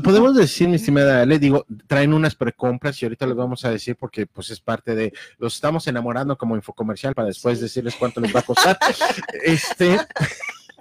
Podemos 0.00 0.34
decir, 0.34 0.68
mi 0.68 0.76
estimada 0.76 1.26
le 1.26 1.38
digo, 1.38 1.66
traen 1.86 2.12
unas 2.12 2.34
precompras 2.34 3.00
y 3.02 3.04
ahorita 3.04 3.26
les 3.26 3.36
vamos 3.36 3.64
a 3.64 3.70
decir 3.70 3.96
porque 3.96 4.26
pues 4.26 4.50
es 4.50 4.60
parte 4.60 4.94
de, 4.94 5.12
los 5.38 5.54
estamos 5.54 5.86
enamorando 5.88 6.38
como 6.38 6.56
infocomercial 6.56 7.14
para 7.14 7.28
después 7.28 7.60
decirles 7.60 7.96
cuánto 7.98 8.20
les 8.20 8.34
va 8.34 8.40
a 8.40 8.44
costar. 8.44 8.78
este... 9.44 9.98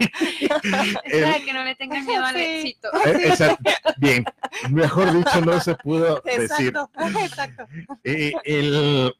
Que 1.45 1.53
no 1.53 1.63
le 1.63 1.75
tengan 1.75 2.05
miedo 2.05 2.25
al 2.25 2.35
éxito. 2.35 2.89
Eh, 3.05 3.55
bien, 3.97 4.25
mejor 4.69 5.13
dicho, 5.13 5.41
no 5.41 5.59
se 5.59 5.75
pudo 5.75 6.21
decir. 6.25 6.73
Exacto. 7.21 7.67
Eh, 8.03 8.33
el, 8.43 9.13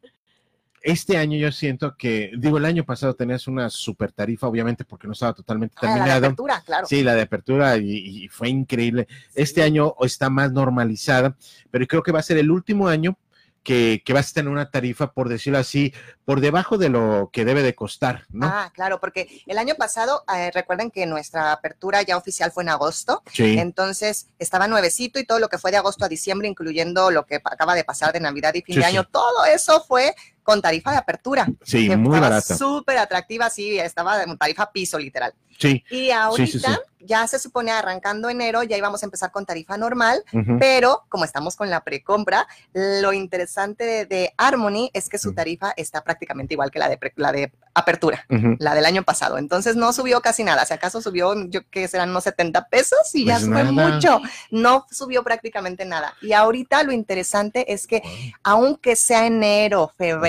este 0.81 1.17
año 1.17 1.37
yo 1.37 1.51
siento 1.51 1.95
que, 1.95 2.31
digo, 2.37 2.57
el 2.57 2.65
año 2.65 2.83
pasado 2.83 3.13
tenías 3.13 3.47
una 3.47 3.69
super 3.69 4.11
tarifa, 4.11 4.47
obviamente, 4.47 4.83
porque 4.83 5.07
no 5.07 5.13
estaba 5.13 5.33
totalmente 5.33 5.75
terminado. 5.79 6.03
Ah, 6.03 6.07
la 6.07 6.19
de 6.19 6.27
apertura, 6.27 6.63
claro. 6.65 6.87
Sí, 6.87 7.03
la 7.03 7.15
de 7.15 7.21
apertura 7.21 7.77
y, 7.77 8.27
fue 8.29 8.49
increíble. 8.49 9.07
Este 9.35 9.61
año 9.61 9.95
está 10.01 10.29
más 10.29 10.51
normalizada, 10.51 11.35
pero 11.69 11.85
creo 11.85 12.03
que 12.03 12.11
va 12.11 12.19
a 12.19 12.23
ser 12.23 12.37
el 12.37 12.49
último 12.49 12.87
año 12.87 13.17
que, 13.63 14.03
vas 14.13 14.31
a 14.31 14.33
tener 14.33 14.51
una 14.51 14.69
tarifa, 14.69 15.13
por 15.13 15.29
decirlo 15.29 15.59
así, 15.59 15.93
por 16.25 16.41
debajo 16.41 16.77
de 16.77 16.89
lo 16.89 17.29
que 17.31 17.45
debe 17.45 17.61
de 17.61 17.75
costar, 17.75 18.25
¿no? 18.29 18.47
Ah, 18.47 18.71
claro, 18.73 18.99
porque 18.99 19.43
el 19.45 19.57
año 19.57 19.75
pasado, 19.75 20.23
eh, 20.35 20.51
recuerden 20.51 20.89
que 20.89 21.05
nuestra 21.05 21.51
apertura 21.51 22.01
ya 22.01 22.17
oficial 22.17 22.51
fue 22.51 22.63
en 22.63 22.69
agosto, 22.69 23.21
sí. 23.31 23.59
entonces 23.59 24.27
estaba 24.39 24.67
nuevecito 24.67 25.19
y 25.19 25.25
todo 25.25 25.39
lo 25.39 25.49
que 25.49 25.57
fue 25.57 25.71
de 25.71 25.77
agosto 25.77 26.05
a 26.05 26.09
diciembre, 26.09 26.47
incluyendo 26.47 27.11
lo 27.11 27.25
que 27.25 27.35
acaba 27.35 27.75
de 27.75 27.83
pasar 27.83 28.13
de 28.13 28.19
Navidad 28.19 28.53
y 28.55 28.61
fin 28.61 28.79
de 28.79 28.85
año, 28.85 29.03
todo 29.03 29.45
eso 29.45 29.83
fue 29.87 30.15
con 30.51 30.61
tarifa 30.61 30.91
de 30.91 30.97
apertura. 30.97 31.47
Sí, 31.63 31.89
muy 31.95 32.19
barata. 32.19 32.57
Súper 32.57 32.97
atractiva, 32.97 33.49
sí, 33.49 33.79
estaba 33.79 34.21
en 34.23 34.37
tarifa 34.37 34.69
piso, 34.69 34.99
literal. 34.99 35.33
Sí. 35.57 35.81
Y 35.89 36.11
ahorita 36.11 36.81
ya 37.05 37.27
se 37.27 37.39
supone 37.39 37.71
arrancando 37.71 38.29
enero, 38.29 38.63
ya 38.63 38.77
íbamos 38.77 39.01
a 39.03 39.05
empezar 39.05 39.31
con 39.31 39.45
tarifa 39.45 39.77
normal, 39.77 40.23
pero 40.59 41.05
como 41.09 41.25
estamos 41.25 41.55
con 41.55 41.69
la 41.69 41.83
precompra, 41.83 42.47
lo 42.73 43.13
interesante 43.13 44.05
de, 44.05 44.33
Harmony 44.37 44.89
es 44.93 45.09
que 45.09 45.17
su 45.17 45.33
tarifa 45.33 45.73
está 45.75 46.03
prácticamente 46.03 46.53
igual 46.53 46.71
que 46.71 46.79
la 46.79 46.89
de, 46.89 46.99
la 47.15 47.31
de 47.31 47.51
apertura, 47.73 48.25
la 48.59 48.75
del 48.75 48.85
año 48.85 49.03
pasado. 49.03 49.37
Entonces 49.37 49.75
no 49.75 49.93
subió 49.93 50.21
casi 50.21 50.43
nada. 50.43 50.65
Si 50.65 50.73
acaso 50.73 51.01
subió, 51.01 51.33
yo 51.47 51.61
que 51.69 51.87
serán 51.87 52.09
unos 52.09 52.23
70 52.23 52.67
pesos 52.69 52.99
y 53.13 53.25
ya 53.25 53.39
fue 53.39 53.49
pues 53.49 53.71
mucho. 53.71 54.21
No 54.49 54.85
subió 54.91 55.23
prácticamente 55.23 55.85
nada. 55.85 56.15
Y 56.21 56.33
ahorita 56.33 56.83
lo 56.83 56.91
interesante 56.91 57.71
es 57.73 57.87
que, 57.87 58.01
aunque 58.43 58.95
sea 58.95 59.25
enero, 59.25 59.93
febrero, 59.97 60.21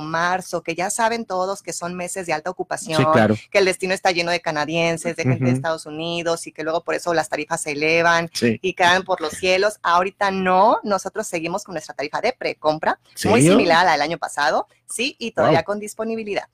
marzo, 0.00 0.62
que 0.62 0.74
ya 0.74 0.90
saben 0.90 1.24
todos 1.24 1.62
que 1.62 1.72
son 1.72 1.94
meses 1.94 2.26
de 2.26 2.32
alta 2.32 2.50
ocupación, 2.50 3.06
que 3.50 3.58
el 3.58 3.64
destino 3.64 3.94
está 3.94 4.10
lleno 4.10 4.30
de 4.30 4.40
canadienses, 4.40 5.16
de 5.16 5.22
gente 5.22 5.44
de 5.44 5.50
Estados 5.52 5.86
Unidos 5.86 6.46
y 6.46 6.52
que 6.52 6.62
luego 6.62 6.82
por 6.82 6.94
eso 6.94 7.14
las 7.14 7.28
tarifas 7.28 7.62
se 7.62 7.72
elevan 7.72 8.30
y 8.40 8.74
quedan 8.74 9.02
por 9.02 9.20
los 9.20 9.32
cielos. 9.32 9.78
Ahorita 9.82 10.30
no, 10.30 10.78
nosotros 10.82 11.26
seguimos 11.26 11.64
con 11.64 11.74
nuestra 11.74 11.94
tarifa 11.94 12.20
de 12.20 12.32
precompra, 12.32 12.98
muy 13.24 13.42
similar 13.42 13.80
a 13.80 13.84
la 13.84 13.92
del 13.92 14.02
año 14.02 14.18
pasado, 14.18 14.66
sí, 14.88 15.16
y 15.18 15.32
todavía 15.32 15.62
con 15.62 15.78
disponibilidad. 15.80 16.48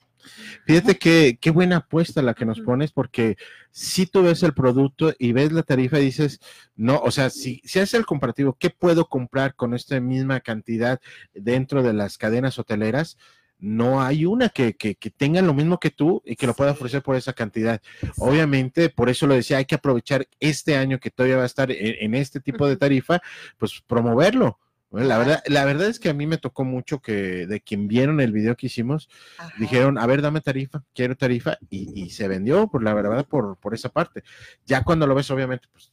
Fíjate 0.65 0.97
que 0.97 1.37
qué 1.39 1.51
buena 1.51 1.77
apuesta 1.77 2.21
la 2.21 2.33
que 2.33 2.45
nos 2.45 2.59
pones, 2.61 2.91
porque 2.91 3.37
si 3.71 4.05
tú 4.05 4.23
ves 4.23 4.43
el 4.43 4.53
producto 4.53 5.13
y 5.17 5.31
ves 5.31 5.51
la 5.51 5.63
tarifa 5.63 5.99
y 5.99 6.05
dices, 6.05 6.39
no, 6.75 6.99
o 6.99 7.11
sea, 7.11 7.29
si, 7.29 7.61
si 7.63 7.79
haces 7.79 7.93
el 7.95 8.05
comparativo, 8.05 8.57
¿qué 8.59 8.69
puedo 8.69 9.07
comprar 9.07 9.55
con 9.55 9.73
esta 9.73 9.99
misma 9.99 10.39
cantidad 10.39 10.99
dentro 11.33 11.83
de 11.83 11.93
las 11.93 12.17
cadenas 12.17 12.59
hoteleras? 12.59 13.17
no 13.59 14.01
hay 14.03 14.25
una 14.25 14.49
que, 14.49 14.75
que, 14.75 14.95
tenga 15.09 15.41
lo 15.41 15.53
mismo 15.53 15.79
que 15.79 15.89
tú 15.89 16.21
y 16.25 16.35
que 16.35 16.45
lo 16.45 16.53
pueda 16.53 16.73
ofrecer 16.73 17.01
por 17.01 17.15
esa 17.15 17.33
cantidad. 17.33 17.81
Obviamente, 18.17 18.89
por 18.89 19.09
eso 19.09 19.25
lo 19.25 19.33
decía, 19.33 19.57
hay 19.57 19.65
que 19.65 19.73
aprovechar 19.73 20.27
este 20.39 20.77
año 20.77 20.99
que 20.99 21.09
todavía 21.09 21.37
va 21.37 21.43
a 21.43 21.47
estar 21.47 21.71
en 21.71 22.13
este 22.13 22.39
tipo 22.39 22.67
de 22.67 22.77
tarifa, 22.77 23.19
pues 23.57 23.81
promoverlo 23.87 24.59
la 24.91 25.17
verdad, 25.17 25.43
la 25.47 25.65
verdad 25.65 25.87
es 25.87 25.99
que 25.99 26.09
a 26.09 26.13
mí 26.13 26.27
me 26.27 26.37
tocó 26.37 26.63
mucho 26.63 26.99
que 26.99 27.45
de 27.45 27.61
quien 27.61 27.87
vieron 27.87 28.21
el 28.21 28.31
video 28.31 28.55
que 28.55 28.67
hicimos, 28.67 29.09
dijeron, 29.57 29.97
a 29.97 30.05
ver, 30.05 30.21
dame 30.21 30.41
tarifa, 30.41 30.83
quiero 30.93 31.17
tarifa, 31.17 31.57
y, 31.69 32.09
se 32.09 32.27
vendió, 32.27 32.67
por 32.67 32.83
la 32.83 32.93
verdad, 32.93 33.25
por, 33.25 33.57
por 33.57 33.73
esa 33.73 33.89
parte. 33.89 34.23
Ya 34.65 34.83
cuando 34.83 35.05
lo 35.05 35.15
ves, 35.15 35.29
obviamente, 35.29 35.67
pues 35.71 35.91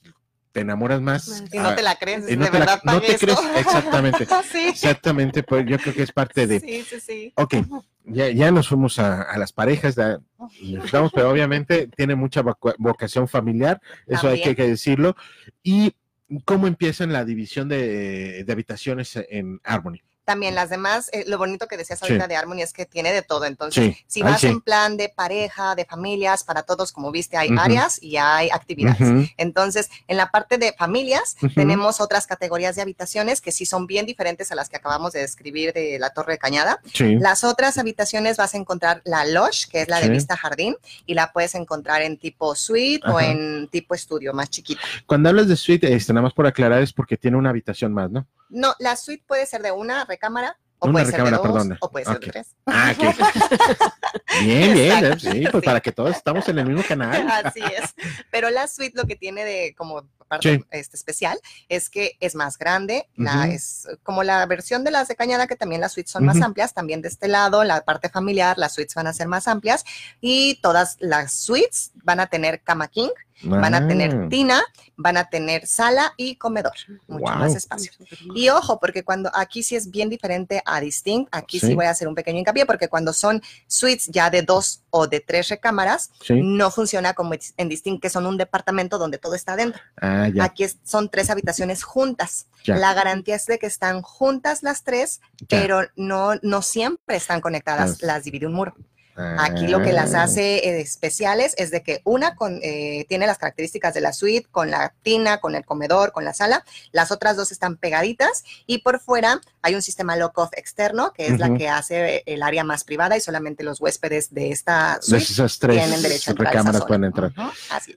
te 0.54 0.60
enamoras 0.60 1.00
más. 1.00 1.42
Y 1.52 1.58
no 1.58 1.74
te 1.74 1.82
la 1.82 1.96
crees, 1.96 2.26
de 2.26 2.36
verdad 2.36 2.80
No 2.84 3.00
te 3.00 3.18
crees, 3.18 3.38
exactamente. 3.56 4.26
Exactamente, 4.68 5.42
pues 5.42 5.66
yo 5.66 5.78
creo 5.78 5.92
que 5.92 6.02
es 6.02 6.12
parte 6.12 6.46
de. 6.46 6.60
Sí, 6.60 6.84
sí, 6.88 7.00
sí. 7.00 7.32
Ok, 7.34 7.56
ya, 8.04 8.30
ya 8.30 8.52
nos 8.52 8.68
fuimos 8.68 9.00
a, 9.00 9.36
las 9.36 9.52
parejas, 9.52 9.96
pero 9.96 11.30
obviamente 11.30 11.88
tiene 11.88 12.14
mucha 12.14 12.42
vocación 12.78 13.26
familiar, 13.26 13.80
eso 14.06 14.28
hay 14.28 14.40
que, 14.40 14.54
que 14.54 14.68
decirlo. 14.68 15.16
Y 15.64 15.96
cómo 16.44 16.66
empieza 16.66 17.04
la 17.12 17.24
división 17.24 17.68
de, 17.68 18.44
de 18.44 18.52
habitaciones 18.52 19.16
en 19.28 19.60
Harmony 19.64 20.00
también 20.24 20.54
las 20.54 20.70
demás, 20.70 21.10
eh, 21.12 21.24
lo 21.26 21.38
bonito 21.38 21.68
que 21.68 21.76
decías 21.76 22.02
ahorita 22.02 22.26
de 22.26 22.36
Harmony 22.36 22.62
es 22.62 22.72
que 22.72 22.86
tiene 22.86 23.12
de 23.12 23.22
todo. 23.22 23.44
Entonces, 23.44 23.96
si 24.06 24.22
vas 24.22 24.42
en 24.44 24.60
plan 24.60 24.96
de 24.96 25.08
pareja, 25.08 25.74
de 25.74 25.84
familias, 25.84 26.44
para 26.44 26.62
todos, 26.62 26.92
como 26.92 27.12
viste, 27.12 27.36
hay 27.36 27.50
áreas 27.58 28.02
y 28.02 28.16
hay 28.16 28.50
actividades. 28.50 29.32
Entonces, 29.36 29.90
en 30.08 30.16
la 30.16 30.30
parte 30.30 30.58
de 30.58 30.72
familias, 30.72 31.36
tenemos 31.54 32.00
otras 32.00 32.26
categorías 32.26 32.76
de 32.76 32.82
habitaciones 32.82 33.40
que 33.40 33.52
sí 33.52 33.66
son 33.66 33.86
bien 33.86 34.06
diferentes 34.06 34.50
a 34.50 34.54
las 34.54 34.68
que 34.68 34.76
acabamos 34.76 35.12
de 35.12 35.20
describir 35.20 35.72
de 35.72 35.98
la 35.98 36.10
Torre 36.10 36.34
de 36.34 36.38
Cañada. 36.38 36.80
Las 36.98 37.44
otras 37.44 37.78
habitaciones 37.78 38.36
vas 38.36 38.54
a 38.54 38.58
encontrar 38.58 39.02
la 39.04 39.24
Lodge, 39.24 39.68
que 39.70 39.82
es 39.82 39.88
la 39.88 40.00
de 40.00 40.08
vista 40.08 40.36
jardín, 40.36 40.76
y 41.06 41.14
la 41.14 41.32
puedes 41.32 41.54
encontrar 41.54 42.02
en 42.02 42.18
tipo 42.18 42.54
suite 42.54 43.06
o 43.08 43.20
en 43.20 43.68
tipo 43.68 43.94
estudio, 43.94 44.32
más 44.32 44.50
chiquito. 44.50 44.80
Cuando 45.06 45.28
hablas 45.28 45.48
de 45.48 45.56
suite, 45.56 45.92
este, 45.92 46.12
nada 46.12 46.22
más 46.22 46.32
por 46.32 46.46
aclarar, 46.46 46.82
es 46.82 46.92
porque 46.92 47.16
tiene 47.16 47.36
una 47.36 47.50
habitación 47.50 47.92
más, 47.92 48.10
¿no? 48.10 48.26
No, 48.48 48.74
la 48.78 48.96
suite 48.96 49.24
puede 49.26 49.46
ser 49.46 49.62
de 49.62 49.72
una 49.72 50.04
recámara 50.04 50.58
o 50.78 50.92
puede 50.92 51.06
ser 51.06 51.24
de 51.24 51.30
dos, 51.30 51.68
o 51.80 51.90
puede 51.90 52.04
ser 52.04 52.20
de 52.20 52.30
tres. 52.30 52.56
Ah, 52.66 52.92
bien, 54.42 54.74
bien, 54.74 55.04
eh, 55.04 55.18
sí, 55.18 55.44
pues 55.50 55.64
para 55.64 55.80
que 55.80 55.92
todos 55.92 56.14
estamos 56.16 56.46
en 56.48 56.58
el 56.58 56.66
mismo 56.66 56.82
canal. 56.86 57.26
Así 57.44 57.60
es. 57.60 57.94
Pero 58.30 58.50
la 58.50 58.68
suite 58.68 58.96
lo 58.96 59.06
que 59.06 59.16
tiene 59.16 59.44
de 59.44 59.74
como 59.76 60.06
parte 60.38 60.64
este, 60.70 60.96
especial 60.96 61.38
es 61.68 61.90
que 61.90 62.16
es 62.20 62.34
más 62.34 62.58
grande, 62.58 63.08
la, 63.16 63.48
es 63.48 63.88
como 64.02 64.22
la 64.22 64.44
versión 64.46 64.84
de 64.84 64.90
las 64.90 65.08
de 65.08 65.16
Cañada, 65.16 65.46
que 65.46 65.56
también 65.56 65.80
las 65.80 65.92
suites 65.92 66.12
son 66.12 66.24
más 66.24 66.40
amplias, 66.40 66.74
también 66.74 67.02
de 67.02 67.08
este 67.08 67.28
lado, 67.28 67.64
la 67.64 67.84
parte 67.84 68.08
familiar, 68.08 68.58
las 68.58 68.74
suites 68.74 68.94
van 68.94 69.06
a 69.06 69.12
ser 69.12 69.28
más 69.28 69.48
amplias 69.48 69.84
y 70.20 70.56
todas 70.56 70.96
las 71.00 71.32
suites 71.32 71.92
van 71.94 72.20
a 72.20 72.26
tener 72.26 72.62
cama 72.62 72.88
king, 72.88 73.10
Van 73.42 73.74
a 73.74 73.86
tener 73.86 74.14
ah. 74.14 74.28
tina, 74.28 74.62
van 74.96 75.16
a 75.16 75.28
tener 75.28 75.66
sala 75.66 76.14
y 76.16 76.36
comedor, 76.36 76.72
mucho 77.08 77.34
más 77.34 77.54
espacio. 77.54 77.92
Y 78.34 78.48
ojo, 78.48 78.78
porque 78.78 79.02
cuando 79.02 79.30
aquí 79.34 79.62
sí 79.62 79.76
es 79.76 79.90
bien 79.90 80.08
diferente 80.08 80.62
a 80.64 80.80
Distinct, 80.80 81.28
aquí 81.34 81.58
sí. 81.58 81.74
voy 81.74 81.86
a 81.86 81.90
hacer 81.90 82.06
un 82.06 82.14
pequeño 82.14 82.38
hincapié, 82.38 82.64
porque 82.64 82.88
cuando 82.88 83.12
son 83.12 83.42
suites 83.66 84.08
ya 84.10 84.30
de 84.30 84.42
dos 84.42 84.82
o 84.90 85.06
de 85.06 85.20
tres 85.20 85.48
recámaras, 85.48 86.10
no 86.28 86.70
funciona 86.70 87.14
como 87.14 87.34
en 87.56 87.68
Distinct, 87.68 88.00
que 88.00 88.10
son 88.10 88.26
un 88.26 88.36
departamento 88.36 88.98
donde 88.98 89.18
todo 89.18 89.34
está 89.34 89.56
dentro. 89.56 89.80
Ah, 90.00 90.23
aquí 90.40 90.66
son 90.82 91.08
tres 91.08 91.30
habitaciones 91.30 91.82
juntas. 91.82 92.46
La 92.64 92.94
garantía 92.94 93.36
es 93.36 93.46
de 93.46 93.58
que 93.58 93.66
están 93.66 94.02
juntas 94.02 94.62
las 94.62 94.84
tres, 94.84 95.20
pero 95.48 95.82
no, 95.96 96.34
no 96.42 96.62
siempre 96.62 97.16
están 97.16 97.40
conectadas, 97.40 98.02
las 98.02 98.24
divide 98.24 98.46
un 98.46 98.54
muro. 98.54 98.74
Aquí 99.16 99.68
lo 99.68 99.82
que 99.82 99.92
las 99.92 100.14
ah. 100.14 100.24
hace 100.24 100.56
eh, 100.56 100.80
especiales 100.80 101.54
es 101.56 101.70
de 101.70 101.82
que 101.82 102.00
una 102.04 102.34
con, 102.34 102.60
eh, 102.62 103.06
tiene 103.08 103.26
las 103.26 103.38
características 103.38 103.94
de 103.94 104.00
la 104.00 104.12
suite, 104.12 104.48
con 104.50 104.70
la 104.70 104.92
tina, 105.02 105.38
con 105.38 105.54
el 105.54 105.64
comedor, 105.64 106.12
con 106.12 106.24
la 106.24 106.34
sala. 106.34 106.64
Las 106.92 107.10
otras 107.10 107.36
dos 107.36 107.52
están 107.52 107.76
pegaditas 107.76 108.44
y 108.66 108.78
por 108.78 109.00
fuera 109.00 109.40
hay 109.62 109.74
un 109.74 109.82
sistema 109.82 110.16
lock-off 110.16 110.50
externo, 110.56 111.12
que 111.12 111.26
es 111.26 111.38
la 111.38 111.54
que 111.54 111.68
hace 111.68 112.22
el 112.26 112.42
área 112.42 112.64
más 112.64 112.84
privada 112.84 113.16
y 113.16 113.20
solamente 113.20 113.64
los 113.64 113.80
huéspedes 113.80 114.34
de 114.34 114.50
esta 114.50 114.98
suite 115.00 115.24
esas 115.24 115.58
tres 115.58 115.78
tienen 115.78 116.02
derecho 116.02 116.30
a 116.32 116.34
recámaras 116.34 116.84
pueden 116.84 117.04
entrar. 117.04 117.32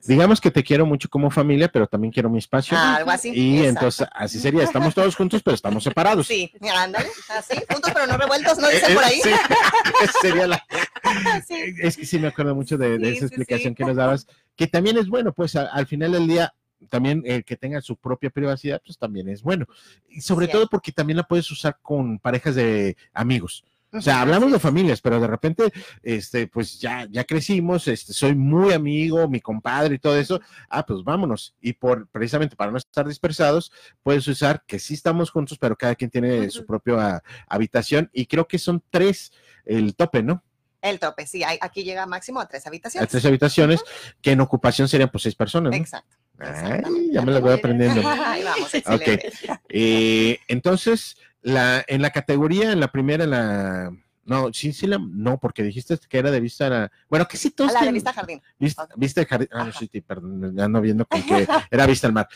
Digamos 0.05 0.39
que 0.39 0.51
te 0.51 0.63
quiero 0.63 0.85
mucho 0.85 1.09
como 1.09 1.29
familia, 1.29 1.67
pero 1.67 1.87
también 1.87 2.11
quiero 2.11 2.29
mi 2.29 2.39
espacio. 2.39 2.77
algo 2.77 3.11
así. 3.11 3.31
Y 3.33 3.65
entonces 3.65 4.07
así 4.13 4.39
sería. 4.39 4.63
Estamos 4.63 4.93
todos 4.93 5.15
juntos, 5.15 5.41
pero 5.43 5.55
estamos 5.55 5.83
separados. 5.83 6.27
Sí, 6.27 6.51
ándale, 6.75 7.09
así, 7.29 7.55
juntos 7.69 7.91
pero 7.93 8.07
no 8.07 8.17
revueltos, 8.17 8.57
¿no 8.57 8.69
dicen 8.69 8.93
por 8.93 9.03
ahí? 9.03 9.21
Sí, 9.21 9.31
sería 10.21 10.47
la... 10.47 10.63
Es 11.81 11.97
que 11.97 12.05
sí 12.05 12.19
me 12.19 12.27
acuerdo 12.27 12.55
mucho 12.55 12.77
de, 12.77 12.95
esa 12.95 13.25
explicación 13.25 13.75
que 13.75 13.85
nos 13.85 13.95
dabas, 13.95 14.27
que 14.55 14.67
también 14.67 14.97
es 14.97 15.07
bueno, 15.07 15.33
pues 15.33 15.55
al 15.55 15.87
final 15.87 16.11
del 16.11 16.27
día 16.27 16.53
también 16.89 17.23
el 17.25 17.43
que 17.43 17.57
tenga 17.57 17.81
su 17.81 17.95
propia 17.95 18.29
privacidad, 18.29 18.81
pues 18.85 18.97
también 18.97 19.29
es 19.29 19.41
bueno. 19.41 19.65
Y 20.09 20.21
sobre 20.21 20.47
todo 20.47 20.67
porque 20.67 20.91
también 20.91 21.17
la 21.17 21.23
puedes 21.23 21.49
usar 21.51 21.77
con 21.81 22.19
parejas 22.19 22.55
de 22.55 22.95
amigos. 23.13 23.63
O 23.93 24.01
sea, 24.01 24.21
hablamos 24.21 24.51
de 24.51 24.59
familias, 24.59 24.99
pero 24.99 25.19
de 25.19 25.27
repente, 25.27 25.71
este, 26.03 26.47
pues 26.47 26.79
ya, 26.79 27.07
ya 27.09 27.23
crecimos, 27.23 27.87
este, 27.87 28.11
soy 28.11 28.35
muy 28.35 28.73
amigo, 28.73 29.29
mi 29.29 29.39
compadre 29.39 29.95
y 29.95 29.99
todo 29.99 30.17
eso. 30.17 30.41
Ah, 30.69 30.85
pues 30.85 31.03
vámonos. 31.03 31.55
Y 31.61 31.73
por, 31.73 32.07
precisamente 32.09 32.57
para 32.57 32.69
no 32.69 32.77
estar 32.77 33.07
dispersados, 33.07 33.71
puedes 34.03 34.27
usar 34.27 34.63
que 34.67 34.77
sí 34.77 34.93
estamos 34.93 35.31
juntos, 35.31 35.57
pero 35.57 35.77
cada 35.77 35.95
quien 35.95 36.11
tiene 36.11 36.49
su 36.49 36.65
propia 36.65 37.23
habitación. 37.47 38.09
Y 38.11 38.25
creo 38.25 38.45
que 38.45 38.59
son 38.59 38.83
tres 38.89 39.31
el 39.65 39.95
tope, 39.95 40.21
¿no? 40.21 40.43
El 40.81 40.99
tope, 40.99 41.25
sí, 41.25 41.43
hay, 41.43 41.57
aquí 41.61 41.83
llega 41.83 42.05
máximo 42.05 42.39
a 42.39 42.47
tres 42.47 42.65
habitaciones. 42.67 43.07
A 43.07 43.09
tres 43.09 43.25
habitaciones, 43.25 43.81
que 44.21 44.31
en 44.31 44.41
ocupación 44.41 44.87
serían 44.87 45.09
pues 45.09 45.23
seis 45.23 45.35
personas. 45.35 45.73
Exacto. 45.75 46.17
Ay, 46.39 47.09
ya 47.11 47.21
me 47.23 47.31
las 47.31 47.41
voy 47.41 47.53
aprendiendo. 47.53 48.01
Ahí 48.25 48.43
vamos, 48.43 48.71
Ok. 48.85 49.57
Eh, 49.69 50.39
entonces, 50.47 51.17
la, 51.41 51.83
en 51.87 52.01
la 52.01 52.11
categoría, 52.11 52.71
en 52.71 52.79
la 52.79 52.91
primera, 52.91 53.25
la. 53.25 53.91
No, 54.23 54.51
sí, 54.53 54.73
sí, 54.73 54.87
la, 54.87 54.99
no, 54.99 55.39
porque 55.39 55.63
dijiste 55.63 55.97
que 56.09 56.17
era 56.19 56.29
de 56.31 56.39
vista. 56.41 56.69
La, 56.69 56.91
bueno, 57.09 57.27
que 57.27 57.37
sí, 57.37 57.49
todos. 57.51 57.71
A 57.71 57.79
la 57.79 57.85
de 57.85 57.91
vista 57.93 58.13
jardín. 58.13 58.41
Vista, 58.59 58.83
Ok. 58.83 58.93
vista 58.97 59.21
del 59.21 59.27
jardín. 59.29 59.47
Ah, 59.51 59.63
no, 59.63 59.71
sí, 59.71 59.89
sí, 59.91 60.01
perdón, 60.01 60.55
ya 60.55 60.65
ando 60.65 60.81
viendo 60.81 61.05
con 61.05 61.23
que 61.23 61.47
era 61.71 61.85
vista 61.87 62.07
al 62.07 62.13
mar. 62.13 62.27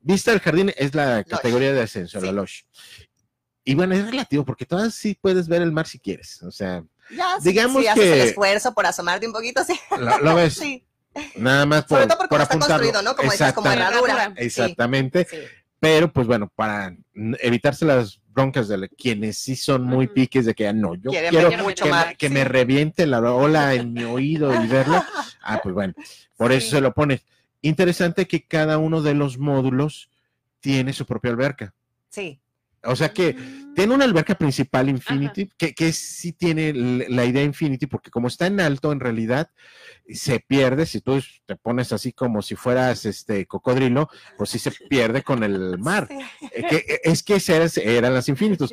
Vista 0.00 0.30
del 0.30 0.40
jardín 0.40 0.72
es 0.76 0.94
la 0.94 1.22
categoría 1.24 1.72
de 1.74 1.82
ascenso, 1.82 2.20
la 2.20 2.28
Sí. 2.28 2.32
Losh. 2.34 2.62
Y 3.64 3.74
bueno, 3.74 3.94
es 3.94 4.06
relativo, 4.08 4.44
porque 4.44 4.64
todas 4.64 4.94
sí 4.94 5.18
puedes 5.20 5.46
ver 5.48 5.60
el 5.60 5.70
mar 5.72 5.86
si 5.86 5.98
quieres. 5.98 6.42
O 6.42 6.50
sea, 6.50 6.82
Ya, 7.16 7.38
Digamos 7.42 7.82
sí, 7.82 7.88
haces 7.88 8.04
el 8.04 8.12
que- 8.12 8.22
esfuerzo 8.28 8.72
por 8.74 8.86
asomarte 8.86 9.26
un 9.26 9.32
poquito, 9.32 9.62
sí. 9.64 9.78
lo, 9.98 10.18
lo 10.18 10.34
ves 10.34 10.54
Sí, 10.58 10.84
nada 11.36 11.66
más 11.66 11.84
por, 11.84 11.98
sobre 11.98 12.06
todo 12.06 12.18
porque 12.18 12.28
por 12.30 12.38
no 12.38 12.42
está 12.44 12.58
construido, 12.58 13.02
¿no? 13.02 13.16
Como 13.16 13.32
dices, 13.32 13.52
como 13.52 13.70
herradura. 13.70 14.32
Exactamente. 14.36 15.26
sí. 15.28 15.36
Pero, 15.80 16.12
pues 16.12 16.26
bueno, 16.26 16.52
para 16.54 16.94
evitarse 17.40 17.86
las 17.86 18.20
broncas 18.28 18.68
de 18.68 18.76
la- 18.78 18.88
quienes 18.88 19.38
sí 19.38 19.56
son 19.56 19.82
muy 19.84 20.06
piques 20.08 20.44
de 20.44 20.54
que 20.54 20.68
ah, 20.68 20.72
no, 20.74 20.94
yo 20.94 21.10
Quieren 21.10 21.30
quiero 21.30 21.64
mucho 21.64 21.84
que, 21.86 21.90
me, 21.90 22.16
que 22.16 22.28
sí. 22.28 22.34
me 22.34 22.44
reviente 22.44 23.06
la 23.06 23.20
ola 23.32 23.72
en 23.74 23.92
mi 23.94 24.04
oído 24.04 24.62
y 24.62 24.66
verlo. 24.66 25.02
Ah, 25.42 25.58
pues 25.62 25.74
bueno, 25.74 25.94
por 26.36 26.52
eso 26.52 26.70
se 26.76 26.80
lo 26.82 26.92
pones. 26.92 27.22
Interesante 27.62 28.28
que 28.28 28.44
cada 28.46 28.76
uno 28.76 29.00
de 29.00 29.14
los 29.14 29.38
módulos 29.38 30.10
tiene 30.60 30.92
su 30.92 31.06
propia 31.06 31.30
alberca. 31.30 31.72
Sí, 32.10 32.39
O 32.84 32.96
sea 32.96 33.12
que 33.12 33.34
Mm. 33.34 33.74
tiene 33.74 33.94
una 33.94 34.04
alberca 34.06 34.34
principal 34.34 34.88
Infinity, 34.88 35.50
que, 35.58 35.74
que 35.74 35.92
sí 35.92 36.32
tiene 36.32 36.72
la 36.72 37.24
idea 37.26 37.42
Infinity, 37.44 37.86
porque 37.86 38.10
como 38.10 38.28
está 38.28 38.46
en 38.46 38.58
alto, 38.60 38.90
en 38.92 39.00
realidad 39.00 39.50
se 40.08 40.40
pierde. 40.40 40.86
Si 40.86 41.00
tú 41.00 41.20
te 41.46 41.56
pones 41.56 41.92
así 41.92 42.12
como 42.12 42.42
si 42.42 42.56
fueras 42.56 43.04
este 43.06 43.46
cocodrilo, 43.46 44.08
pues 44.38 44.50
sí 44.50 44.58
se 44.58 44.70
pierde 44.72 45.22
con 45.22 45.42
el 45.44 45.78
mar. 45.78 46.08
Sí. 46.08 46.48
Eh, 46.52 46.64
que- 46.68 46.76
eh, 46.94 47.00
es 47.04 47.22
que 47.22 47.34
esas 47.36 47.76
eran 47.76 48.14
las 48.14 48.28
infinitos. 48.28 48.72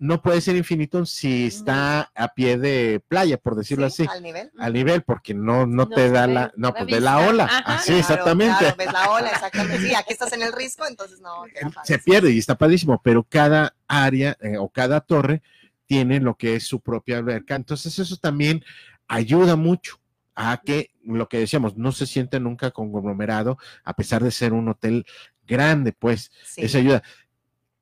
No 0.00 0.22
puede 0.22 0.40
ser 0.40 0.54
infinito 0.54 1.04
si 1.06 1.46
está 1.46 2.12
a 2.14 2.28
pie 2.34 2.56
de 2.56 3.00
playa, 3.08 3.36
por 3.36 3.56
decirlo 3.56 3.90
Sí, 3.90 4.04
así, 4.04 4.16
Al 4.16 4.22
nivel. 4.22 4.50
al 4.56 4.72
nivel, 4.72 5.02
porque 5.02 5.34
no, 5.34 5.66
no, 5.66 5.74
No 5.84 5.88
te 5.88 6.10
da 6.10 6.26
ve 6.26 6.34
la, 6.34 6.52
no, 6.56 6.72
pues 6.72 6.86
de 6.86 7.00
la 7.00 7.18
ola. 7.18 7.44
Ajá. 7.46 7.58
Así, 7.74 7.86
Claro, 7.86 8.00
exactamente. 8.00 8.58
claro, 8.58 8.76
ves 8.78 8.92
la 8.92 9.10
ola, 9.10 9.28
exactamente. 9.30 9.88
Sí, 9.88 9.94
aquí 9.94 10.12
estás 10.12 10.32
en 10.32 10.42
el 10.42 10.52
risco, 10.52 10.86
entonces 10.86 11.20
no. 11.20 11.42
se 11.82 11.98
pierde 11.98 12.30
y 12.30 12.38
está 12.38 12.56
padrísimo, 12.56 13.00
pero 13.02 13.24
cada 13.24 13.74
área 13.88 14.36
eh, 14.40 14.56
o 14.58 14.68
cada 14.68 15.00
torre 15.00 15.42
tiene 15.86 16.20
lo 16.20 16.36
que 16.36 16.54
es 16.54 16.64
su 16.66 16.80
propia 16.80 17.18
alberca. 17.18 17.56
Entonces 17.56 17.98
eso 17.98 18.16
también 18.18 18.64
ayuda 19.08 19.56
mucho 19.56 19.98
a 20.36 20.60
que 20.64 20.92
lo 21.02 21.28
que 21.28 21.38
decíamos, 21.40 21.76
no 21.76 21.90
se 21.90 22.06
siente 22.06 22.38
nunca 22.38 22.70
conglomerado, 22.70 23.58
a 23.82 23.94
pesar 23.94 24.22
de 24.22 24.30
ser 24.30 24.52
un 24.52 24.68
hotel 24.68 25.04
grande, 25.44 25.92
pues 25.92 26.30
Sí, 26.44 26.60
eso 26.62 26.78
ayuda. 26.78 27.02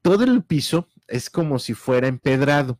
Todo 0.00 0.24
el 0.24 0.42
piso 0.44 0.88
es 1.08 1.30
como 1.30 1.58
si 1.58 1.74
fuera 1.74 2.08
empedrado, 2.08 2.78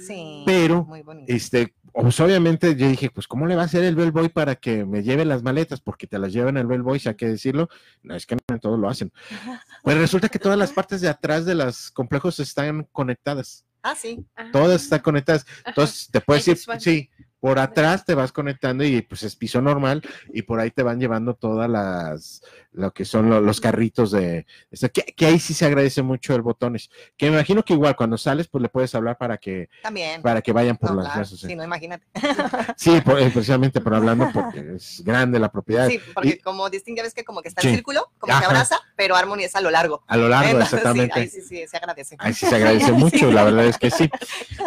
sí, 0.00 0.42
pero, 0.46 0.84
muy 0.84 1.04
este, 1.26 1.74
pues 1.92 2.18
obviamente 2.18 2.74
yo 2.74 2.88
dije, 2.88 3.10
pues 3.10 3.28
¿cómo 3.28 3.46
le 3.46 3.54
va 3.54 3.62
a 3.62 3.66
hacer 3.66 3.84
el 3.84 3.94
bellboy 3.94 4.28
para 4.28 4.56
que 4.56 4.84
me 4.84 5.02
lleve 5.02 5.24
las 5.24 5.42
maletas? 5.44 5.80
Porque 5.80 6.08
te 6.08 6.18
las 6.18 6.32
llevan 6.32 6.56
el 6.56 6.66
bellboy, 6.66 6.98
si 6.98 7.08
hay 7.08 7.14
que 7.14 7.28
decirlo, 7.28 7.68
no 8.02 8.16
es 8.16 8.26
que 8.26 8.36
no 8.36 8.58
todos 8.58 8.78
lo 8.78 8.88
hacen. 8.88 9.12
Pues 9.82 9.98
resulta 9.98 10.30
que 10.30 10.38
todas 10.38 10.58
las 10.58 10.72
partes 10.72 11.02
de 11.02 11.08
atrás 11.08 11.44
de 11.44 11.54
los 11.54 11.90
complejos 11.90 12.40
están 12.40 12.88
conectadas. 12.90 13.66
Ah, 13.82 13.94
sí. 13.94 14.26
Todas 14.50 14.82
están 14.82 15.00
conectadas. 15.00 15.44
Entonces 15.66 16.08
te 16.10 16.22
puedes 16.22 16.48
ir, 16.48 16.58
sí, 16.78 17.10
por 17.38 17.58
atrás 17.58 18.06
te 18.06 18.14
vas 18.14 18.32
conectando 18.32 18.82
y 18.82 19.02
pues 19.02 19.22
es 19.22 19.36
piso 19.36 19.60
normal 19.60 20.00
y 20.32 20.40
por 20.40 20.58
ahí 20.58 20.70
te 20.70 20.82
van 20.82 20.98
llevando 20.98 21.34
todas 21.34 21.68
las, 21.68 22.42
lo 22.74 22.92
que 22.92 23.04
son 23.04 23.30
lo- 23.30 23.40
los 23.40 23.60
carritos 23.60 24.10
de, 24.10 24.46
que, 24.92 25.02
que 25.16 25.26
ahí 25.26 25.38
sí 25.38 25.54
se 25.54 25.64
agradece 25.64 26.02
mucho 26.02 26.34
el 26.34 26.42
botones. 26.42 26.90
Que 27.16 27.26
me 27.30 27.36
imagino 27.36 27.64
que 27.64 27.72
igual 27.72 27.94
cuando 27.96 28.18
sales 28.18 28.48
pues 28.48 28.60
le 28.62 28.68
puedes 28.68 28.94
hablar 28.94 29.16
para 29.16 29.38
que, 29.38 29.68
También. 29.82 30.20
para 30.22 30.42
que 30.42 30.52
vayan 30.52 30.76
por 30.76 30.90
No, 30.90 30.96
las 30.96 31.06
claro, 31.06 31.20
mesas. 31.20 31.38
sí, 31.38 31.46
Sí, 31.46 31.54
no, 31.56 31.62
imagínate. 31.64 32.04
Sí, 32.76 33.00
por- 33.00 33.18
eh, 33.20 33.30
precisamente 33.30 33.80
por 33.80 33.94
hablando 33.94 34.28
porque 34.32 34.74
es 34.76 35.02
grande 35.04 35.38
la 35.38 35.50
propiedad. 35.52 35.88
Sí, 35.88 36.00
porque 36.12 36.28
Y- 36.30 36.38
como 36.38 36.68
distingue, 36.68 37.02
ves 37.02 37.14
que 37.14 37.24
como 37.24 37.42
que 37.42 37.48
está 37.48 37.62
Sí. 37.62 37.68
en 37.68 37.74
círculo, 37.74 38.10
como 38.18 38.32
Ajá. 38.32 38.40
que 38.40 38.46
abraza, 38.46 38.78
pero 38.96 39.14
Harmony 39.16 39.44
es 39.44 39.54
a 39.54 39.60
lo 39.60 39.70
largo. 39.70 40.02
A 40.08 40.16
lo 40.16 40.28
largo, 40.28 40.50
Entonces, 40.50 40.70
sí, 40.70 40.76
exactamente. 40.76 41.20
ahí 41.20 41.28
sí, 41.28 41.40
sí, 41.42 41.64
se 41.68 41.76
agradece. 41.76 42.16
Ahí 42.18 42.34
sí 42.34 42.46
se 42.46 42.56
agradece 42.56 42.92
mucho, 42.92 43.30
la 43.30 43.44
verdad 43.44 43.66
es 43.66 43.78
que 43.78 43.90
sí. 43.90 44.10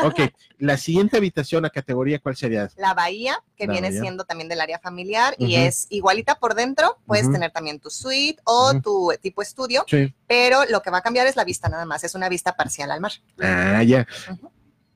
Ok, 0.04 0.22
la 0.60 0.78
siguiente 0.78 1.18
habitación 1.18 1.66
a 1.66 1.70
categoría, 1.70 2.20
¿cuál 2.20 2.36
sería? 2.38 2.70
La 2.78 2.94
bahía, 2.94 3.38
que 3.58 3.68
La 3.68 3.74
viene 3.74 3.90
bahía. 3.90 4.02
siendo 4.02 4.24
también 4.24 4.48
del 4.48 4.62
área 4.62 4.80
familiar 4.80 5.36
y 5.38 5.56
es 5.56 5.88
igualita 5.90 6.40
por 6.40 6.56
dentro. 6.56 6.98
Puedes 7.06 7.30
tener 7.32 7.52
también 7.52 7.80
tu 7.80 7.90
suite 7.98 8.40
o 8.46 8.80
tu 8.82 9.12
tipo 9.22 9.42
estudio, 9.42 9.84
Sí. 9.88 10.14
pero 10.28 10.66
lo 10.70 10.82
que 10.82 10.90
va 10.90 11.00
a 11.00 11.02
cambiar 11.02 11.28
es 11.28 11.36
la 11.36 11.44
vista 11.44 11.68
nada 11.70 11.86
más. 11.86 12.04
Es 12.04 12.16
una 12.16 12.30
vista 12.30 12.56
parcial 12.56 12.92
al 12.92 13.02
mar. 13.02 13.12
Ah, 13.42 13.84
ya. 13.84 14.08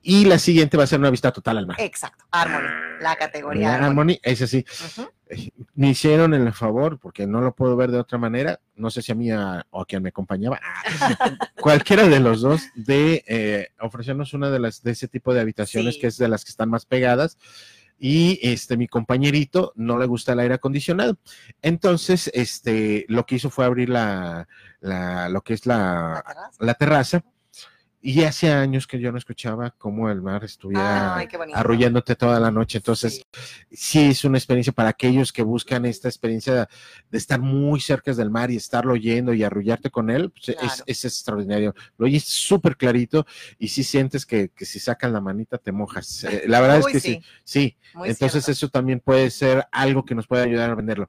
Y 0.04 0.24
la 0.24 0.38
siguiente 0.38 0.76
va 0.76 0.82
a 0.82 0.86
ser 0.88 0.98
una 0.98 1.10
vista 1.10 1.30
total 1.30 1.58
al 1.58 1.66
mar. 1.66 1.76
Exacto, 1.80 2.24
Harmony, 2.32 2.66
la 3.00 3.14
categoría 3.14 3.68
La 3.68 3.74
Harmony. 3.74 3.86
Harmony, 3.86 4.20
ese 4.24 4.46
sí. 4.48 4.64
Ujú. 4.98 5.08
Me 5.74 5.90
hicieron 5.90 6.34
el 6.34 6.52
favor, 6.52 6.98
porque 6.98 7.26
no 7.26 7.40
lo 7.40 7.54
puedo 7.54 7.76
ver 7.76 7.90
de 7.92 7.98
otra 8.00 8.18
manera, 8.18 8.60
no 8.74 8.90
sé 8.90 9.00
si 9.00 9.12
a 9.12 9.14
mí 9.14 9.30
a- 9.30 9.64
o 9.70 9.80
a 9.82 9.86
quien 9.86 10.02
me 10.02 10.08
acompañaba, 10.10 10.60
ah, 10.62 10.82
cualquiera 11.56 12.08
de 12.08 12.18
los 12.20 12.40
dos, 12.42 12.62
de 12.74 13.24
eh, 13.28 13.68
ofrecernos 13.80 14.34
una 14.34 14.50
de 14.50 14.58
las 14.58 14.82
de 14.82 14.90
ese 14.90 15.06
tipo 15.08 15.32
de 15.32 15.40
habitaciones 15.40 15.94
Sí. 15.94 16.00
que 16.00 16.06
es 16.08 16.18
de 16.18 16.28
las 16.28 16.44
que 16.44 16.50
están 16.50 16.68
más 16.68 16.84
pegadas. 16.84 17.38
Y 17.98 18.40
este, 18.42 18.76
mi 18.76 18.88
compañerito 18.88 19.72
no 19.76 19.98
le 19.98 20.06
gusta 20.06 20.32
el 20.32 20.40
aire 20.40 20.54
acondicionado. 20.54 21.16
Entonces, 21.60 22.30
este, 22.34 23.04
lo 23.08 23.26
que 23.26 23.36
hizo 23.36 23.50
fue 23.50 23.64
abrir 23.64 23.88
la, 23.88 24.48
la 24.80 25.28
lo 25.28 25.42
que 25.42 25.54
es 25.54 25.66
La 25.66 25.76
la, 26.16 26.22
terraza. 26.26 26.56
la 26.64 26.74
terraza. 26.74 27.24
Y 28.04 28.24
hace 28.24 28.50
años 28.50 28.88
que 28.88 28.98
yo 28.98 29.12
no 29.12 29.18
escuchaba 29.18 29.70
cómo 29.70 30.10
el 30.10 30.20
mar 30.20 30.42
estuviera 30.42 31.16
Ay, 31.16 31.28
arrullándote 31.54 32.16
toda 32.16 32.40
la 32.40 32.50
noche. 32.50 32.78
Entonces, 32.78 33.14
Sí. 33.14 33.22
sí 33.70 33.98
es 34.10 34.24
una 34.24 34.38
experiencia 34.38 34.72
para 34.72 34.88
aquellos 34.88 35.32
que 35.32 35.42
buscan 35.44 35.84
esta 35.86 36.08
experiencia 36.08 36.68
de 37.10 37.18
estar 37.18 37.40
muy 37.40 37.80
cerca 37.80 38.12
del 38.12 38.28
mar 38.28 38.50
y 38.50 38.56
estarlo 38.56 38.94
oyendo 38.94 39.32
y 39.32 39.44
arrullarte 39.44 39.88
con 39.90 40.10
él, 40.10 40.32
pues, 40.32 40.48
es, 40.48 40.56
Claro. 40.56 40.84
es 40.84 41.04
extraordinario. 41.04 41.74
Lo 41.96 42.06
oyes 42.06 42.24
súper 42.24 42.76
clarito 42.76 43.24
y 43.56 43.68
sí 43.68 43.84
sientes 43.84 44.26
que, 44.26 44.48
que 44.48 44.64
si 44.64 44.80
sacan 44.80 45.12
la 45.12 45.20
manita 45.20 45.56
te 45.58 45.70
mojas. 45.70 46.24
Eh, 46.24 46.42
la 46.48 46.60
verdad 46.60 46.78
Uy, 46.84 46.86
es 46.88 46.92
que 46.94 47.00
sí, 47.00 47.22
sí. 47.44 47.76
Entonces 47.94 48.44
cierto. 48.44 48.50
eso 48.50 48.68
también 48.68 48.98
puede 48.98 49.30
ser 49.30 49.68
algo 49.70 50.04
que 50.04 50.16
nos 50.16 50.26
puede 50.26 50.42
ayudar 50.42 50.70
a 50.70 50.74
venderlo. 50.74 51.08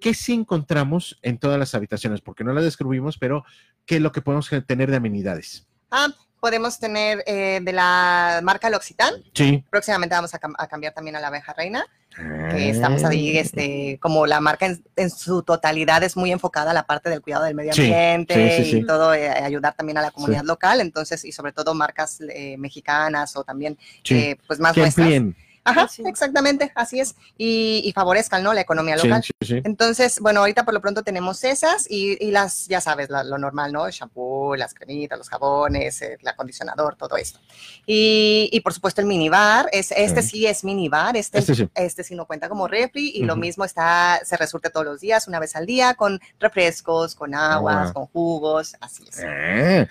¿Qué 0.00 0.12
sí 0.12 0.32
encontramos 0.32 1.20
en 1.22 1.38
todas 1.38 1.56
las 1.56 1.76
habitaciones? 1.76 2.20
Porque 2.20 2.42
no 2.42 2.52
la 2.52 2.62
descubrimos, 2.62 3.16
pero 3.16 3.44
¿qué 3.86 3.96
es 3.96 4.02
lo 4.02 4.10
que 4.10 4.22
podemos 4.22 4.50
tener 4.66 4.90
de 4.90 4.96
amenidades? 4.96 5.68
Ah, 5.92 6.08
podemos 6.42 6.80
tener 6.80 7.22
eh, 7.24 7.60
de 7.62 7.72
la 7.72 8.40
marca 8.42 8.68
L'Occitane. 8.68 9.18
Sí. 9.32 9.64
Próximamente 9.70 10.16
vamos 10.16 10.34
a, 10.34 10.40
cam- 10.40 10.56
a 10.58 10.66
cambiar 10.66 10.92
también 10.92 11.14
a 11.14 11.20
la 11.20 11.28
abeja 11.28 11.52
reina, 11.52 11.86
Ah. 12.18 12.48
que 12.50 12.68
estamos 12.68 13.04
ahí, 13.04 13.38
este, 13.38 13.98
como 14.02 14.26
la 14.26 14.38
marca 14.40 14.66
en, 14.66 14.84
en 14.96 15.08
su 15.08 15.42
totalidad 15.44 16.02
es 16.02 16.14
muy 16.14 16.30
enfocada 16.30 16.72
a 16.72 16.74
la 16.74 16.82
parte 16.82 17.08
del 17.08 17.22
cuidado 17.22 17.44
del 17.44 17.54
medio 17.54 17.70
ambiente 17.72 18.56
sí, 18.58 18.64
sí, 18.64 18.70
sí. 18.72 18.78
y 18.80 18.86
todo, 18.86 19.14
eh, 19.14 19.30
ayudar 19.30 19.72
también 19.74 19.96
a 19.96 20.02
la 20.02 20.10
comunidad 20.10 20.42
local, 20.44 20.82
entonces, 20.82 21.24
y 21.24 21.32
sobre 21.32 21.52
todo 21.52 21.72
marcas 21.72 22.18
eh, 22.28 22.56
mexicanas 22.58 23.34
o 23.36 23.44
también, 23.44 23.78
eh, 24.10 24.36
pues 24.46 24.60
más 24.60 24.76
nuestras. 24.76 25.08
Ajá, 25.64 25.86
Sí. 25.88 26.02
exactamente, 26.06 26.72
así 26.74 26.98
es, 27.00 27.14
y, 27.38 27.82
y 27.84 27.92
favorezcan, 27.92 28.42
¿no? 28.42 28.52
La 28.52 28.62
economía 28.62 28.96
local. 28.96 29.22
sí, 29.22 29.32
sí. 29.42 29.60
Entonces, 29.64 30.18
bueno, 30.20 30.40
ahorita 30.40 30.64
por 30.64 30.74
lo 30.74 30.80
pronto 30.80 31.02
tenemos 31.02 31.44
esas 31.44 31.88
y, 31.90 32.16
y 32.24 32.30
las, 32.32 32.66
ya 32.66 32.80
sabes, 32.80 33.10
la- 33.10 33.22
lo 33.24 33.38
normal, 33.38 33.72
¿no? 33.72 33.86
El 33.86 33.92
shampoo, 33.92 34.56
las 34.56 34.74
cremitas, 34.74 35.16
los 35.18 35.28
jabones, 35.28 36.02
el 36.02 36.18
acondicionador, 36.26 36.96
todo 36.96 37.16
esto. 37.16 37.38
Y, 37.86 38.48
y 38.52 38.60
por 38.60 38.72
supuesto 38.72 39.00
el 39.00 39.06
minibar, 39.06 39.68
es, 39.72 39.92
este 39.92 40.22
Sí. 40.22 40.28
sí 40.28 40.46
es 40.46 40.64
minibar, 40.64 41.16
este, 41.16 41.38
Este 41.38 41.68
este, 41.74 42.04
sí. 42.04 42.14
no 42.14 42.26
cuenta 42.26 42.48
como 42.48 42.66
refri 42.68 43.10
y 43.14 43.22
lo 43.24 43.36
mismo 43.36 43.64
está, 43.64 44.20
se 44.24 44.36
resurte 44.36 44.70
todos 44.70 44.86
los 44.86 45.00
días, 45.00 45.28
una 45.28 45.38
vez 45.40 45.54
al 45.56 45.66
día, 45.66 45.94
con 45.94 46.20
refrescos, 46.40 47.14
con 47.14 47.34
aguas, 47.34 47.76
Agua. 47.76 47.92
con 47.92 48.06
jugos, 48.06 48.76
así 48.80 49.04
es. 49.08 49.18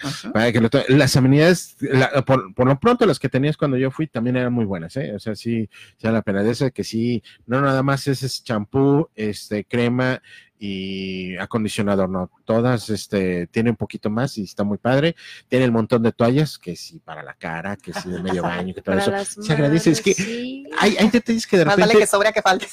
Ujú. 0.04 0.32
para 0.34 0.52
que 0.52 0.60
lo 0.60 0.70
to- 0.70 0.84
las 0.90 1.16
amenidades, 1.16 1.76
la- 1.80 2.22
por, 2.24 2.54
por 2.54 2.68
lo 2.68 2.80
pronto 2.80 3.06
las 3.06 3.20
que 3.20 3.30
tenías 3.30 3.58
cuando 3.58 3.78
yo 3.78 3.92
fui 3.92 4.08
también 4.08 4.36
eran 4.38 4.54
muy 4.54 4.66
buenas, 4.66 4.96
¿eh? 4.98 5.14
O 5.16 5.20
sea, 5.20 5.36
sí, 5.36 5.61
sí 6.00 6.22
pena. 6.22 6.44
De 6.44 6.52
ese 6.52 6.72
que 6.72 6.84
sí, 6.84 7.24
no 7.46 7.62
nada 7.62 7.84
más 7.84 8.08
es 8.08 8.44
champú, 8.44 9.10
este, 9.16 9.66
crema 9.66 10.22
y 10.64 11.36
acondicionador, 11.38 12.08
no. 12.08 12.30
Todas, 12.46 12.90
este, 12.92 13.48
tienen 13.48 13.72
un 13.72 13.78
poquito 13.78 14.12
más 14.12 14.38
y 14.38 14.44
está 14.44 14.64
muy 14.64 14.78
padre. 14.78 15.16
Tiene 15.48 15.66
el 15.66 15.72
montón 15.72 16.04
de 16.04 16.12
toallas, 16.12 16.60
que 16.60 16.76
sí, 16.76 17.00
para 17.00 17.24
la 17.24 17.34
cara, 17.34 17.76
que 17.78 17.92
sí, 17.94 18.10
de 18.10 18.22
medio 18.22 18.44
baño, 18.44 18.74
que 18.76 18.82
todo 18.84 18.96
Para 18.96 19.22
eso. 19.22 19.42
Se 19.42 19.54
agradece, 19.54 19.90
es 19.90 20.02
que 20.02 20.14
sí. 20.14 20.66
Hay, 20.78 20.98
hay 20.98 21.10
detalles 21.10 21.48
que 21.48 21.58
de 21.58 21.66
Más 21.66 21.76
repente, 21.76 21.96
vale 21.96 22.06
que 22.06 22.08
sobre 22.08 22.30
a 22.30 22.32
que 22.32 22.44
falte. 22.44 22.68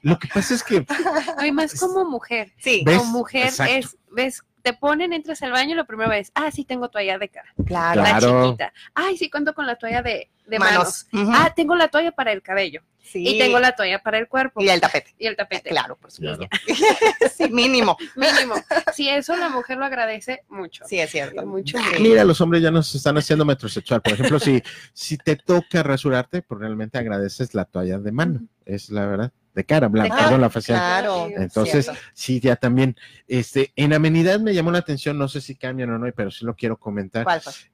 lo 0.00 0.18
que 0.18 0.28
pasa 0.28 0.54
es 0.54 0.62
que, 0.62 0.86
Ay, 1.36 1.52
más 1.52 1.78
como 1.78 2.06
mujer. 2.06 2.54
Sí, 2.56 2.82
¿Ves? 2.86 2.98
Como 2.98 3.18
mujer 3.18 3.48
Exacto. 3.48 3.74
es, 3.74 3.96
ves, 4.10 4.42
te 4.66 4.72
ponen, 4.72 5.12
entras 5.12 5.40
al 5.42 5.52
baño, 5.52 5.76
lo 5.76 5.84
primero 5.86 6.10
es, 6.10 6.32
ah, 6.34 6.50
sí, 6.50 6.64
tengo 6.64 6.88
toalla 6.88 7.18
de 7.18 7.28
cara. 7.28 7.54
Claro. 7.64 8.02
La 8.02 8.18
Claro. 8.18 8.46
chiquita. 8.46 8.72
Ay, 8.94 9.16
sí, 9.16 9.30
cuento 9.30 9.54
con 9.54 9.64
la 9.64 9.76
toalla 9.76 10.02
de, 10.02 10.28
de 10.44 10.58
Manos. 10.58 11.06
Ah, 11.12 11.52
tengo 11.54 11.76
la 11.76 11.86
toalla 11.86 12.10
para 12.10 12.32
el 12.32 12.42
cabello. 12.42 12.82
Sí. 13.00 13.22
Y 13.24 13.38
tengo 13.38 13.60
la 13.60 13.76
toalla 13.76 14.00
para 14.00 14.18
el 14.18 14.26
cuerpo. 14.26 14.60
Y 14.60 14.68
el 14.68 14.80
tapete. 14.80 15.14
Y 15.20 15.28
el 15.28 15.36
tapete. 15.36 15.70
Claro, 15.70 15.94
por 15.94 16.10
supuesto. 16.10 16.48
Claro. 16.48 16.66
Sí, 17.32 17.48
mínimo. 17.48 17.96
Mínimo. 18.16 18.56
Sí, 18.92 19.08
eso 19.08 19.36
la 19.36 19.50
mujer 19.50 19.78
lo 19.78 19.84
agradece 19.84 20.42
mucho. 20.48 20.84
Sí, 20.88 20.98
es 20.98 21.10
cierto. 21.12 21.46
Mucho. 21.46 21.78
Sí. 21.78 22.02
Mira, 22.02 22.24
los 22.24 22.40
hombres 22.40 22.60
ya 22.60 22.72
nos 22.72 22.92
están 22.92 23.16
haciendo 23.18 23.44
metrosexual. 23.44 24.02
Por 24.02 24.14
ejemplo, 24.14 24.40
si, 24.40 24.60
si 24.92 25.16
te 25.16 25.36
toca 25.36 25.84
rasurarte, 25.84 26.42
pues 26.42 26.58
realmente 26.60 26.98
agradeces 26.98 27.54
la 27.54 27.66
toalla 27.66 27.98
de 27.98 28.10
mano. 28.10 28.40
Es 28.64 28.90
la 28.90 29.06
verdad. 29.06 29.32
De 29.56 29.64
cara, 29.64 29.88
blanca, 29.88 30.14
cara, 30.14 30.36
la 30.36 30.50
facial. 30.50 30.78
Claro. 30.78 31.28
Entonces, 31.34 31.86
cierto. 31.86 32.02
sí, 32.12 32.40
ya 32.40 32.56
también, 32.56 32.94
este, 33.26 33.72
en 33.74 33.94
amenidad 33.94 34.38
me 34.38 34.52
llamó 34.52 34.70
la 34.70 34.80
atención, 34.80 35.16
no 35.16 35.28
sé 35.28 35.40
si 35.40 35.54
cambian 35.56 35.88
o 35.90 35.98
no, 35.98 36.06
pero 36.14 36.30
sí 36.30 36.44
lo 36.44 36.54
quiero 36.54 36.76
comentar. 36.76 37.26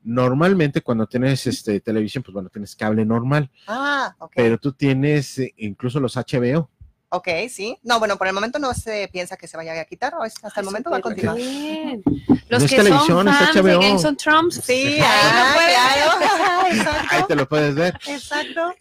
Normalmente 0.04 0.80
cuando 0.80 1.08
tienes 1.08 1.44
este 1.46 1.80
televisión, 1.80 2.22
pues 2.22 2.32
bueno, 2.34 2.48
tienes 2.50 2.76
cable 2.76 3.04
normal, 3.04 3.50
Ah, 3.66 4.14
ok. 4.20 4.32
pero 4.36 4.58
tú 4.58 4.72
tienes 4.72 5.40
eh, 5.40 5.52
incluso 5.56 5.98
los 5.98 6.16
HBO. 6.16 6.70
Ok, 7.14 7.28
sí. 7.50 7.76
No, 7.83 7.99
bueno, 7.99 8.16
por 8.16 8.26
el 8.26 8.33
momento 8.33 8.59
no 8.59 8.73
se 8.73 9.07
piensa 9.12 9.37
que 9.37 9.47
se 9.47 9.59
vaya 9.59 9.78
a 9.78 9.85
quitar. 9.85 10.14
o 10.14 10.25
es- 10.25 10.35
Hasta 10.42 10.61
el 10.61 10.64
momento 10.64 10.88
va 10.90 10.97
a 10.97 11.00
continuar. 11.02 11.37
bien. 11.37 12.02
No 12.07 12.14
Los 12.49 12.62
es 12.62 12.71
que 12.71 12.83
son 12.83 13.26
fans 13.26 13.54
de. 13.54 13.62
Games 13.62 14.04
on 14.07 14.16
Trumps. 14.16 14.54
Sí, 14.57 14.62
Sí. 14.95 14.99
ah, 15.02 15.54
claro. 15.54 16.97
Ahí 17.11 17.23
te 17.28 17.35
lo 17.37 17.47
puedes 17.47 17.75
ver, 17.75 17.99
Exacto. 18.07 18.73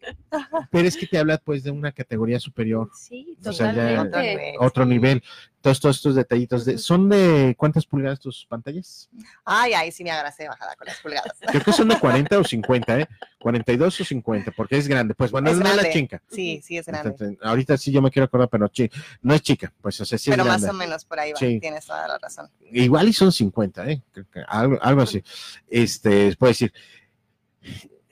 pero 0.72 0.88
es 0.88 0.96
que 0.96 1.08
te 1.08 1.18
habla 1.18 1.38
pues 1.40 1.64
de 1.64 1.72
una 1.72 1.92
categoría 1.92 2.40
superior, 2.40 2.90
Sí, 2.98 3.38
O 3.46 3.52
sea, 3.52 3.74
ya- 3.74 4.04
totalmente. 4.06 4.56
otro 4.60 4.84
Sí. 4.86 4.90
nivel. 4.90 5.24
Todos, 5.62 5.80
todos 5.80 5.96
estos 5.98 6.16
detallitos 6.16 6.66
de. 6.66 6.78
¿son 6.80 7.08
de 7.08 7.54
cuántas 7.58 7.86
pulgadas 7.86 8.20
tus 8.20 8.46
pantallas? 8.48 9.10
Ay, 9.46 9.74
ay, 9.74 9.92
sí 9.92 10.04
me 10.04 10.10
agarré 10.10 10.48
bajada 10.48 10.76
con 10.76 10.88
las 10.88 10.98
pulgadas. 11.00 11.34
Creo 11.40 11.64
que 11.64 11.72
son 11.72 11.88
de 11.88 12.00
40 12.00 12.40
o 12.40 12.44
50, 12.44 13.00
¿eh? 13.00 13.08
42 13.40 14.02
o 14.02 14.04
50, 14.04 14.52
porque 14.52 14.78
es 14.78 14.88
grande. 14.88 15.14
Pues 15.14 15.30
bueno, 15.30 15.52
Es 15.52 15.60
grande. 15.60 15.90
chinca. 15.94 16.22
Sí, 16.32 16.62
sí 16.64 16.78
es 16.78 16.86
grande. 16.88 17.10
Entonces, 17.12 17.38
ahorita 17.44 17.78
sí 17.78 17.92
yo 17.92 18.02
me 18.02 18.10
quiero 18.10 18.26
acordar, 18.26 18.50
pero 18.50 18.68
chi- 18.70 18.90
no 19.22 19.34
es 19.36 19.42
chica, 19.44 19.72
pues 19.82 20.02
o 20.02 20.06
sea, 20.06 20.18
sí 20.18 20.32
es 20.32 20.36
Pero 20.36 20.46
más 20.46 20.62
grande. 20.62 20.70
o 20.84 20.88
menos 20.88 21.06
por 21.06 21.20
ahí 21.20 21.32
va. 21.34 21.38
Sí. 21.38 21.60
Tienes 21.60 21.86
toda 21.86 22.08
la 22.08 22.18
razón. 22.18 22.50
Igual 22.72 23.08
y 23.10 23.14
son 23.14 23.32
50, 23.32 23.88
¿eh? 23.90 24.02
Algo, 24.48 24.80
algo 24.82 25.02
así. 25.04 25.24
Este, 25.70 26.36
puedo 26.38 26.50
decir. 26.52 26.74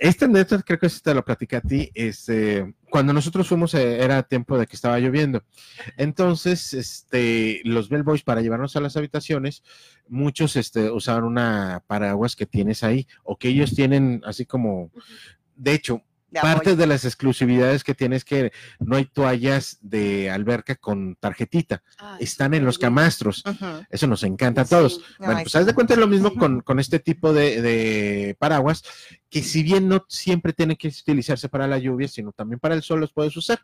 Esta 0.01 0.29
neta, 0.29 0.62
creo 0.62 0.79
que 0.79 0.88
te 0.88 1.13
lo 1.13 1.25
platicé 1.25 1.58
a 1.58 1.62
ti. 1.62 1.91
Este, 1.94 2.74
cuando 2.89 3.12
nosotros 3.12 3.50
fuimos, 3.50 3.74
eh, 3.74 4.01
era 4.01 4.24
tiempo 4.24 4.58
de 4.58 4.65
que 4.65 4.77
estaba 4.77 4.98
lloviendo. 4.98 5.44
Entonces, 5.98 6.74
este, 6.74 7.60
los 7.65 7.89
bellboys 7.89 8.24
para 8.24 8.39
llevarnos 8.39 8.77
a 8.77 8.79
las 8.79 8.96
habitaciones, 8.96 9.62
muchos 10.08 10.56
este, 10.56 10.89
usaban 10.89 11.25
una 11.25 11.84
paraguas 11.86 12.38
que 12.38 12.46
tienes 12.46 12.82
ahí, 12.82 13.08
o 13.24 13.38
que 13.38 13.50
ellos 13.50 13.75
tienen 13.75 14.22
así 14.24 14.46
como. 14.46 14.89
De 15.58 15.74
hecho, 15.74 16.01
De 16.32 16.42
parte 16.42 16.76
de 16.76 16.86
las 16.86 17.06
exclusividades 17.06 17.84
que 17.84 17.96
tienes 17.96 18.24
que 18.24 18.52
no 18.80 18.98
hay 18.98 19.06
toallas 19.06 19.80
de 19.82 20.30
alberca 20.30 20.76
con 20.76 21.16
tarjetita, 21.16 21.82
Ay, 21.98 22.24
están 22.24 22.54
en 22.54 22.66
los 22.66 22.78
camastros. 22.78 23.44
Eso 23.90 24.06
nos 24.06 24.22
encanta 24.24 24.62
a 24.62 24.66
Sí. 24.66 24.70
todos. 24.70 25.00
No, 25.20 25.26
bueno, 25.26 25.42
pues 25.42 25.52
sí. 25.54 25.58
haz 25.58 25.66
de 25.66 25.74
cuenta 25.74 25.94
es 25.96 26.00
lo 26.00 26.08
mismo 26.08 26.30
Sí. 26.30 26.38
con, 26.38 26.62
con 26.62 26.80
este 26.80 27.00
tipo 27.00 27.34
de, 27.34 27.62
de 27.64 28.36
paraguas, 28.38 28.84
que 29.30 29.42
si 29.42 29.64
bien 29.64 29.88
no 29.88 30.06
siempre 30.08 30.54
tienen 30.54 30.78
que 30.78 30.90
utilizarse 30.90 31.50
para 31.50 31.66
la 31.68 31.80
lluvia, 31.80 32.08
sino 32.08 32.32
también 32.32 32.60
para 32.60 32.76
el 32.76 32.84
sol 32.84 33.00
los 33.00 33.12
puedes 33.12 33.36
usar. 33.36 33.60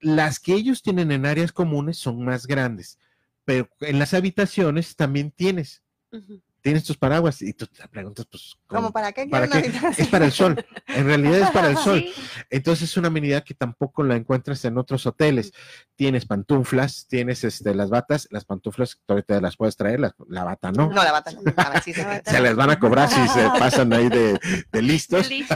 Las 0.00 0.38
que 0.38 0.52
ellos 0.54 0.82
tienen 0.82 1.10
en 1.10 1.26
áreas 1.26 1.50
comunes 1.52 1.96
son 1.96 2.24
más 2.24 2.46
grandes, 2.46 2.98
pero 3.44 3.68
en 3.80 3.98
las 3.98 4.14
habitaciones 4.14 4.96
también 4.96 5.30
tienes, 5.30 5.82
Ujú. 6.12 6.40
Tienes 6.64 6.82
tus 6.82 6.96
paraguas 6.96 7.42
y 7.42 7.52
tú 7.52 7.66
te 7.66 7.86
preguntas, 7.88 8.24
pues, 8.30 8.56
¿Cómo 8.66 8.80
¿cómo? 8.84 8.92
para 8.92 9.12
qué? 9.12 9.26
¿Para 9.26 9.46
qué? 9.48 9.70
Es 9.98 10.08
para 10.08 10.24
el 10.24 10.32
sol, 10.32 10.64
en 10.86 11.04
realidad 11.04 11.40
es 11.40 11.50
para 11.50 11.68
el 11.68 11.76
sol. 11.76 12.02
Sí, 12.14 12.14
Entonces 12.50 12.90
es 12.90 12.96
una 12.96 13.08
amenidad 13.08 13.44
que 13.44 13.52
tampoco 13.54 14.02
la 14.02 14.16
encuentras 14.16 14.64
en 14.64 14.78
otros 14.78 15.06
hoteles. 15.06 15.52
Tienes 15.94 16.24
pantuflas, 16.24 17.06
tienes 17.06 17.44
este, 17.44 17.74
las 17.74 17.90
batas, 17.90 18.26
las 18.30 18.44
pantuflas 18.46 18.98
todavía 19.04 19.24
te 19.24 19.40
las 19.40 19.56
puedes 19.56 19.76
traer, 19.76 20.00
la, 20.00 20.14
la 20.28 20.42
bata 20.44 20.72
no. 20.72 20.88
No, 20.88 21.04
la 21.04 21.12
bata 21.12 21.30
no. 21.32 21.40
A 21.56 21.70
ver, 21.70 21.82
sí 21.82 21.92
se 21.92 22.22
Se 22.24 22.40
les 22.40 22.56
van 22.56 22.70
a 22.70 22.78
cobrar 22.80 23.10
si 23.10 23.28
se 23.28 23.46
pasan 23.58 23.92
ahí 23.92 24.08
de, 24.08 24.40
de 24.72 24.82
listos. 24.82 25.28
listo. 25.28 25.54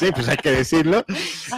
Sí, 0.00 0.10
pues 0.12 0.28
hay 0.28 0.36
que 0.36 0.50
decirlo. 0.50 1.04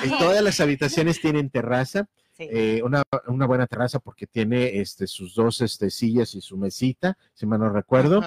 Y 0.05 0.11
todas 0.19 0.43
las 0.43 0.61
habitaciones 0.61 1.21
tienen 1.21 1.49
terraza, 1.51 2.07
Sí. 2.39 2.47
eh, 2.53 2.83
una, 2.85 3.03
una 3.27 3.47
buena 3.47 3.67
terraza 3.67 3.99
porque 3.99 4.29
tiene 4.29 4.79
este, 4.81 5.09
sus 5.09 5.35
dos 5.35 5.61
este, 5.61 5.91
sillas 5.91 6.37
y 6.37 6.41
su 6.41 6.57
mesita, 6.57 7.19
si 7.35 7.47
mal 7.47 7.59
no 7.59 7.69
recuerdo. 7.69 8.23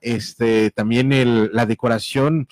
Este, 0.00 0.70
también 0.70 1.12
el, 1.12 1.50
la 1.52 1.66
decoración 1.66 2.48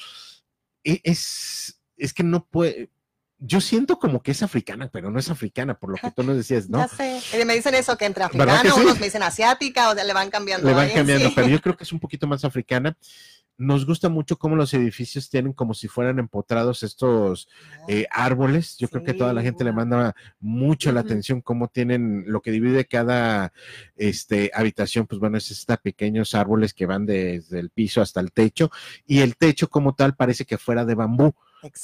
e- 0.84 1.00
es, 1.04 1.80
es 1.96 2.12
que 2.12 2.22
no 2.22 2.44
puede. 2.44 2.90
Yo 3.38 3.60
siento 3.60 3.98
como 3.98 4.20
que 4.20 4.32
es 4.32 4.42
africana, 4.42 4.90
pero 4.92 5.10
no 5.10 5.18
es 5.18 5.30
africana, 5.30 5.78
por 5.78 5.90
lo 5.90 5.96
que 5.96 6.10
tú 6.10 6.24
nos 6.24 6.36
decías, 6.36 6.68
¿no? 6.68 6.78
Ya 6.78 6.88
sé. 6.88 7.44
Me 7.44 7.54
dicen 7.54 7.74
eso, 7.74 7.96
que 7.96 8.04
entre 8.04 8.24
¿Verdad 8.32 8.56
africano, 8.56 8.74
que 8.74 8.80
sí? 8.80 8.86
unos 8.86 8.98
me 9.00 9.06
dicen 9.06 9.22
asiática, 9.22 9.90
o 9.90 9.94
sea, 9.94 10.04
le 10.04 10.12
van 10.12 10.28
cambiando. 10.28 10.66
Le 10.68 10.74
van 10.74 10.90
cambiando, 10.90 11.28
sí. 11.28 11.32
pero 11.36 11.48
yo 11.48 11.60
creo 11.60 11.76
que 11.76 11.84
es 11.84 11.92
un 11.92 12.00
poquito 12.00 12.26
más 12.26 12.44
africana. 12.44 12.98
Nos 13.58 13.84
gusta 13.84 14.08
mucho 14.08 14.38
cómo 14.38 14.54
los 14.54 14.72
edificios 14.72 15.28
tienen 15.28 15.52
como 15.52 15.74
si 15.74 15.88
fueran 15.88 16.20
empotrados 16.20 16.84
estos 16.84 17.48
eh, 17.88 18.06
árboles. 18.08 18.78
Yo 18.78 18.88
creo 18.88 19.02
que 19.02 19.14
toda 19.14 19.32
la 19.32 19.42
gente 19.42 19.64
le 19.64 19.72
manda 19.72 20.14
mucho 20.38 20.92
la 20.92 21.00
atención 21.00 21.40
cómo 21.40 21.66
tienen 21.66 22.22
lo 22.28 22.40
que 22.40 22.52
divide 22.52 22.84
cada 22.84 23.52
este, 23.96 24.52
habitación. 24.54 25.08
Pues 25.08 25.18
bueno, 25.18 25.38
es 25.38 25.50
estos 25.50 25.76
pequeños 25.78 26.36
árboles 26.36 26.72
que 26.72 26.86
van 26.86 27.04
desde 27.04 27.58
el 27.58 27.70
piso 27.70 28.00
hasta 28.00 28.20
el 28.20 28.30
techo 28.30 28.70
y 29.06 29.22
el 29.22 29.36
techo 29.36 29.68
como 29.68 29.92
tal 29.92 30.14
parece 30.14 30.44
que 30.44 30.56
fuera 30.56 30.84
de 30.84 30.94
bambú, 30.94 31.34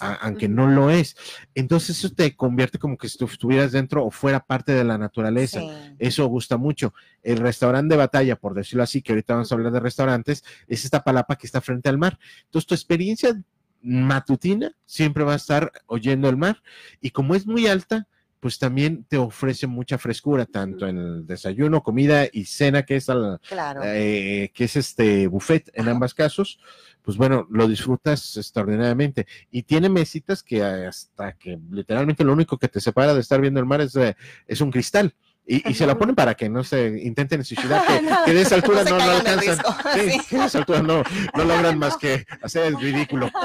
a- 0.00 0.14
aunque 0.14 0.48
no 0.48 0.66
lo 0.68 0.90
es. 0.90 1.16
Entonces 1.54 1.98
eso 1.98 2.10
te 2.10 2.34
convierte 2.36 2.78
como 2.78 2.96
que 2.96 3.08
si 3.08 3.18
tú 3.18 3.24
estuvieras 3.26 3.72
dentro 3.72 4.04
o 4.04 4.10
fuera 4.10 4.40
parte 4.40 4.72
de 4.72 4.84
la 4.84 4.98
naturaleza. 4.98 5.60
Sí. 5.60 5.68
Eso 5.98 6.26
gusta 6.26 6.56
mucho. 6.56 6.94
El 7.22 7.38
restaurante 7.38 7.94
de 7.94 7.98
batalla, 7.98 8.36
por 8.36 8.54
decirlo 8.54 8.82
así, 8.82 9.02
que 9.02 9.12
ahorita 9.12 9.34
vamos 9.34 9.50
a 9.50 9.54
hablar 9.54 9.72
de 9.72 9.80
restaurantes, 9.80 10.44
es 10.66 10.84
esta 10.84 11.02
palapa 11.02 11.36
que 11.36 11.46
está 11.46 11.60
frente 11.60 11.88
al 11.88 11.98
mar. 11.98 12.18
Entonces, 12.44 12.66
tu 12.66 12.74
experiencia 12.74 13.40
matutina 13.82 14.72
siempre 14.86 15.24
va 15.24 15.34
a 15.34 15.36
estar 15.36 15.70
oyendo 15.86 16.28
el 16.28 16.36
mar 16.36 16.62
y 17.00 17.10
como 17.10 17.34
es 17.34 17.46
muy 17.46 17.66
alta, 17.66 18.08
pues 18.44 18.58
también 18.58 19.04
te 19.04 19.16
ofrece 19.16 19.66
mucha 19.66 19.96
frescura, 19.96 20.44
tanto 20.44 20.86
en 20.86 20.98
el 20.98 21.26
desayuno, 21.26 21.82
comida 21.82 22.26
y 22.30 22.44
cena, 22.44 22.82
que 22.84 22.96
es, 22.96 23.08
al- 23.08 23.40
Claro. 23.48 23.80
eh, 23.82 24.50
que 24.52 24.64
es 24.64 24.76
este 24.76 25.26
buffet 25.28 25.70
en 25.72 25.88
ambos 25.88 26.12
casos, 26.12 26.58
pues 27.00 27.16
bueno, 27.16 27.46
lo 27.50 27.66
disfrutas 27.66 28.36
extraordinariamente. 28.36 29.26
Y 29.50 29.62
tiene 29.62 29.88
mesitas 29.88 30.42
que 30.42 30.62
hasta 30.62 31.32
que 31.38 31.58
literalmente 31.70 32.22
lo 32.22 32.34
único 32.34 32.58
que 32.58 32.68
te 32.68 32.82
separa 32.82 33.14
de 33.14 33.20
estar 33.20 33.40
viendo 33.40 33.60
el 33.60 33.64
mar 33.66 33.80
es, 33.80 33.96
eh, 33.96 34.14
es 34.46 34.60
un 34.60 34.70
cristal. 34.70 35.14
Y, 35.46 35.66
y 35.70 35.72
se 35.72 35.86
la 35.86 35.96
ponen 35.96 36.14
para 36.14 36.34
que 36.34 36.50
no 36.50 36.64
se 36.64 37.00
intenten 37.02 37.42
suicidar, 37.44 37.82
que, 37.86 38.06
que 38.26 38.34
de 38.34 38.42
esa 38.42 38.56
altura 38.56 38.84
no, 38.84 38.96
alcanzan. 38.96 39.56
Sí, 39.94 40.10
sí. 40.10 40.20
que 40.28 40.36
de 40.38 40.44
esa 40.44 40.58
altura 40.58 40.82
no, 40.82 41.02
no 41.34 41.44
logran 41.44 41.78
más 41.78 41.96
que 41.96 42.26
hacer 42.42 42.64
el 42.66 42.78
ridículo. 42.78 43.30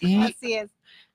Y 0.00 0.22
Así 0.22 0.54
es. 0.54 0.70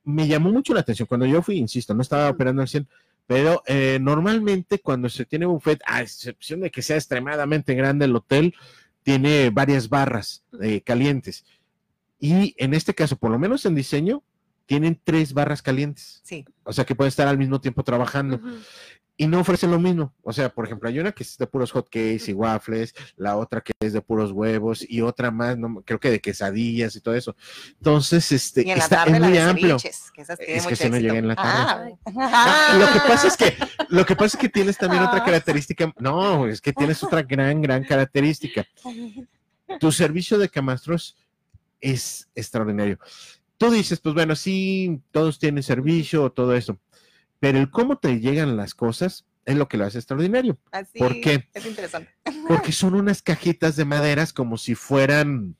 Me 0.06 0.28
llamó 0.28 0.52
mucho 0.52 0.74
la 0.74 0.80
atención. 0.80 1.08
Cuando 1.08 1.26
yo 1.26 1.42
fui, 1.42 1.58
insisto, 1.58 1.94
no 1.94 2.02
estaba 2.02 2.30
operando 2.30 2.62
al 2.62 2.68
100, 2.68 2.88
pero 3.28 3.64
eh, 3.66 3.98
normalmente 4.02 4.80
cuando 4.80 5.10
se 5.10 5.26
tiene 5.26 5.46
buffet, 5.46 5.82
a 5.86 6.02
excepción 6.02 6.62
de 6.62 6.72
que 6.72 6.82
sea 6.82 6.96
extremadamente 6.96 7.74
grande 7.74 8.06
el 8.06 8.16
hotel, 8.16 8.54
tiene 9.04 9.50
varias 9.50 9.90
barras 9.90 10.44
eh, 10.62 10.82
calientes. 10.82 11.46
Y 12.20 12.56
en 12.58 12.74
este 12.74 12.94
caso, 12.94 13.18
por 13.18 13.32
lo 13.32 13.40
menos 13.40 13.66
en 13.66 13.76
diseño, 13.76 14.24
tienen 14.66 15.00
tres 15.04 15.34
barras 15.34 15.62
calientes. 15.62 16.22
Sí. 16.24 16.46
O 16.64 16.74
sea 16.74 16.86
que 16.86 16.96
pueden 16.96 17.10
estar 17.10 17.28
al 17.28 17.38
mismo 17.38 17.60
tiempo 17.62 17.84
trabajando 17.84 18.40
y 19.18 19.28
no 19.28 19.40
ofrecen 19.40 19.72
lo 19.72 19.80
mismo. 19.80 20.14
O 20.24 20.34
sea, 20.34 20.50
por 20.50 20.66
ejemplo, 20.66 20.90
hay 20.90 21.00
una 21.00 21.12
que 21.14 21.24
es 21.24 21.38
de 21.38 21.48
puros 21.48 21.72
hot 21.72 21.86
cakes 21.86 22.24
y 22.30 22.34
waffles, 22.34 22.94
la 23.16 23.38
otra 23.38 23.62
que 23.62 23.72
es 23.80 23.94
de 23.94 24.02
puros 24.02 24.32
huevos 24.32 24.86
y 24.90 25.02
otra 25.02 25.32
más, 25.32 25.58
no, 25.58 25.82
creo 25.86 26.00
que 26.02 26.10
de 26.10 26.20
quesadillas 26.20 26.96
y 26.98 27.02
todo 27.02 27.16
eso. 27.16 27.36
Entonces, 27.78 28.30
este, 28.34 28.64
Y 28.68 28.72
en 28.72 28.78
la 28.80 28.84
está, 28.84 28.96
tarde 29.06 29.14
es 29.14 29.20
la 29.22 29.28
muy 29.28 29.38
de 29.38 29.44
amplio. 29.44 29.80
ceviches, 29.80 30.12
que 30.12 30.22
esas 30.24 30.38
tienen 30.38 30.58
Es 30.58 30.68
que 30.68 30.76
si 30.76 30.90
no 30.90 30.98
llega 30.98 31.18
en 31.18 31.28
la 31.30 31.36
tarde. 31.36 31.96
Ah. 32.08 32.12
Ah, 32.18 32.78
Lo 32.80 32.92
que 32.92 33.08
pasa 33.08 33.28
es 33.28 33.38
que, 33.38 33.56
lo 33.90 34.06
que 34.06 34.16
pasa 34.18 34.38
es 34.38 34.42
que 34.42 34.50
tienes 34.50 34.78
también 34.78 35.04
otra 35.04 35.20
Ah. 35.22 35.26
característica. 35.26 35.94
No, 35.98 36.48
es 36.48 36.60
que 36.60 36.74
tienes 36.74 37.02
otra 37.04 37.22
gran, 37.24 37.62
gran 37.62 37.84
característica. 37.86 38.66
Tu 39.80 39.92
servicio 39.94 40.38
de 40.38 40.50
camastros 40.50 41.16
es 41.80 42.28
extraordinario. 42.36 43.00
Tú 43.58 43.72
dices, 43.72 44.00
pues 44.00 44.14
bueno, 44.16 44.36
sí, 44.36 45.00
todos 45.12 45.40
tienen 45.40 45.64
servicio, 45.64 46.30
todo 46.32 46.56
eso, 46.56 46.78
pero 47.40 47.58
el 47.58 47.70
cómo 47.72 47.98
te 47.98 48.20
llegan 48.20 48.58
las 48.58 48.74
cosas 48.74 49.26
es 49.46 49.56
lo 49.56 49.68
que 49.68 49.78
lo 49.78 49.86
hace 49.86 50.00
extraordinario, 50.00 50.58
Así, 50.72 50.98
¿Por 51.00 51.22
qué? 51.22 51.48
Es 51.54 51.66
interesante. 51.66 52.10
porque 52.48 52.72
son 52.72 52.96
unas 52.96 53.22
cajitas 53.22 53.76
de 53.76 53.86
maderas 53.86 54.34
como 54.34 54.58
si 54.58 54.76
fueran 54.76 55.56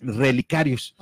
relicarios. 0.00 0.96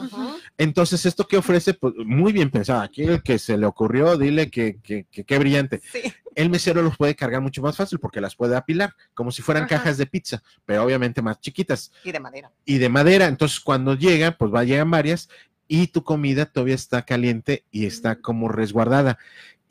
Entonces, 0.59 1.07
esto 1.07 1.27
que 1.27 1.39
ofrece, 1.39 1.73
pues 1.73 1.95
muy 2.05 2.33
bien 2.33 2.51
pensado. 2.51 2.83
Aquí 2.83 3.03
el 3.05 3.23
que 3.23 3.39
se 3.39 3.57
le 3.57 3.65
ocurrió, 3.65 4.19
dile 4.19 4.51
que 4.51 4.79
que- 4.83 5.07
que 5.11 5.25
qué 5.25 5.39
brillante. 5.39 5.81
Sí. 5.91 6.13
El 6.35 6.51
mesero 6.51 6.83
los 6.83 6.97
puede 6.99 7.17
cargar 7.17 7.41
mucho 7.41 7.63
más 7.63 7.77
fácil 7.77 7.99
porque 7.99 8.21
las 8.21 8.37
puede 8.37 8.57
apilar, 8.57 8.95
como 9.15 9.31
si 9.33 9.41
fueran 9.43 9.65
Ajá. 9.65 9.77
cajas 9.77 9.97
de 9.97 10.07
pizza, 10.07 10.43
pero 10.67 10.85
obviamente 10.85 11.23
más 11.23 11.41
chiquitas 11.41 11.93
Y 12.05 12.13
de 12.13 12.21
madera. 12.21 12.53
y 12.67 12.77
de 12.79 12.89
madera. 12.91 13.27
Entonces, 13.27 13.59
cuando 13.61 13.95
llega, 13.95 14.33
pues 14.33 14.53
va, 14.53 14.65
llegan 14.65 14.91
varias 14.91 15.29
y 15.73 15.87
tu 15.87 16.03
comida 16.03 16.47
todavía 16.47 16.75
está 16.75 17.03
caliente 17.03 17.65
y 17.71 17.87
está 17.87 18.17
como 18.17 18.49
resguardada. 18.49 19.19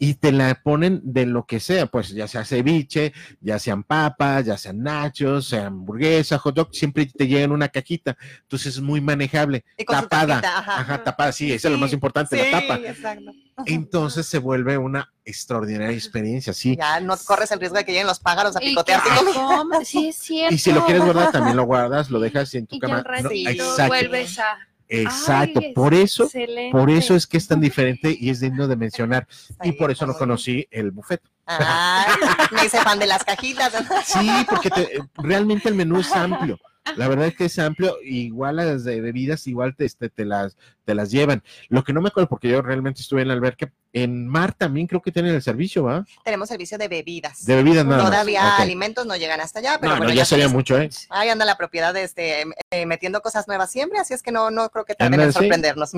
Y 0.02 0.14
te 0.14 0.32
la 0.32 0.56
ponen 0.64 1.02
de 1.04 1.26
lo 1.26 1.46
que 1.46 1.60
sea, 1.60 1.88
pues 1.88 2.08
ya 2.12 2.26
sea 2.30 2.46
ceviche, 2.46 3.12
ya 3.42 3.60
sean 3.60 3.84
papas, 3.84 4.46
ya 4.46 4.58
sean 4.58 4.82
nachos, 4.82 5.50
sea 5.50 5.66
hamburguesa, 5.68 6.38
hot 6.38 6.56
dog, 6.56 6.70
siempre 6.72 7.06
te 7.06 7.28
llega 7.28 7.44
en 7.44 7.52
una 7.52 7.68
cajita. 7.68 8.16
Entonces 8.44 8.76
es 8.76 8.82
muy 8.82 9.02
manejable. 9.02 9.66
Y 9.78 9.84
con 9.84 9.98
su 9.98 10.04
tapada. 10.04 10.36
tapita, 10.40 10.60
ajá. 10.60 10.80
Ajá, 10.80 11.04
tapada, 11.04 11.32
sí, 11.34 11.52
esa 11.52 11.68
es 11.68 11.72
lo 11.74 11.78
más 11.78 11.90
Sí, 11.90 11.96
importante, 11.96 12.38
Sí, 12.42 12.50
la 12.50 12.62
tapa. 12.62 12.76
exacto. 12.80 13.32
Entonces 13.66 14.26
se 14.26 14.38
vuelve 14.38 14.78
una 14.78 15.12
extraordinaria 15.26 15.92
experiencia, 15.98 16.54
sí. 16.54 16.78
Ya 16.78 17.02
no 17.02 17.18
corres 17.18 17.52
el 17.52 17.60
riesgo 17.60 17.78
de 17.78 17.84
que 17.84 17.92
lleguen 17.92 18.08
los 18.08 18.22
pájaros 18.22 18.56
a 18.56 18.64
Y 18.64 18.70
picotear 18.70 19.04
tu 19.04 19.10
que 19.10 19.16
comida. 19.18 19.34
coma- 19.34 19.84
Sí, 19.84 20.08
es 20.08 20.16
cierto. 20.16 20.56
Y 20.56 20.60
si 20.60 20.72
lo 20.72 20.86
quieres 20.86 21.04
guardar, 21.04 21.34
también 21.34 21.58
lo 21.58 21.64
guardas, 21.66 22.10
lo 22.10 22.22
dejas 22.22 22.54
en 22.56 22.68
tu 22.68 22.78
Y 22.78 22.80
ya 22.80 22.88
cama. 22.88 23.04
No, 23.22 23.30
exacto, 23.32 23.88
vuelves 23.88 24.40
a. 24.40 24.58
exacto. 24.90 25.60
Ay, 25.64 25.74
por 25.74 25.94
eso, 25.94 26.26
excelente. 26.26 26.78
por 26.78 26.90
eso 26.90 27.16
es 27.16 27.26
que 27.28 27.38
es 27.38 27.48
tan 27.48 27.62
diferente 27.62 28.14
y 28.20 28.30
es 28.30 28.40
digno 28.42 28.68
de 28.68 28.76
mencionar. 28.76 29.28
Y 29.64 29.72
por 29.74 29.92
eso 29.92 30.06
no 30.06 30.14
conocí 30.16 30.68
el 30.72 30.92
buffet. 30.92 31.22
Ay, 31.46 32.12
me 32.52 32.66
hice 32.66 32.80
fan 32.82 33.00
de 33.00 33.08
las 33.08 33.24
cajitas. 33.24 33.74
Sí, 34.06 34.30
porque 34.50 34.70
te- 34.70 35.00
realmente 35.16 35.70
el 35.70 35.76
menú 35.76 36.00
es 36.00 36.12
amplio. 36.12 36.60
La 36.96 37.08
verdad 37.08 37.28
es 37.28 37.36
que 37.36 37.46
es 37.46 37.60
amplio, 37.60 37.98
igual 38.04 38.58
las 38.58 38.84
de 38.84 39.02
bebidas, 39.02 39.48
igual 39.48 39.76
te, 39.76 39.86
este, 39.86 40.10
te, 40.10 40.26
las, 40.26 40.58
te 40.86 40.94
las 40.96 41.12
llevan. 41.12 41.44
Lo 41.70 41.84
que 41.84 41.94
no 41.94 42.02
me 42.02 42.10
acuerdo, 42.10 42.30
porque 42.30 42.50
yo 42.50 42.62
realmente 42.62 43.02
estuve 43.02 43.22
en 43.22 43.28
la 43.30 43.34
alberca, 43.34 43.72
en 43.94 44.28
mar 44.28 44.54
también 44.54 44.86
creo 44.88 45.02
que 45.02 45.12
tienen 45.12 45.34
el 45.34 45.42
servicio, 45.42 45.84
¿va? 45.84 46.06
Tenemos 46.24 46.50
servicio 46.50 46.78
de 46.78 46.88
bebidas. 46.88 47.46
De 47.46 47.56
bebidas 47.56 47.86
nada 47.86 48.04
más. 48.04 48.12
Todavía 48.12 48.54
Ok. 48.56 48.60
alimentos 48.60 49.06
no 49.06 49.16
llegan 49.16 49.42
hasta 49.42 49.60
allá, 49.60 49.78
pero 49.80 49.94
No, 49.94 49.98
bueno, 49.98 50.12
no, 50.14 50.16
ya 50.16 50.26
sería 50.26 50.46
sabes, 50.46 50.56
mucho, 50.56 50.78
¿eh? 50.80 50.90
Ahí 51.10 51.30
anda 51.30 51.46
la 51.46 51.58
propiedad 51.58 51.94
de 51.94 52.04
este, 52.04 52.46
eh, 52.72 52.86
metiendo 52.86 53.22
cosas 53.22 53.48
nuevas 53.48 53.72
siempre, 53.72 54.00
así 54.00 54.14
es 54.14 54.22
que 54.22 54.32
no, 54.32 54.52
no 54.52 54.70
creo 54.70 54.86
que 54.86 54.96
tarden 54.96 55.20
en 55.22 55.34
sorprendernos. 55.34 55.92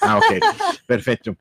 Ah, 0.00 0.18
ok, 0.18 0.44
perfecto. 0.86 1.36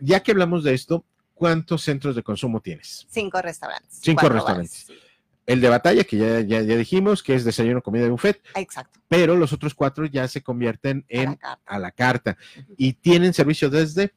Ya 0.00 0.20
que 0.20 0.32
hablamos 0.32 0.64
de 0.64 0.74
esto, 0.74 1.04
¿cuántos 1.34 1.82
centros 1.82 2.14
de 2.14 2.22
consumo 2.22 2.60
tienes? 2.60 3.06
Cinco 3.10 3.40
restaurantes. 3.42 3.98
Cinco 4.02 4.28
restaurantes. 4.28 4.86
bares. 4.88 5.03
El 5.46 5.60
de 5.60 5.68
batalla, 5.68 6.04
que 6.04 6.16
ya, 6.16 6.40
ya, 6.40 6.62
ya 6.62 6.76
dijimos, 6.76 7.22
que 7.22 7.34
es 7.34 7.44
desayuno, 7.44 7.82
comida 7.82 8.06
y 8.06 8.08
buffet, 8.10 8.40
Exacto. 8.54 8.98
pero 9.08 9.36
los 9.36 9.52
otros 9.52 9.74
cuatro 9.74 10.06
ya 10.06 10.26
se 10.28 10.42
convierten 10.42 11.04
a 11.10 11.14
la 11.16 11.22
en 11.22 11.34
carta. 11.36 11.60
a 11.66 11.78
la 11.78 11.90
carta 11.90 12.36
y 12.76 12.94
tienen 12.94 13.34
servicio 13.34 13.68
desde 13.70 14.14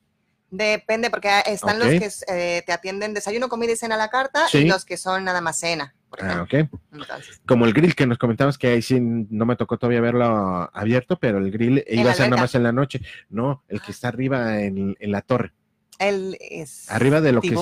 Depende, 0.49 1.09
porque 1.09 1.29
están 1.47 1.77
los 1.77 1.89
que 1.89 2.09
eh, 2.29 2.63
te 2.65 2.71
atienden 2.71 3.13
desayuno, 3.13 3.49
comida 3.49 3.73
y 3.73 3.75
cena 3.75 3.95
a 3.95 3.97
la 3.97 4.07
carta 4.09 4.47
Sí. 4.47 4.59
y 4.59 4.65
los 4.65 4.85
que 4.85 4.95
son 4.95 5.25
nada 5.25 5.41
más 5.41 5.59
cena. 5.59 5.93
Por 6.09 6.23
Ah, 6.23 6.45
ejemplo. 6.49 6.79
ok. 6.81 6.83
Entonces, 7.01 7.41
Como 7.45 7.65
el 7.65 7.73
grill 7.73 7.93
que 7.95 8.07
nos 8.07 8.17
comentabas 8.17 8.57
que 8.57 8.67
ahí 8.67 8.81
sí 8.81 8.97
no 9.01 9.45
me 9.45 9.57
tocó 9.57 9.77
todavía 9.77 9.99
verlo 9.99 10.69
abierto, 10.73 11.19
pero 11.19 11.39
el 11.39 11.51
grill 11.51 11.83
iba 11.89 12.11
a 12.11 12.13
ser 12.13 12.29
nada 12.29 12.43
más 12.43 12.55
en 12.55 12.63
la 12.63 12.71
noche. 12.71 13.01
No, 13.29 13.65
el 13.67 13.81
que 13.81 13.91
está 13.91 14.07
arriba 14.07 14.61
en, 14.61 14.95
en 14.97 15.11
la 15.11 15.21
torre. 15.21 15.51
él 15.99 16.37
es. 16.39 16.89
Arriba 16.89 17.19
de 17.19 17.33
lo 17.33 17.41
que 17.41 17.49
es-. 17.49 17.53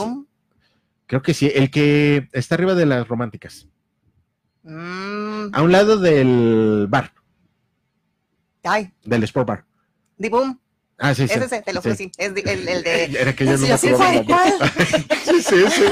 Creo 1.07 1.21
que 1.21 1.33
sí, 1.33 1.51
el 1.53 1.69
que 1.69 2.27
está 2.31 2.55
arriba 2.55 2.74
de 2.75 2.85
las 2.85 3.07
románticas. 3.07 3.67
Mm, 4.63 5.53
A 5.53 5.62
un 5.62 5.71
lado 5.71 5.97
del 6.00 6.88
bar, 6.89 7.12
ay, 8.63 8.91
del 9.03 9.24
Sport 9.24 9.47
Bar. 9.47 9.65
Dibum. 10.17 10.57
Ah, 10.97 11.13
sí, 11.13 11.27
sí. 11.27 11.33
Es 11.33 11.41
ese, 11.41 11.62
te 11.62 11.74
lo 11.74 11.81
juro, 11.81 11.93
sí. 11.93 12.09
Es 12.17 12.29
el, 12.31 12.67
el 12.67 12.83
de. 12.83 13.03
Era 13.19 13.35
que 13.35 13.45
yo 13.45 13.51
no 13.51 13.77
Sí, 13.77 13.88
me 13.89 13.91
nombre. 13.91 14.25
Sí, 15.25 15.41
sí, 15.41 15.65
sí. 15.69 15.83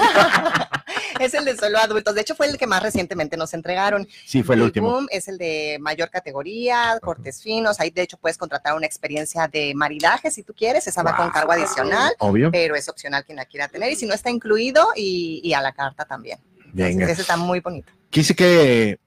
Es 1.20 1.34
el 1.34 1.46
de 1.46 1.56
solo 1.56 1.78
adultos. 1.78 2.16
De 2.16 2.22
hecho, 2.22 2.36
fue 2.36 2.48
el 2.48 2.58
que 2.58 2.68
más 2.68 2.82
recientemente 2.84 3.38
nos 3.38 3.54
entregaron. 3.54 4.08
Sí, 4.26 4.44
fue 4.44 4.56
el 4.56 4.62
último. 4.64 4.90
Boom 4.92 5.08
es 5.12 5.28
el 5.28 5.38
de 5.38 5.78
mayor 5.82 6.10
categoría, 6.10 6.98
cortes 7.02 7.42
finos. 7.42 7.80
Ahí, 7.80 7.90
de 7.90 8.02
hecho, 8.04 8.18
puedes 8.18 8.38
contratar 8.38 8.76
una 8.76 8.86
experiencia 8.86 9.48
de 9.48 9.74
maridaje 9.76 10.32
si 10.32 10.44
tú 10.44 10.54
quieres. 10.54 10.88
Esa 10.88 11.04
va 11.04 11.16
con 11.16 11.30
cargo 11.32 11.52
adicional, 11.52 12.14
Obvio. 12.20 12.52
pero 12.52 12.76
es 12.76 12.88
opcional 12.90 13.24
quien 13.26 13.38
la 13.38 13.46
quiera 13.46 13.68
tener. 13.68 13.92
Y 13.92 13.96
si 13.96 14.06
no 14.06 14.14
está 14.14 14.30
incluido, 14.30 14.88
y, 14.96 15.42
y 15.44 15.54
a 15.54 15.62
la 15.62 15.74
carta 15.74 16.06
también. 16.06 16.40
Entonces, 16.58 16.96
Venga. 16.98 17.12
ese 17.12 17.22
está 17.22 17.38
muy 17.38 17.60
bonito. 17.60 17.92
Quise 18.10 18.36
que 18.36 19.00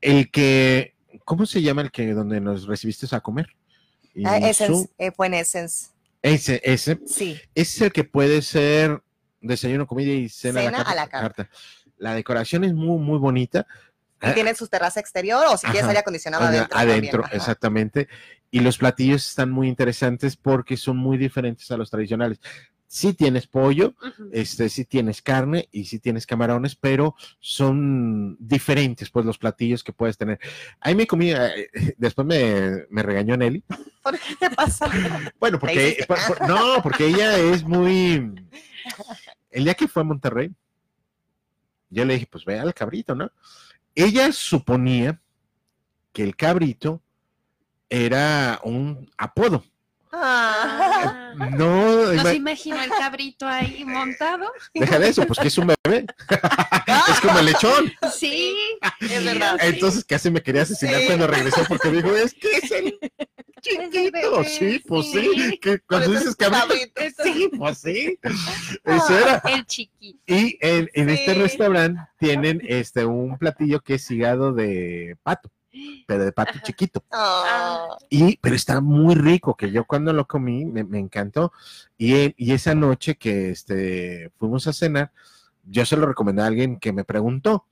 el 0.00 0.30
que, 0.30 0.94
¿cómo 1.24 1.46
se 1.46 1.62
llama 1.62 1.82
el 1.82 1.90
que 1.90 2.12
donde 2.12 2.40
nos 2.40 2.66
recibiste 2.66 3.06
a 3.14 3.20
comer? 3.20 3.48
Ah, 4.24 4.38
Essence, 4.38 4.88
eh, 4.98 5.10
fue 5.12 5.26
en 5.26 5.34
Essence. 5.34 5.88
ese, 6.22 6.60
ese, 6.64 6.98
Sí, 7.06 7.38
ese 7.54 7.76
es 7.76 7.80
el 7.82 7.92
que 7.92 8.04
puede 8.04 8.40
ser 8.42 9.02
desayuno, 9.46 9.86
comida 9.86 10.12
y 10.12 10.28
cena, 10.28 10.60
Cena 10.62 10.78
a, 10.82 10.90
a 10.90 10.94
la 10.94 11.08
carta. 11.08 11.48
La 11.98 12.14
decoración 12.14 12.64
es 12.64 12.74
muy, 12.74 12.98
muy 12.98 13.18
bonita. 13.18 13.66
y 14.22 14.32
tiene 14.32 14.54
su 14.54 14.66
terraza 14.68 15.00
exterior 15.00 15.44
o 15.48 15.56
si 15.56 15.66
quieres 15.66 15.84
aire 15.88 16.00
acondicionado 16.00 16.44
Adentro, 16.44 16.78
adentro. 16.78 17.20
también. 17.22 17.40
exactamente. 17.40 18.08
Y 18.50 18.60
los 18.60 18.78
platillos 18.78 19.26
están 19.28 19.50
muy 19.50 19.68
interesantes 19.68 20.36
porque 20.36 20.76
son 20.76 20.96
muy 20.96 21.18
diferentes 21.18 21.70
a 21.70 21.76
los 21.76 21.90
tradicionales. 21.90 22.38
Sí 22.88 23.14
tienes 23.14 23.48
pollo, 23.48 23.94
este, 24.32 24.68
sí 24.68 24.84
tienes 24.84 25.20
carne 25.20 25.68
y 25.72 25.86
sí 25.86 25.98
tienes 25.98 26.24
camarones, 26.24 26.76
pero 26.76 27.16
son 27.40 28.36
diferentes, 28.38 29.10
pues, 29.10 29.26
los 29.26 29.38
platillos 29.38 29.82
que 29.82 29.92
puedes 29.92 30.16
tener. 30.16 30.38
Ahí 30.80 30.94
me 30.94 31.04
comí, 31.06 31.32
eh, 31.32 31.68
después 31.98 32.24
me, 32.26 32.84
me 32.88 33.02
regañó 33.02 33.36
Nelly. 33.36 33.64
¿Por 34.02 34.16
qué 34.18 34.36
te 34.38 34.50
pasa? 34.50 34.88
Bueno, 35.40 35.58
porque, 35.58 35.88
hiciste. 35.88 36.06
por- 36.06 36.24
por- 36.38 36.48
no, 36.48 36.80
porque 36.82 37.06
ella 37.08 37.36
es 37.36 37.64
muy, 37.64 38.32
el 39.56 39.64
día 39.64 39.74
que 39.74 39.88
fue 39.88 40.02
a 40.02 40.04
Monterrey, 40.04 40.50
yo 41.88 42.04
le 42.04 42.14
dije, 42.14 42.26
pues 42.30 42.44
ve 42.44 42.58
al 42.58 42.74
cabrito, 42.74 43.14
¿no? 43.14 43.30
Ella 43.94 44.30
suponía 44.32 45.20
que 46.12 46.22
el 46.22 46.36
cabrito 46.36 47.02
era 47.88 48.60
un 48.64 49.10
apodo. 49.16 49.64
Ah, 50.12 51.32
No, 51.36 52.12
¿No 52.12 52.22
se 52.22 52.34
imagina 52.34 52.84
el 52.84 52.90
cabrito 52.90 53.46
ahí 53.46 53.84
montado? 53.84 54.50
deja 54.74 54.98
de 54.98 55.08
eso, 55.08 55.26
pues 55.26 55.38
que 55.38 55.48
es 55.48 55.58
un 55.58 55.66
bebé. 55.84 56.06
es 57.08 57.20
como 57.20 57.38
el 57.38 57.46
lechón. 57.46 57.92
Sí, 58.12 58.56
Es 59.00 59.24
verdad. 59.24 59.56
sí. 59.60 59.66
Entonces 59.68 60.04
casi 60.04 60.30
me 60.30 60.42
quería 60.42 60.62
asesinar 60.62 61.00
Sí. 61.00 61.06
cuando 61.06 61.26
regresó 61.26 61.62
porque 61.68 61.90
dijo, 61.90 62.14
es 62.14 62.34
que 62.34 62.56
es 62.56 62.70
el 62.72 62.98
chiquito. 63.66 64.44
Sí, 64.44 64.82
pues 64.86 65.10
sí. 65.10 65.60
cuando 65.88 66.10
dices 66.10 66.26
es 66.28 66.36
cabrito, 66.36 67.02
sí, 67.22 67.50
pues 67.56 67.78
sí. 67.78 68.18
Eso 68.84 69.18
era. 69.18 69.42
El 69.46 69.66
chiquito. 69.66 70.18
Y 70.26 70.58
en, 70.60 70.88
en 70.94 71.10
este 71.10 71.34
restaurante 71.34 72.00
tienen 72.18 72.60
este 72.64 73.04
un 73.04 73.36
platillo 73.38 73.80
que 73.80 73.94
es 73.94 74.10
hígado 74.10 74.52
de 74.52 75.16
pato, 75.22 75.50
pero 76.06 76.24
de 76.24 76.32
pato 76.32 76.52
Ajá. 76.52 76.62
chiquito. 76.62 77.04
Ah, 77.10 77.96
Y, 78.08 78.36
pero 78.38 78.54
está 78.54 78.80
muy 78.80 79.14
rico, 79.14 79.56
que 79.56 79.70
yo 79.70 79.84
cuando 79.84 80.12
lo 80.12 80.26
comí 80.26 80.64
me, 80.64 80.84
me 80.84 80.98
encantó. 80.98 81.52
Y, 81.98 82.34
y 82.36 82.52
esa 82.52 82.74
noche 82.74 83.16
que 83.16 83.50
este, 83.50 84.30
fuimos 84.38 84.66
a 84.66 84.72
cenar, 84.72 85.12
yo 85.64 85.84
se 85.84 85.96
lo 85.96 86.06
recomendé 86.06 86.42
a 86.42 86.46
alguien 86.46 86.78
que 86.78 86.92
me 86.92 87.04
preguntó. 87.04 87.66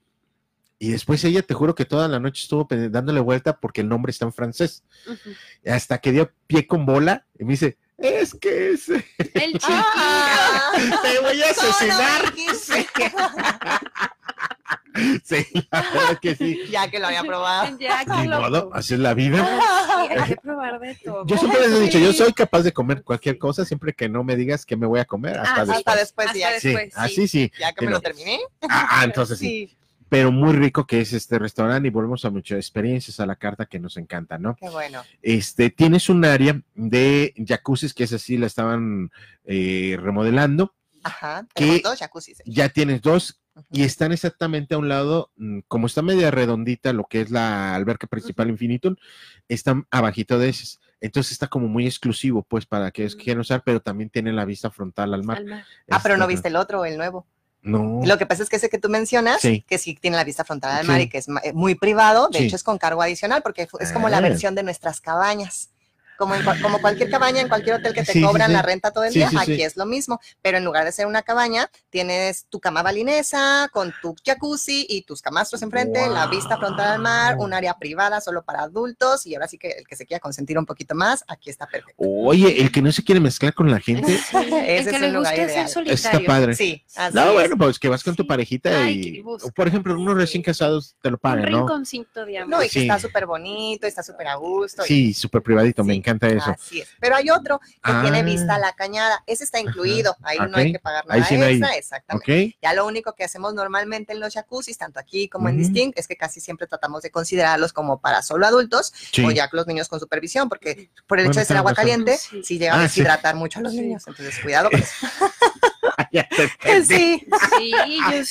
Y 0.77 0.89
después 0.91 1.23
ella, 1.23 1.41
te 1.41 1.53
juro 1.53 1.73
que 1.73 1.85
toda 1.85 2.07
la 2.07 2.19
noche 2.19 2.43
estuvo 2.43 2.67
dándole 2.69 3.21
vuelta 3.21 3.57
porque 3.59 3.81
el 3.81 3.87
nombre 3.89 4.11
está 4.11 4.25
en 4.25 4.33
francés. 4.33 4.83
Hasta 5.65 5.97
que 5.99 6.11
dio 6.11 6.31
pie 6.47 6.67
con 6.67 6.85
bola 6.85 7.25
y 7.39 7.45
me 7.45 7.51
dice, 7.53 7.77
es 7.97 8.33
que 8.35 8.71
es, 8.71 8.89
El 8.89 9.03
chiquito. 9.53 9.67
ah, 9.69 10.71
te 11.01 11.19
voy 11.21 11.41
a 11.41 11.53
¿cómo 11.53 11.67
no 11.67 11.69
asesinar. 11.71 12.33
dijiste? 12.35 12.87
Sí, 15.25 15.45
la 15.71 15.81
verdad 15.81 16.19
que 16.21 16.35
sí. 16.35 16.57
ya 16.69 16.89
que 16.89 16.99
lo 16.99 17.07
había 17.07 17.21
probado. 17.23 17.77
Ya 17.77 18.05
que 18.05 18.11
Ni 18.21 18.27
lo 18.27 18.39
modo, 18.39 18.69
así 18.73 18.93
es 18.93 18.99
la 19.01 19.13
vida. 19.13 19.45
Sí, 19.45 20.13
hay 20.17 20.29
que 20.29 20.35
probar 20.37 20.79
de 20.79 20.95
todo. 20.95 21.25
Yo 21.27 21.37
siempre 21.37 21.59
les 21.67 21.71
he 21.71 21.79
dicho, 21.81 21.97
Sí. 21.97 22.03
yo 22.05 22.13
soy 22.13 22.31
capaz 22.31 22.61
de 22.61 22.71
comer 22.71 23.03
cualquier 23.03 23.37
cosa 23.37 23.65
siempre 23.65 23.91
que 23.93 24.07
no 24.07 24.23
me 24.23 24.37
digas 24.37 24.65
que 24.65 24.77
me 24.77 24.87
voy 24.87 25.01
a 25.01 25.05
comer 25.05 25.37
hasta 25.37 25.53
Ah, 25.53 25.65
después. 25.65 25.77
Hasta 25.79 25.95
después, 25.97 26.27
Hasta 26.27 26.39
ya, 26.39 26.51
después. 26.51 26.83
Sí, 26.85 26.89
sí. 26.91 26.93
así 26.95 27.27
sí. 27.27 27.51
ya 27.59 27.73
que 27.73 27.85
me 27.85 27.91
lo 27.91 27.99
terminé. 27.99 28.39
Ah, 28.69 28.87
ah, 28.89 29.03
entonces 29.03 29.37
sí. 29.37 29.75
Pero 30.09 30.31
muy 30.31 30.53
rico 30.53 30.85
que 30.85 31.01
es 31.01 31.13
este 31.13 31.39
restaurante 31.39 31.87
y 31.87 31.91
volvemos 31.91 32.25
a 32.25 32.29
muchas 32.29 32.57
experiencias 32.57 33.19
a 33.19 33.25
la 33.25 33.35
carta 33.35 33.65
que 33.65 33.79
nos 33.79 33.97
encanta, 33.97 34.37
¿no? 34.37 34.55
qué 34.55 34.69
bueno. 34.69 35.01
Este, 35.21 35.69
tienes 35.69 36.09
un 36.09 36.23
área 36.25 36.61
de 36.75 37.33
jacuzzis 37.47 37.93
que 37.93 38.03
es 38.03 38.13
así, 38.13 38.37
la 38.37 38.45
estaban 38.47 39.09
eh, 39.45 39.97
remodelando. 39.99 40.75
Ajá, 41.03 41.45
tenemos 41.53 41.81
dos 41.83 41.99
jacuzzis. 41.99 42.41
Ya 42.45 42.69
tienes 42.69 43.01
dos 43.01 43.41
y 43.71 43.83
están 43.83 44.11
exactamente 44.11 44.75
a 44.75 44.77
un 44.77 44.89
lado, 44.89 45.31
mm, 45.37 45.59
como 45.67 45.87
está 45.87 46.01
media 46.01 46.29
redondita 46.29 46.93
lo 46.93 47.05
que 47.05 47.21
es 47.21 47.31
la 47.31 47.73
alberca 47.73 48.05
principal 48.07 48.49
Infinitum, 48.49 48.95
están 49.47 49.87
abajito 49.91 50.37
de 50.39 50.49
esas. 50.49 50.79
Entonces 51.01 51.33
está 51.33 51.47
como 51.47 51.67
muy 51.67 51.85
exclusivo, 51.85 52.43
pues, 52.43 52.65
para 52.65 52.91
que 52.91 53.05
Mm. 53.05 53.17
quieran 53.17 53.41
usar, 53.41 53.63
pero 53.63 53.79
también 53.81 54.09
tienen 54.09 54.35
la 54.35 54.45
vista 54.45 54.71
frontal 54.71 55.13
al 55.13 55.23
mar. 55.23 55.37
Al 55.37 55.45
mar. 55.45 55.65
Ah, 55.89 55.99
pero 56.01 56.17
no 56.17 56.23
Este, 56.23 56.33
viste 56.33 56.47
el 56.49 56.55
otro, 56.55 56.83
el 56.85 56.97
nuevo. 56.97 57.27
No. 57.65 58.01
Lo 58.05 58.17
que 58.17 58.25
pasa 58.25 58.43
es 58.43 58.49
que 58.49 58.55
ese 58.57 58.69
que 58.69 58.77
tú 58.77 58.89
mencionas, 58.89 59.41
que 59.41 59.77
sí 59.77 59.97
tiene 59.99 60.17
la 60.17 60.23
vista 60.23 60.45
frontal 60.45 60.77
al 60.77 60.85
mar 60.85 61.01
y 61.01 61.09
que 61.09 61.17
es 61.17 61.27
muy 61.53 61.75
privado, 61.75 62.29
de 62.29 62.45
hecho 62.45 62.55
es 62.55 62.63
con 62.63 62.77
cargo 62.77 63.01
adicional 63.01 63.41
porque 63.41 63.67
es 63.79 63.91
como 63.91 64.07
la 64.07 64.17
ah. 64.17 64.21
versión 64.21 64.55
de 64.55 64.63
nuestras 64.63 65.01
cabañas 65.01 65.69
como, 66.17 66.35
como 66.61 66.79
cualquier 66.79 67.09
cabaña 67.09 67.41
en 67.41 67.47
cualquier 67.47 67.77
hotel 67.77 67.93
que 67.93 68.03
te 68.03 68.21
cobran 68.21 68.53
la 68.53 68.61
renta 68.61 68.91
todo 68.91 69.03
el 69.03 69.13
día, 69.13 69.29
aquí 69.37 69.61
es 69.61 69.77
lo 69.77 69.85
mismo, 69.85 70.19
pero 70.41 70.57
en 70.57 70.65
lugar 70.65 70.85
de 70.85 70.91
ser 70.91 71.07
una 71.07 71.21
cabaña, 71.21 71.69
tienes 71.89 72.45
tu 72.49 72.59
cama 72.59 72.83
balinesa 72.83 73.69
con 73.71 73.93
tu 74.01 74.15
jacuzzi 74.23 74.85
y 74.89 75.03
tus 75.03 75.21
camastros 75.21 75.61
enfrente, 75.61 76.07
la 76.09 76.27
vista 76.27 76.57
frontal 76.57 76.93
al 76.93 76.99
mar, 76.99 77.37
un 77.39 77.53
área 77.53 77.77
privada 77.77 78.21
solo 78.21 78.43
para 78.43 78.61
adultos 78.61 79.25
y 79.25 79.35
ahora 79.35 79.47
sí 79.47 79.57
que 79.57 79.71
el 79.71 79.87
que 79.87 79.95
se 79.95 80.05
quiera 80.05 80.19
consentir 80.19 80.57
un 80.57 80.65
poquito 80.65 80.95
más, 80.95 81.23
aquí 81.27 81.49
está 81.49 81.65
perfecto. 81.65 81.95
Oye, 81.97 82.61
el 82.61 82.71
que 82.71 82.81
no 82.81 82.91
se 82.91 83.03
quiere 83.03 83.19
mezclar 83.19 83.53
con 83.53 83.69
la 83.69 83.79
gente, 83.79 84.13
ese 84.67 84.89
es 84.89 85.01
el 85.01 85.13
lugar 85.13 85.37
ideal. 85.37 85.69
Está 85.85 86.19
padre. 86.21 86.55
Sí, 86.55 86.83
no, 87.13 87.33
bueno, 87.33 87.57
pues 87.57 87.79
que 87.79 87.87
vas 87.87 88.03
con 88.03 88.15
tu 88.15 88.25
parejita 88.25 88.89
y, 88.89 89.23
por 89.55 89.67
ejemplo, 89.67 89.99
unos 89.99 90.15
recién 90.15 90.43
casados 90.43 90.95
te 91.01 91.11
lo 91.11 91.17
pagan, 91.17 91.51
¿no? 91.51 91.63
Un 91.63 91.67
rinconcito 91.67 92.25
de 92.25 92.45
No, 92.45 92.63
y 92.63 92.69
que 92.69 92.81
está 92.81 92.99
súper 92.99 93.25
bonito, 93.25 93.87
está 93.87 94.03
súper 94.03 94.27
a 94.27 94.35
gusto. 94.35 94.83
Sí, 94.83 95.13
súper 95.13 95.41
privadito, 95.41 95.83
me 95.83 95.95
encanta 96.05 96.27
eso. 96.27 96.51
Así 96.51 96.81
es. 96.81 96.89
Pero 96.99 97.15
hay 97.15 97.29
otro 97.29 97.59
que 97.83 97.91
tiene 98.01 98.23
vista 98.23 98.55
a 98.55 98.59
la 98.59 98.73
cañada. 98.73 99.23
Ese 99.25 99.43
está 99.43 99.59
incluido. 99.59 100.15
Ahí 100.21 100.37
no 100.37 100.57
hay 100.57 100.71
que 100.71 100.79
pagar 100.79 101.05
nada 101.05 101.19
extra. 101.19 101.75
Exactamente. 101.75 102.57
Ya 102.61 102.73
lo 102.73 102.85
único 102.85 103.13
que 103.13 103.23
hacemos 103.23 103.53
normalmente 103.53 104.13
en 104.13 104.19
los 104.19 104.33
jacuzzis, 104.33 104.77
tanto 104.77 104.99
aquí 104.99 105.27
como 105.27 105.49
en 105.49 105.57
Distinct, 105.57 105.97
es 105.97 106.07
que 106.07 106.15
casi 106.15 106.39
siempre 106.39 106.67
tratamos 106.67 107.01
de 107.01 107.11
considerarlos 107.11 107.73
como 107.73 107.99
para 107.99 108.21
solo 108.21 108.45
adultos 108.45 108.93
o 109.23 109.31
ya 109.31 109.49
los 109.55 109.67
niños 109.67 109.87
con 109.87 109.99
supervisión, 109.99 110.49
porque 110.49 110.89
por 111.07 111.19
el 111.19 111.27
hecho 111.27 111.39
de 111.39 111.45
ser 111.45 111.57
agua 111.57 111.73
caliente, 111.73 112.17
sí, 112.17 112.43
sí 112.43 112.59
llega 112.59 112.73
a 112.73 112.79
ah, 112.79 112.83
deshidratar 112.83 113.35
mucho 113.35 113.59
a 113.59 113.61
los 113.63 113.73
niños. 113.73 114.03
Entonces, 114.05 114.39
cuidado 114.39 114.69
con 114.69 114.79
eso. 114.79 114.91
sí, 116.87 117.25
sí, 117.57 117.73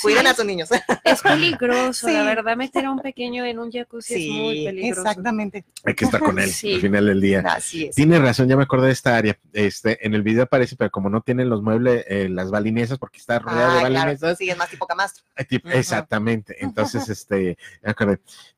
Cuiden 0.02 0.26
a 0.26 0.34
sus 0.34 0.44
niños. 0.44 0.68
Es 1.04 1.22
peligroso, 1.22 2.08
la 2.08 2.24
verdad, 2.24 2.56
meter 2.56 2.86
a 2.86 2.90
un 2.90 3.00
pequeño 3.00 3.44
en 3.44 3.58
un 3.58 3.70
jacuzzi 3.70 4.14
es 4.14 4.30
muy 4.30 4.64
peligroso. 4.64 5.02
Exactamente. 5.02 5.64
Hay 5.84 5.94
que 5.94 6.04
estar 6.04 6.20
con 6.20 6.38
él 6.38 6.50
al 6.74 6.80
final 6.80 7.06
del 7.06 7.20
día. 7.20 7.40
Así 7.46 7.86
es. 7.86 7.94
Tiene 7.94 8.18
razón, 8.18 8.48
ya 8.48 8.56
me 8.56 8.62
acordé 8.62 8.86
de 8.86 8.92
esta 8.92 9.16
área. 9.16 9.38
Este, 9.52 10.04
en 10.06 10.14
el 10.14 10.22
video 10.22 10.44
aparece, 10.44 10.76
pero 10.76 10.90
como 10.90 11.10
no 11.10 11.20
tienen 11.20 11.48
los 11.48 11.62
muebles, 11.62 12.04
eh, 12.08 12.28
las 12.28 12.50
balinesas, 12.50 12.98
porque 12.98 13.18
está 13.18 13.38
rodeado 13.38 13.76
de 13.76 13.82
balinesas. 13.82 14.38
sí, 14.38 14.48
es 14.48 14.56
más 14.56 14.70
tipo 14.70 14.86
camastro. 14.86 15.24
Eh, 15.36 15.60
exactamente. 15.72 16.56
Entonces, 16.60 17.08
este, 17.08 17.58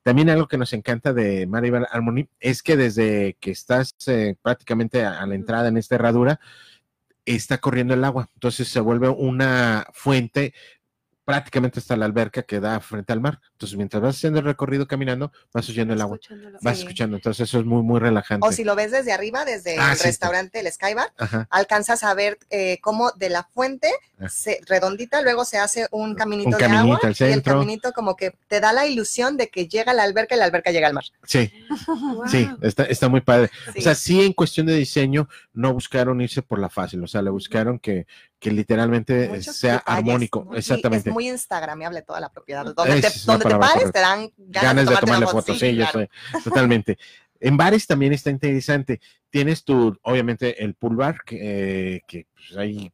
También 0.03 0.31
algo 0.31 0.47
que 0.47 0.59
nos 0.59 0.73
encanta 0.73 1.13
de 1.13 1.47
Maribel 1.47 1.87
Harmony 1.91 2.29
es 2.41 2.63
que 2.63 2.77
desde 2.77 3.37
que 3.41 3.51
estás 3.51 3.95
eh, 4.07 4.37
prácticamente 4.41 5.05
a 5.05 5.27
la 5.27 5.35
entrada 5.35 5.69
en 5.69 5.77
esta 5.77 5.97
herradura, 5.97 6.41
está 7.27 7.59
corriendo 7.59 7.95
el 7.95 8.05
agua. 8.05 8.31
Entonces 8.35 8.69
se 8.69 8.81
vuelve 8.81 9.09
una 9.09 9.87
fuente 9.93 10.55
prácticamente 11.27 11.81
hasta 11.81 11.97
la 11.97 12.07
alberca 12.07 12.45
que 12.45 12.61
da 12.61 12.79
frente 12.79 13.13
al 13.13 13.21
mar. 13.21 13.41
Entonces, 13.51 13.77
mientras 13.77 14.01
vas 14.01 14.17
haciendo 14.17 14.39
el 14.39 14.45
recorrido 14.45 14.87
caminando, 14.87 15.33
vas 15.53 15.69
oyendo 15.69 15.93
el 15.93 16.01
agua. 16.01 16.21
Vas 16.63 16.79
escuchando. 16.79 17.17
Entonces, 17.17 17.49
eso 17.49 17.59
es 17.59 17.67
muy, 17.67 17.83
muy 17.83 17.99
relajante. 17.99 18.47
O 18.47 18.53
si 18.53 18.63
lo 18.63 18.77
ves 18.77 18.93
desde 18.93 19.13
arriba, 19.13 19.45
desde 19.45 19.77
ah, 19.77 19.93
el 19.93 19.99
restaurante, 19.99 20.61
el 20.61 20.71
Skybar, 20.71 21.13
alcanzas 21.51 22.05
a 22.05 22.15
ver 22.15 22.39
eh, 22.51 22.79
cómo 22.81 23.11
de 23.11 23.31
la 23.31 23.43
fuente 23.43 23.91
ah. 24.21 24.29
se, 24.29 24.61
redondita, 24.67 25.21
luego 25.21 25.45
se 25.45 25.59
hace 25.59 25.89
un 25.91 26.15
caminito, 26.15 26.57
de 26.57 26.65
agua. 26.65 27.01
Y 27.03 27.25
el 27.25 27.43
caminito 27.43 27.93
como 27.93 28.15
que 28.15 28.33
te 28.47 28.61
da 28.61 28.73
la 28.73 28.87
ilusión 28.87 29.37
de 29.37 29.49
que 29.49 29.67
llega 29.67 29.91
a 29.91 29.95
la 29.97 30.05
alberca 30.05 30.37
y 30.37 30.39
la 30.39 30.45
alberca 30.45 30.71
llega 30.71 30.87
al 30.87 30.95
mar. 30.95 31.05
Sí, 31.25 31.53
sí, 32.31 32.49
está, 32.63 32.85
está 32.85 33.09
muy 33.09 33.21
padre. 33.21 33.51
O 33.77 33.81
sea, 33.81 33.97
sí, 33.97 34.25
en 34.25 34.33
cuestión 34.33 34.67
de 34.67 34.77
diseño, 34.77 35.29
no 35.53 35.75
buscaron 35.75 36.21
irse 36.21 36.41
por 36.41 36.61
la 36.61 36.69
fácil. 36.71 37.03
O 37.03 37.09
sea, 37.09 37.21
le 37.21 37.31
buscaron 37.31 37.81
que 37.81 38.07
que 38.47 38.53
literalmente 38.53 39.43
sea 39.43 39.79
armónico, 39.79 40.49
exactamente. 40.55 41.09
Es 41.09 41.13
muy 41.13 41.29
instagramable 41.29 42.03
toda 42.03 42.21
la 42.21 42.29
propiedad. 42.29 42.65
Donde 42.65 43.01
te, 43.01 43.09
donde 43.25 43.45
te 43.45 43.57
pares 43.57 43.91
te 43.91 43.99
dan 43.99 44.31
ganas, 44.37 44.89
de, 44.89 44.97
tomarle 44.97 45.27
fotos. 45.27 45.59
Sí, 45.59 45.75
yo 45.75 45.85
sé, 45.87 46.09
totalmente. 46.45 46.97
En 47.41 47.57
bares 47.57 47.89
también 47.89 48.13
está 48.13 48.31
interesante. 48.31 49.01
Tienes 49.31 49.65
tu, 49.65 49.99
obviamente, 50.03 50.63
el 50.63 50.75
pool 50.75 50.95
bar, 50.95 51.19
que, 51.27 52.03
que 52.07 52.29
pues, 52.35 52.57
ahí 52.57 52.93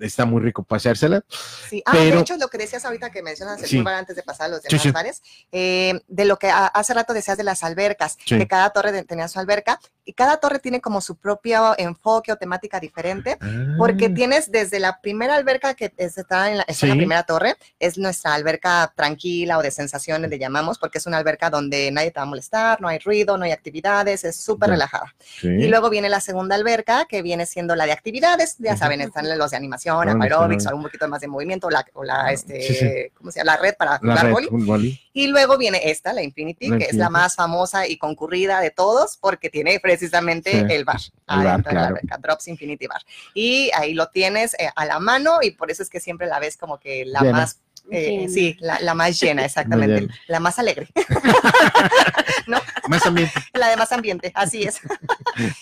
está 0.00 0.24
muy 0.24 0.42
rico 0.42 0.62
pasársela. 0.62 1.22
Sí, 1.68 1.82
ah, 1.86 1.96
de 1.96 2.18
hecho, 2.18 2.36
lo 2.36 2.48
que 2.48 2.58
decías 2.58 2.84
ahorita 2.84 3.10
que 3.10 3.22
mencionas 3.22 3.62
el 3.62 3.82
bar 3.82 3.94
antes 3.94 4.16
de 4.16 4.22
pasar 4.22 4.46
a 4.46 4.48
los 4.48 4.62
demás 4.62 4.92
bares, 4.92 5.22
eh, 5.52 6.00
de 6.08 6.24
lo 6.24 6.38
que 6.38 6.50
hace 6.50 6.94
rato 6.94 7.12
decías 7.12 7.36
de 7.36 7.44
las 7.44 7.62
albercas, 7.62 8.16
que 8.16 8.46
cada 8.46 8.70
torre 8.70 9.04
tenía 9.04 9.28
su 9.28 9.38
alberca, 9.38 9.78
y 10.04 10.12
cada 10.12 10.38
torre 10.38 10.58
tiene 10.58 10.80
como 10.80 11.00
su 11.00 11.16
propio 11.16 11.74
enfoque 11.78 12.32
o 12.32 12.36
temática 12.36 12.80
diferente, 12.80 13.38
porque 13.78 14.06
ah. 14.06 14.14
tienes 14.14 14.50
desde 14.50 14.80
la 14.80 15.00
primera 15.00 15.36
alberca 15.36 15.74
que 15.74 15.92
está 15.96 16.50
en 16.50 16.58
la, 16.58 16.66
la 16.66 16.94
primera 16.94 17.22
torre, 17.22 17.56
es 17.78 17.98
nuestra 17.98 18.34
alberca 18.34 18.92
tranquila 18.96 19.58
o 19.58 19.62
de 19.62 19.70
sensaciones, 19.70 20.30
le 20.30 20.38
llamamos, 20.38 20.78
porque 20.78 20.98
es 20.98 21.06
una 21.06 21.18
alberca 21.18 21.50
donde 21.50 21.90
nadie 21.92 22.10
te 22.10 22.18
va 22.18 22.24
a 22.24 22.26
molestar, 22.26 22.80
no 22.80 22.88
hay 22.88 22.98
ruido, 22.98 23.36
no 23.36 23.44
hay 23.44 23.52
actividades, 23.52 24.24
es 24.24 24.36
súper 24.36 24.70
relajada. 24.70 25.14
Y 25.42 25.68
luego 25.68 25.90
viene 25.90 26.08
la 26.08 26.20
segunda 26.20 26.54
alberca, 26.56 27.04
que 27.04 27.22
viene 27.22 27.46
siendo 27.46 27.76
la 27.76 27.86
de 27.86 27.92
actividades, 27.92 28.56
ya 28.58 28.76
saben, 28.76 29.00
están 29.00 29.38
los 29.38 29.50
de 29.50 29.56
animación 29.56 29.89
aerobics, 29.98 30.66
algún 30.66 30.82
poquito 30.82 31.08
más 31.08 31.20
de 31.20 31.28
movimiento, 31.28 31.70
la, 31.70 31.84
o 31.94 32.04
la, 32.04 32.32
este, 32.32 33.12
¿cómo 33.14 33.30
se 33.30 33.40
llama? 33.40 33.52
La 33.52 33.56
red 33.60 33.74
para 33.76 33.98
jugar 33.98 34.32
boli. 34.50 35.00
Y 35.12 35.26
luego 35.26 35.58
viene 35.58 35.90
esta, 35.90 36.12
la 36.12 36.22
Infinity, 36.22 36.70
que 36.78 36.84
es 36.84 36.94
la 36.94 37.10
más 37.10 37.34
famosa 37.34 37.86
y 37.86 37.98
concurrida 37.98 38.60
de 38.60 38.70
todos, 38.70 39.16
porque 39.16 39.50
tiene 39.50 39.80
precisamente 39.80 40.66
el 40.74 40.84
bar, 40.84 41.00
el 41.28 41.44
bar 41.44 42.00
Drops 42.20 42.48
Infinity 42.48 42.86
Bar. 42.86 43.02
Y 43.34 43.70
ahí 43.74 43.94
lo 43.94 44.08
tienes 44.08 44.54
eh, 44.54 44.70
a 44.74 44.84
la 44.84 45.00
mano 45.00 45.38
y 45.42 45.52
por 45.52 45.70
eso 45.70 45.82
es 45.82 45.90
que 45.90 46.00
siempre 46.00 46.26
la 46.26 46.38
ves 46.38 46.56
como 46.56 46.78
que 46.78 47.04
la 47.04 47.22
más 47.24 47.60
eh, 47.90 48.28
sí, 48.28 48.56
la, 48.60 48.94
más 48.94 49.18
llena, 49.20 49.44
exactamente. 49.46 50.08
La 50.26 50.40
más 50.40 50.58
alegre. 50.58 50.88
¿No? 52.46 52.58
Más 52.88 53.04
ambiente. 53.06 53.32
La 53.54 53.68
de 53.68 53.76
más 53.76 53.92
ambiente, 53.92 54.32
así 54.34 54.62
es. 54.62 54.80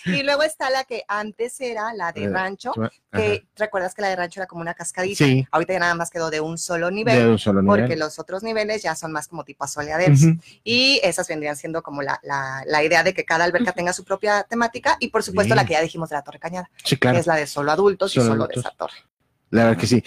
y 0.07 0.23
luego 0.23 0.43
está 0.43 0.71
la 0.71 0.85
que 0.85 1.05
antes 1.09 1.61
era 1.61 1.93
la 1.95 2.13
de 2.13 2.25
eh, 2.25 2.29
rancho, 2.29 2.73
que 3.13 3.47
recuerdas 3.57 3.95
que 3.95 4.03
la 4.03 4.09
de 4.09 4.17
rancho 4.17 4.41
era 4.41 4.47
como 4.47 4.63
una 4.63 4.75
cascadita. 4.75 5.25
Sí. 5.25 5.47
Ahorita 5.51 5.75
ya 5.75 5.79
nada 5.81 5.95
más 5.95 6.11
quedó 6.11 6.31
de 6.31 6.41
un 6.41 6.59
solo 6.59 6.91
nivel. 6.91 7.19
De 7.19 7.29
un 7.29 7.39
solo 7.39 7.63
nivel. 7.63 7.81
Porque 7.81 7.97
los 7.97 8.19
otros 8.19 8.43
niveles 8.43 8.83
ya 8.83 8.95
son 8.95 9.13
más 9.13 9.29
como 9.29 9.45
tipo 9.45 9.65
asoleaderos. 9.65 10.21
Y 10.65 11.01
esas 11.03 11.29
vendrían 11.29 11.57
siendo 11.57 11.83
como 11.83 12.03
la, 12.03 12.21
idea 12.83 13.03
de 13.03 13.13
que 13.13 13.25
cada 13.25 13.45
alberca 13.45 13.73
tenga 13.73 13.93
su 13.93 14.05
propia 14.05 14.45
temática 14.45 14.97
y 15.01 15.09
por 15.09 15.23
supuesto 15.23 15.55
la 15.55 15.67
que 15.67 15.75
ya 15.75 15.83
dijimos 15.83 16.09
de 16.09 16.17
la 16.17 16.23
Torre 16.23 16.39
Cañada. 16.39 16.71
Que 16.85 17.19
es 17.19 17.27
la 17.27 17.37
de 17.37 17.47
solo 17.47 17.73
adultos 17.73 18.17
y 18.17 18.21
solo 18.21 18.47
de 18.47 18.55
esa 18.61 18.71
torre. 18.71 18.95
La 19.51 19.65
verdad 19.65 19.81
que 19.81 19.87
sí. 19.87 20.05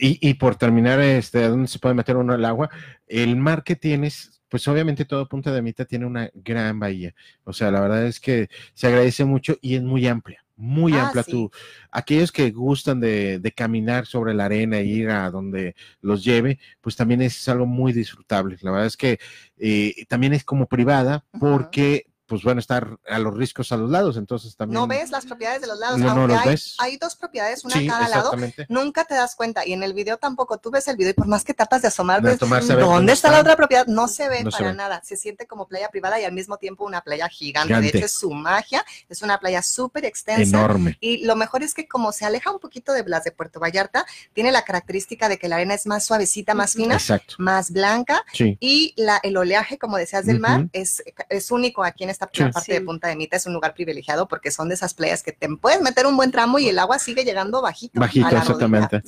Y, 0.00 0.34
por 0.34 0.54
terminar, 0.54 1.00
este, 1.00 1.42
¿a 1.44 1.48
dónde 1.48 1.66
se 1.66 1.80
puede 1.80 1.94
meter 1.94 2.16
uno 2.16 2.32
el 2.32 2.44
agua? 2.44 2.70
El 3.08 3.36
mar 3.36 3.64
que 3.64 3.74
tienes, 3.74 4.40
pues 4.48 4.68
obviamente 4.68 5.04
todo 5.04 5.28
Punta 5.28 5.52
de 5.52 5.60
Mita 5.60 5.84
tiene 5.86 6.06
una 6.06 6.30
gran 6.34 6.78
bahía. 6.78 7.14
O 7.42 7.52
sea, 7.52 7.72
la 7.72 7.80
verdad 7.80 8.06
es 8.06 8.20
que 8.20 8.48
se 8.74 8.86
agradece 8.86 9.24
mucho 9.24 9.56
y 9.60 9.74
es 9.74 9.82
muy 9.82 10.06
amplia, 10.06 10.44
muy 10.54 10.92
ah, 10.92 11.06
amplia. 11.06 11.24
Tú, 11.24 11.50
aquellos 11.90 12.30
que 12.30 12.52
gustan 12.52 13.00
de, 13.00 13.52
caminar 13.56 14.06
sobre 14.06 14.34
la 14.34 14.44
arena 14.44 14.78
e 14.78 14.84
ir 14.84 15.10
a 15.10 15.30
donde 15.32 15.74
los 16.00 16.22
lleve, 16.22 16.60
pues 16.80 16.94
también 16.94 17.20
es 17.20 17.48
algo 17.48 17.66
muy 17.66 17.92
disfrutable. 17.92 18.56
La 18.60 18.70
verdad 18.70 18.86
es 18.86 18.96
que 18.96 19.18
eh, 19.56 20.04
también 20.08 20.32
es 20.32 20.44
como 20.44 20.66
privada 20.66 21.24
porque 21.40 22.07
pues 22.28 22.42
van 22.42 22.58
a 22.58 22.60
estar 22.60 22.98
a 23.08 23.18
los 23.18 23.34
riscos 23.34 23.72
a 23.72 23.76
los 23.78 23.90
lados, 23.90 24.18
entonces 24.18 24.54
también... 24.54 24.78
No 24.78 24.86
ves 24.86 25.10
las 25.10 25.24
propiedades 25.24 25.62
de 25.62 25.66
los 25.66 25.78
lados, 25.78 25.98
no, 25.98 26.10
aunque 26.10 26.34
no 26.34 26.40
hay, 26.40 26.48
ves. 26.50 26.76
hay, 26.78 26.98
dos 26.98 27.16
propiedades, 27.16 27.64
una 27.64 27.76
a 27.76 27.86
cada 27.86 28.08
lado, 28.08 28.32
nunca 28.68 29.04
te 29.04 29.14
das 29.14 29.34
cuenta, 29.34 29.66
y 29.66 29.72
en 29.72 29.82
el 29.82 29.94
video 29.94 30.18
tampoco, 30.18 30.58
tú 30.58 30.70
ves 30.70 30.86
el 30.88 30.96
video 30.96 31.12
y 31.12 31.14
por 31.14 31.26
más 31.26 31.42
que 31.42 31.54
tratas 31.54 31.80
de 31.80 31.88
asomar, 31.88 32.20
ves, 32.20 32.38
¿dónde 32.38 33.12
está 33.12 33.30
la 33.30 33.40
otra 33.40 33.56
propiedad? 33.56 33.86
No 33.86 34.08
se 34.08 34.28
ve 34.28 34.44
para 34.50 34.74
nada, 34.74 35.00
se 35.02 35.16
siente 35.16 35.46
como 35.46 35.66
playa 35.66 35.88
privada 35.88 36.20
y 36.20 36.24
al 36.24 36.32
mismo 36.32 36.58
tiempo 36.58 36.84
una 36.84 37.00
playa 37.00 37.28
gigante, 37.28 37.80
de 37.80 37.88
hecho 37.88 38.04
es 38.04 38.12
su 38.12 38.30
magia, 38.30 38.84
es 39.08 39.22
una 39.22 39.40
playa 39.40 39.62
súper 39.62 40.04
extensa. 40.04 40.42
Enorme. 40.42 40.98
Y 41.00 41.24
lo 41.24 41.34
mejor 41.34 41.62
es 41.62 41.72
que 41.72 41.88
como 41.88 42.12
se 42.12 42.26
aleja 42.26 42.50
un 42.50 42.58
poquito 42.58 42.92
de 42.92 43.04
las 43.04 43.24
de 43.24 43.32
Puerto 43.32 43.58
Vallarta, 43.58 44.04
tiene 44.34 44.52
la 44.52 44.62
característica 44.62 45.30
de 45.30 45.38
que 45.38 45.48
la 45.48 45.56
arena 45.56 45.72
es 45.72 45.86
más 45.86 46.04
suavecita, 46.04 46.52
más 46.52 46.74
fina, 46.74 46.98
más 47.38 47.70
blanca, 47.70 48.22
y 48.38 48.92
la, 48.98 49.18
el 49.22 49.36
oleaje, 49.38 49.78
como 49.78 49.96
decías, 49.96 50.26
del 50.26 50.40
mar, 50.40 50.66
es, 50.72 51.02
es 51.30 51.50
único 51.50 51.84
aquí 51.84 52.04
en 52.04 52.10
esta 52.18 52.26
primera 52.26 52.52
parte 52.52 52.72
de 52.72 52.80
Punta 52.80 53.06
de 53.06 53.14
Mita 53.14 53.36
es 53.36 53.46
un 53.46 53.52
lugar 53.52 53.74
privilegiado 53.74 54.26
porque 54.26 54.50
son 54.50 54.68
de 54.68 54.74
esas 54.74 54.92
playas 54.92 55.22
que 55.22 55.30
te 55.30 55.48
puedes 55.56 55.80
meter 55.80 56.04
un 56.04 56.16
buen 56.16 56.32
tramo 56.32 56.58
y 56.58 56.68
el 56.68 56.78
agua 56.80 56.98
sigue 56.98 57.24
llegando 57.24 57.62
bajito. 57.62 58.00
Bajito, 58.00 58.36
exactamente. 58.36 59.00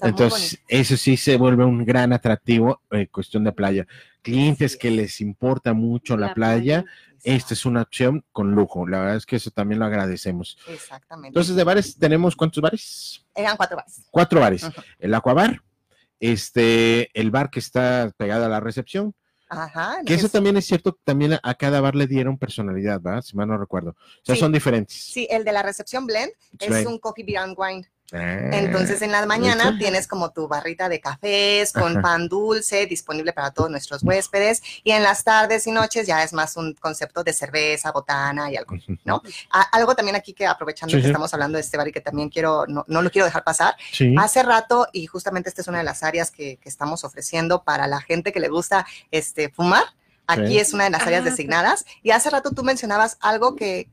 Entonces, 0.00 0.58
eso 0.66 0.96
sí 0.96 1.18
se 1.18 1.36
vuelve 1.36 1.66
un 1.66 1.84
gran 1.84 2.14
atractivo 2.14 2.80
en 2.90 3.00
eh, 3.00 3.08
cuestión 3.08 3.44
de 3.44 3.52
playa. 3.52 3.86
Clientes 4.22 4.76
que 4.76 4.90
les 4.90 5.20
importa 5.20 5.74
mucho 5.74 6.16
la, 6.16 6.32
playa, 6.32 6.86
esta 7.22 7.52
es 7.52 7.66
una 7.66 7.82
opción 7.82 8.24
con 8.32 8.52
lujo. 8.52 8.86
La 8.88 9.00
verdad 9.00 9.16
es 9.16 9.26
que 9.26 9.36
eso 9.36 9.50
también 9.50 9.78
lo 9.78 9.84
agradecemos. 9.84 10.56
Exactamente. 10.66 11.28
Entonces, 11.28 11.56
de 11.56 11.64
bares, 11.64 11.98
¿tenemos 11.98 12.34
cuántos 12.34 12.62
bares? 12.62 13.22
Eran 13.34 13.56
cuatro 13.58 13.76
bares. 13.76 14.02
Cuatro 14.10 14.40
bares. 14.40 14.66
El 14.98 15.12
Aquabar, 15.14 15.60
este, 16.20 17.10
el 17.12 17.30
bar 17.30 17.50
que 17.50 17.58
está 17.58 18.10
pegado 18.16 18.46
a 18.46 18.48
la 18.48 18.60
recepción, 18.60 19.14
Ajá. 19.48 19.98
Que 20.04 20.14
eso 20.14 20.28
también 20.28 20.56
es 20.56 20.66
cierto, 20.66 20.98
también 21.04 21.38
a 21.42 21.54
cada 21.54 21.80
bar 21.80 21.94
le 21.94 22.06
dieron 22.06 22.38
personalidad, 22.38 23.00
¿verdad? 23.00 23.22
Si 23.22 23.36
mal 23.36 23.48
no 23.48 23.56
recuerdo. 23.56 23.90
O 23.90 24.24
sea, 24.24 24.36
son 24.36 24.52
diferentes. 24.52 24.96
Sí, 24.96 25.26
el 25.30 25.44
de 25.44 25.52
la 25.52 25.62
recepción 25.62 26.06
blend 26.06 26.32
es 26.58 26.86
un 26.86 26.98
coffee 26.98 27.24
beer 27.24 27.38
and 27.38 27.54
wine. 27.56 27.86
Entonces 28.12 29.02
en 29.02 29.12
la 29.12 29.26
mañana 29.26 29.76
tienes 29.78 30.06
como 30.06 30.30
tu 30.30 30.46
barrita 30.46 30.88
de 30.88 31.00
cafés 31.00 31.72
con 31.72 32.00
pan 32.00 32.28
dulce 32.28 32.86
disponible 32.86 33.32
para 33.32 33.50
todos 33.50 33.70
nuestros 33.70 34.02
huéspedes 34.02 34.62
y 34.84 34.92
en 34.92 35.02
las 35.02 35.24
tardes 35.24 35.66
y 35.66 35.72
noches 35.72 36.06
ya 36.06 36.22
es 36.22 36.32
más 36.32 36.56
un 36.56 36.74
concepto 36.74 37.24
de 37.24 37.32
cerveza, 37.32 37.90
botana 37.92 38.50
y 38.50 38.56
algo, 38.56 38.76
¿no? 39.04 39.22
algo 39.72 39.94
también 39.94 40.16
aquí 40.16 40.32
que 40.32 40.46
aprovechando 40.46 40.96
que 40.96 41.06
estamos 41.06 41.32
hablando 41.34 41.56
de 41.56 41.62
este 41.62 41.76
bar 41.76 41.88
y 41.88 41.92
que 41.92 42.00
también 42.00 42.28
quiero, 42.28 42.64
no, 42.66 42.84
lo 42.86 43.10
quiero 43.10 43.26
dejar 43.26 43.44
pasar, 43.44 43.76
hace 44.18 44.42
rato 44.42 44.88
y 44.92 45.06
justamente 45.06 45.48
esta 45.48 45.62
es 45.62 45.68
una 45.68 45.78
de 45.78 45.84
las 45.84 46.02
áreas 46.02 46.30
que, 46.30 46.58
que 46.58 46.68
estamos 46.68 47.04
ofreciendo 47.04 47.64
para 47.64 47.86
la 47.86 48.00
gente 48.00 48.32
que 48.32 48.40
le 48.40 48.48
gusta 48.48 48.86
este, 49.10 49.48
fumar 49.48 49.84
Aquí 50.26 50.58
es 50.58 50.72
una 50.72 50.84
de 50.84 50.90
las 50.90 51.02
áreas 51.02 51.22
ah, 51.22 51.30
designadas. 51.30 51.84
Y 52.02 52.10
hace 52.10 52.30
rato 52.30 52.50
tú 52.50 52.62
mencionabas 52.64 53.16
algo 53.20 53.54
que, 53.54 53.88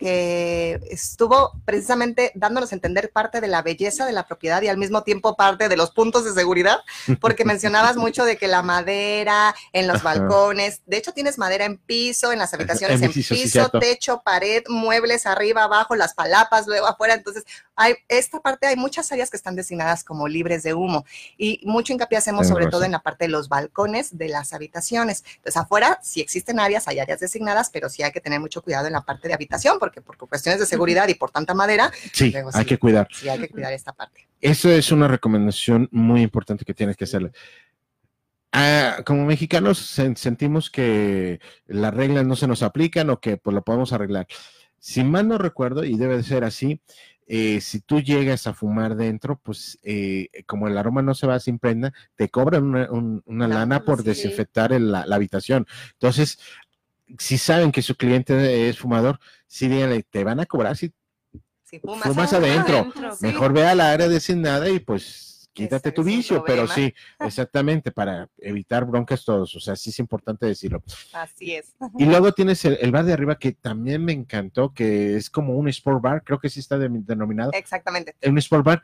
estuvo 0.89 1.51
precisamente 1.65 2.31
dándonos 2.35 2.71
a 2.71 2.75
entender 2.75 3.11
parte 3.11 3.41
de 3.41 3.47
la 3.47 3.61
belleza 3.61 4.05
de 4.05 4.11
la 4.11 4.25
propiedad 4.25 4.61
y 4.61 4.67
al 4.67 4.77
mismo 4.77 5.03
tiempo 5.03 5.35
parte 5.35 5.69
de 5.69 5.77
los 5.77 5.91
puntos 5.91 6.25
de 6.25 6.33
seguridad, 6.33 6.79
porque 7.19 7.45
mencionabas 7.45 7.95
mucho 7.95 8.25
de 8.25 8.37
que 8.37 8.47
la 8.47 8.61
madera 8.61 9.55
en 9.71 9.87
los 9.87 10.03
balcones, 10.03 10.81
de 10.85 10.97
hecho 10.97 11.11
tienes 11.11 11.37
madera 11.37 11.65
en 11.65 11.77
piso, 11.77 12.31
en 12.31 12.39
las 12.39 12.53
habitaciones 12.53 13.01
en, 13.01 13.11
piso, 13.11 13.69
techo, 13.69 14.21
pared, 14.23 14.63
muebles 14.67 15.25
arriba, 15.25 15.63
abajo, 15.63 15.95
las 15.95 16.13
palapas, 16.13 16.67
luego 16.67 16.87
afuera. 16.87 17.13
Entonces, 17.13 17.43
hay 17.75 17.95
esta 18.07 18.39
parte, 18.39 18.67
hay 18.67 18.75
muchas 18.75 19.11
áreas 19.11 19.29
que 19.29 19.37
están 19.37 19.55
designadas 19.55 20.03
como 20.03 20.27
libres 20.27 20.63
de 20.63 20.73
humo. 20.73 21.05
Y 21.37 21.61
mucho 21.63 21.93
hincapié 21.93 22.17
hacemos 22.17 22.47
sobre 22.47 22.67
todo 22.67 22.83
en 22.83 22.91
la 22.91 22.99
parte 22.99 23.25
de 23.25 23.29
los 23.29 23.49
balcones 23.49 24.17
de 24.17 24.29
las 24.29 24.53
habitaciones. 24.53 25.23
Entonces, 25.37 25.57
afuera, 25.57 25.99
si 26.01 26.22
existen 26.23 26.59
áreas, 26.59 26.87
hay 26.87 26.99
áreas 26.99 27.19
designadas, 27.19 27.69
pero 27.71 27.89
sí 27.89 28.01
hay 28.01 28.11
que 28.11 28.21
tener 28.21 28.39
mucho 28.39 28.61
cuidado 28.61 28.87
en 28.87 28.93
la 28.93 29.01
parte 29.01 29.27
de 29.27 29.33
habitación, 29.35 29.77
porque 29.79 30.01
por 30.01 30.17
cuestiones 30.17 30.59
de 30.59 30.65
seguridad 30.65 31.07
y 31.07 31.13
por 31.13 31.31
tanta 31.31 31.53
madera. 31.53 31.91
Sí, 32.11 32.33
hay 32.53 32.65
que 32.65 32.79
cuidar. 32.79 33.07
Sí, 33.11 33.29
hay 33.29 33.39
que 33.39 33.49
cuidar 33.49 33.73
esta 33.73 33.93
parte. 33.93 34.27
Eso 34.41 34.69
es 34.69 34.91
una 34.91 35.07
recomendación 35.07 35.87
muy 35.91 36.21
importante 36.21 36.65
que 36.65 36.73
tienes 36.73 36.97
que 36.97 37.03
hacerle. 37.05 37.31
Ah, 38.51 38.97
como 39.05 39.25
mexicanos 39.25 39.79
sentimos 39.79 40.69
que 40.69 41.39
las 41.65 41.93
reglas 41.93 42.25
no 42.25 42.35
se 42.35 42.47
nos 42.47 42.61
aplican 42.61 43.09
o 43.09 43.19
que 43.19 43.37
pues 43.37 43.53
lo 43.53 43.63
podemos 43.63 43.93
arreglar. 43.93 44.27
Si 44.77 45.03
mal 45.03 45.27
no 45.27 45.37
recuerdo, 45.37 45.83
y 45.85 45.97
debe 45.97 46.17
de 46.17 46.23
ser 46.23 46.43
así, 46.43 46.81
eh, 47.27 47.61
si 47.61 47.79
tú 47.79 48.01
llegas 48.01 48.47
a 48.47 48.53
fumar 48.53 48.95
dentro, 48.95 49.39
pues 49.41 49.79
eh, 49.83 50.29
como 50.45 50.67
el 50.67 50.77
aroma 50.77 51.01
no 51.01 51.13
se 51.13 51.27
va 51.27 51.39
sin 51.39 51.59
prenda, 51.59 51.93
te 52.15 52.29
cobran 52.29 52.75
una, 53.25 53.47
lana 53.47 53.83
por 53.83 54.03
desinfectar 54.03 54.71
la, 54.79 55.01
habitación. 55.01 55.65
Entonces, 55.93 56.39
si 57.17 57.37
saben 57.37 57.71
que 57.71 57.81
su 57.81 57.95
cliente 57.95 58.69
es 58.69 58.77
fumador, 58.77 59.19
sí 59.47 59.67
díganle, 59.67 60.03
te 60.03 60.23
van 60.23 60.39
a 60.39 60.45
cobrar 60.45 60.75
si, 60.75 60.93
fumas, 61.81 62.33
adentro. 62.33 62.91
Mejor 63.21 63.53
ve 63.53 63.65
a 63.65 63.75
la 63.75 63.91
área 63.91 64.07
designada 64.07 64.69
y 64.69 64.79
pues 64.79 65.32
quítate 65.53 65.91
tu 65.91 66.03
vicio, 66.03 66.43
pero 66.43 66.67
sí, 66.67 66.93
exactamente, 67.19 67.91
para 67.91 68.29
evitar 68.37 68.85
broncas 68.85 69.23
todos, 69.23 69.55
o 69.55 69.59
sea, 69.59 69.75
sí 69.75 69.91
es 69.91 69.99
importante 69.99 70.45
decirlo. 70.45 70.83
Así 71.13 71.53
es. 71.53 71.75
Y 71.97 72.05
luego 72.05 72.31
tienes 72.33 72.65
el, 72.65 72.91
bar 72.91 73.05
de 73.05 73.13
arriba 73.13 73.37
que 73.37 73.53
también 73.53 74.03
me 74.03 74.11
encantó, 74.11 74.73
que 74.73 75.15
es 75.15 75.29
como 75.29 75.55
un 75.55 75.67
sport 75.69 76.01
bar, 76.01 76.23
creo 76.23 76.39
que 76.39 76.49
sí 76.49 76.59
está 76.59 76.77
denominado. 76.77 77.51
Exactamente. 77.53 78.15
Un 78.25 78.37
sport 78.39 78.65
bar. 78.65 78.83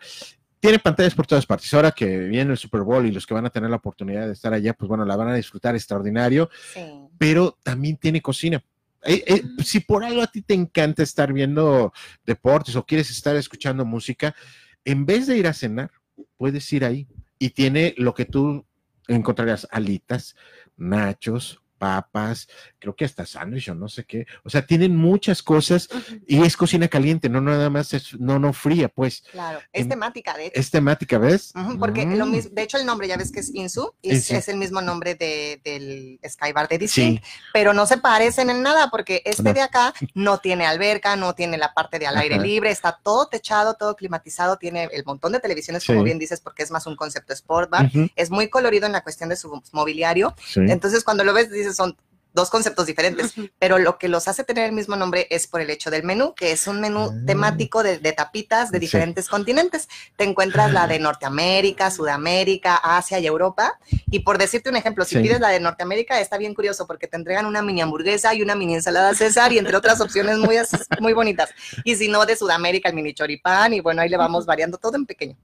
Tiene 0.59 0.79
pantallas 0.79 1.15
por 1.15 1.25
todas 1.25 1.45
partes. 1.45 1.73
Ahora 1.73 1.91
que 1.91 2.17
viene 2.17 2.51
el 2.51 2.57
Super 2.57 2.81
Bowl 2.81 3.05
y 3.05 3.11
los 3.11 3.25
que 3.25 3.33
van 3.33 3.45
a 3.45 3.49
tener 3.49 3.69
la 3.69 3.77
oportunidad 3.77 4.27
de 4.27 4.33
estar 4.33 4.53
allá, 4.53 4.73
pues 4.73 4.89
bueno, 4.89 5.05
la 5.05 5.15
van 5.15 5.29
a 5.29 5.35
disfrutar 5.35 5.73
extraordinario. 5.73 6.49
Sí. 6.73 6.81
Pero 7.17 7.57
también 7.63 7.95
tiene 7.95 8.21
cocina. 8.21 8.61
Eh, 9.03 9.23
eh, 9.25 9.43
si 9.63 9.79
por 9.79 10.03
algo 10.03 10.21
a 10.21 10.27
ti 10.27 10.41
te 10.41 10.53
encanta 10.53 11.03
estar 11.03 11.31
viendo 11.31 11.93
deportes 12.25 12.75
o 12.75 12.85
quieres 12.85 13.09
estar 13.09 13.35
escuchando 13.37 13.85
música, 13.85 14.35
en 14.83 15.05
vez 15.05 15.27
de 15.27 15.37
ir 15.37 15.47
a 15.47 15.53
cenar, 15.53 15.91
puedes 16.37 16.71
ir 16.73 16.85
ahí. 16.85 17.07
Y 17.37 17.51
tiene 17.51 17.93
lo 17.97 18.13
que 18.13 18.25
tú 18.25 18.65
encontrarías, 19.07 19.67
alitas, 19.71 20.35
nachos, 20.77 21.61
papas, 21.79 22.47
creo 22.77 22.95
que 22.95 23.05
hasta 23.05 23.25
sándwich 23.25 23.69
o 23.69 23.75
no 23.75 23.89
sé 23.89 24.03
qué. 24.03 24.27
O 24.43 24.49
sea, 24.49 24.65
tienen 24.65 24.95
muchas 24.95 25.41
cosas 25.41 25.89
y 26.27 26.43
es 26.43 26.55
cocina 26.55 26.87
caliente, 26.87 27.29
no 27.29 27.41
nada 27.41 27.69
más 27.69 27.93
es, 27.93 28.19
no, 28.19 28.37
no 28.37 28.53
fría, 28.53 28.89
pues. 28.89 29.23
Claro, 29.31 29.59
es 29.73 29.87
temática, 29.87 30.37
de 30.37 30.47
hecho. 30.47 30.59
Es 30.59 30.69
temática, 30.69 31.17
¿ves? 31.17 31.53
porque 31.79 32.05
lo 32.05 32.25
mm. 32.25 32.31
mismo, 32.31 32.51
de 32.53 32.61
hecho 32.61 32.77
el 32.77 32.85
nombre 32.85 33.07
ya 33.07 33.17
ves 33.17 33.31
que 33.31 33.39
es 33.39 33.49
Insu, 33.53 33.93
es, 34.03 34.29
es 34.29 34.47
el 34.49 34.57
mismo 34.57 34.81
nombre 34.81 35.15
de, 35.15 35.61
del 35.63 36.19
Skybar 36.27 36.67
de 36.67 36.77
Disney, 36.77 37.21
pero 37.53 37.73
no 37.73 37.85
se 37.85 37.97
parecen 37.97 38.49
en 38.49 38.61
nada 38.61 38.89
porque 38.89 39.21
este 39.25 39.53
de 39.53 39.61
acá 39.61 39.93
no 40.13 40.39
tiene 40.39 40.65
alberca, 40.65 41.15
no 41.15 41.33
tiene 41.33 41.57
la 41.57 41.73
parte 41.73 41.97
de 41.97 42.07
al 42.07 42.17
aire 42.17 42.37
libre, 42.37 42.69
está 42.69 42.99
todo 43.01 43.27
techado, 43.27 43.75
todo 43.75 43.95
climatizado, 43.95 44.57
tiene 44.57 44.89
el 44.91 45.03
montón 45.05 45.31
de 45.31 45.39
televisiones, 45.39 45.85
como 45.85 46.03
bien 46.03 46.19
dices, 46.19 46.41
porque 46.41 46.63
es 46.63 46.71
más 46.71 46.85
un 46.85 46.95
concepto 46.95 47.33
sport 47.33 47.69
bar, 47.69 47.89
es 48.15 48.29
muy 48.29 48.49
colorido 48.49 48.85
en 48.85 48.91
la 48.91 49.01
cuestión 49.01 49.29
de 49.29 49.35
su 49.35 49.61
mobiliario, 49.71 50.35
entonces 50.55 51.03
cuando 51.03 51.23
lo 51.23 51.33
ves 51.33 51.49
dices 51.49 51.68
son 51.75 51.97
dos 52.33 52.49
conceptos 52.49 52.85
diferentes, 52.85 53.33
pero 53.59 53.79
lo 53.79 53.97
que 53.97 54.07
los 54.07 54.27
hace 54.27 54.43
tener 54.43 54.65
el 54.65 54.71
mismo 54.71 54.95
nombre 54.95 55.27
es 55.29 55.47
por 55.47 55.61
el 55.61 55.69
hecho 55.69 55.89
del 55.89 56.03
menú, 56.03 56.33
que 56.35 56.51
es 56.51 56.67
un 56.67 56.79
menú 56.79 57.09
ah. 57.11 57.23
temático 57.25 57.83
de, 57.83 57.97
tapitas 58.13 58.71
de 58.71 58.79
diferentes 58.79 59.27
continentes. 59.27 59.87
Te 60.15 60.25
encuentras 60.25 60.71
la 60.71 60.87
de 60.87 60.95
ah. 60.95 60.99
Norteamérica, 60.99 61.91
Sudamérica, 61.91 62.75
Asia 62.75 63.19
y 63.19 63.25
Europa. 63.25 63.79
Y 64.11 64.19
por 64.19 64.37
decirte 64.37 64.69
un 64.69 64.75
ejemplo, 64.75 65.05
si 65.05 65.17
pides 65.19 65.39
la 65.39 65.49
de 65.49 65.59
Norteamérica, 65.59 66.19
está 66.19 66.37
bien 66.37 66.53
curioso 66.53 66.85
porque 66.85 67.07
te 67.07 67.17
entregan 67.17 67.45
una 67.45 67.61
mini 67.61 67.81
hamburguesa 67.81 68.33
y 68.33 68.41
una 68.41 68.55
mini 68.55 68.75
ensalada 68.75 69.13
César 69.15 69.51
y 69.51 69.57
entre 69.57 69.75
otras 69.75 69.99
opciones 69.99 70.37
muy, 70.37 70.55
muy 70.99 71.13
bonitas. 71.13 71.49
Y 71.83 71.95
si 71.95 72.07
no, 72.07 72.25
de 72.25 72.35
Sudamérica, 72.35 72.89
el 72.89 72.95
mini 72.95 73.13
choripán 73.13 73.73
y 73.73 73.79
bueno, 73.79 74.01
ahí 74.01 74.09
le 74.09 74.17
vamos 74.17 74.45
variando 74.45 74.77
todo 74.77 74.95
en 74.95 75.05
pequeño. 75.05 75.35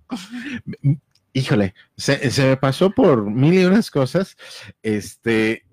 Híjole, 1.33 1.73
se, 1.97 2.31
se 2.31 2.45
me 2.45 2.57
pasó 2.57 2.91
por 2.91 3.29
mil 3.29 3.55
y 3.55 3.65
unas 3.65 3.91
cosas. 3.91 4.37
Este, 4.81 5.64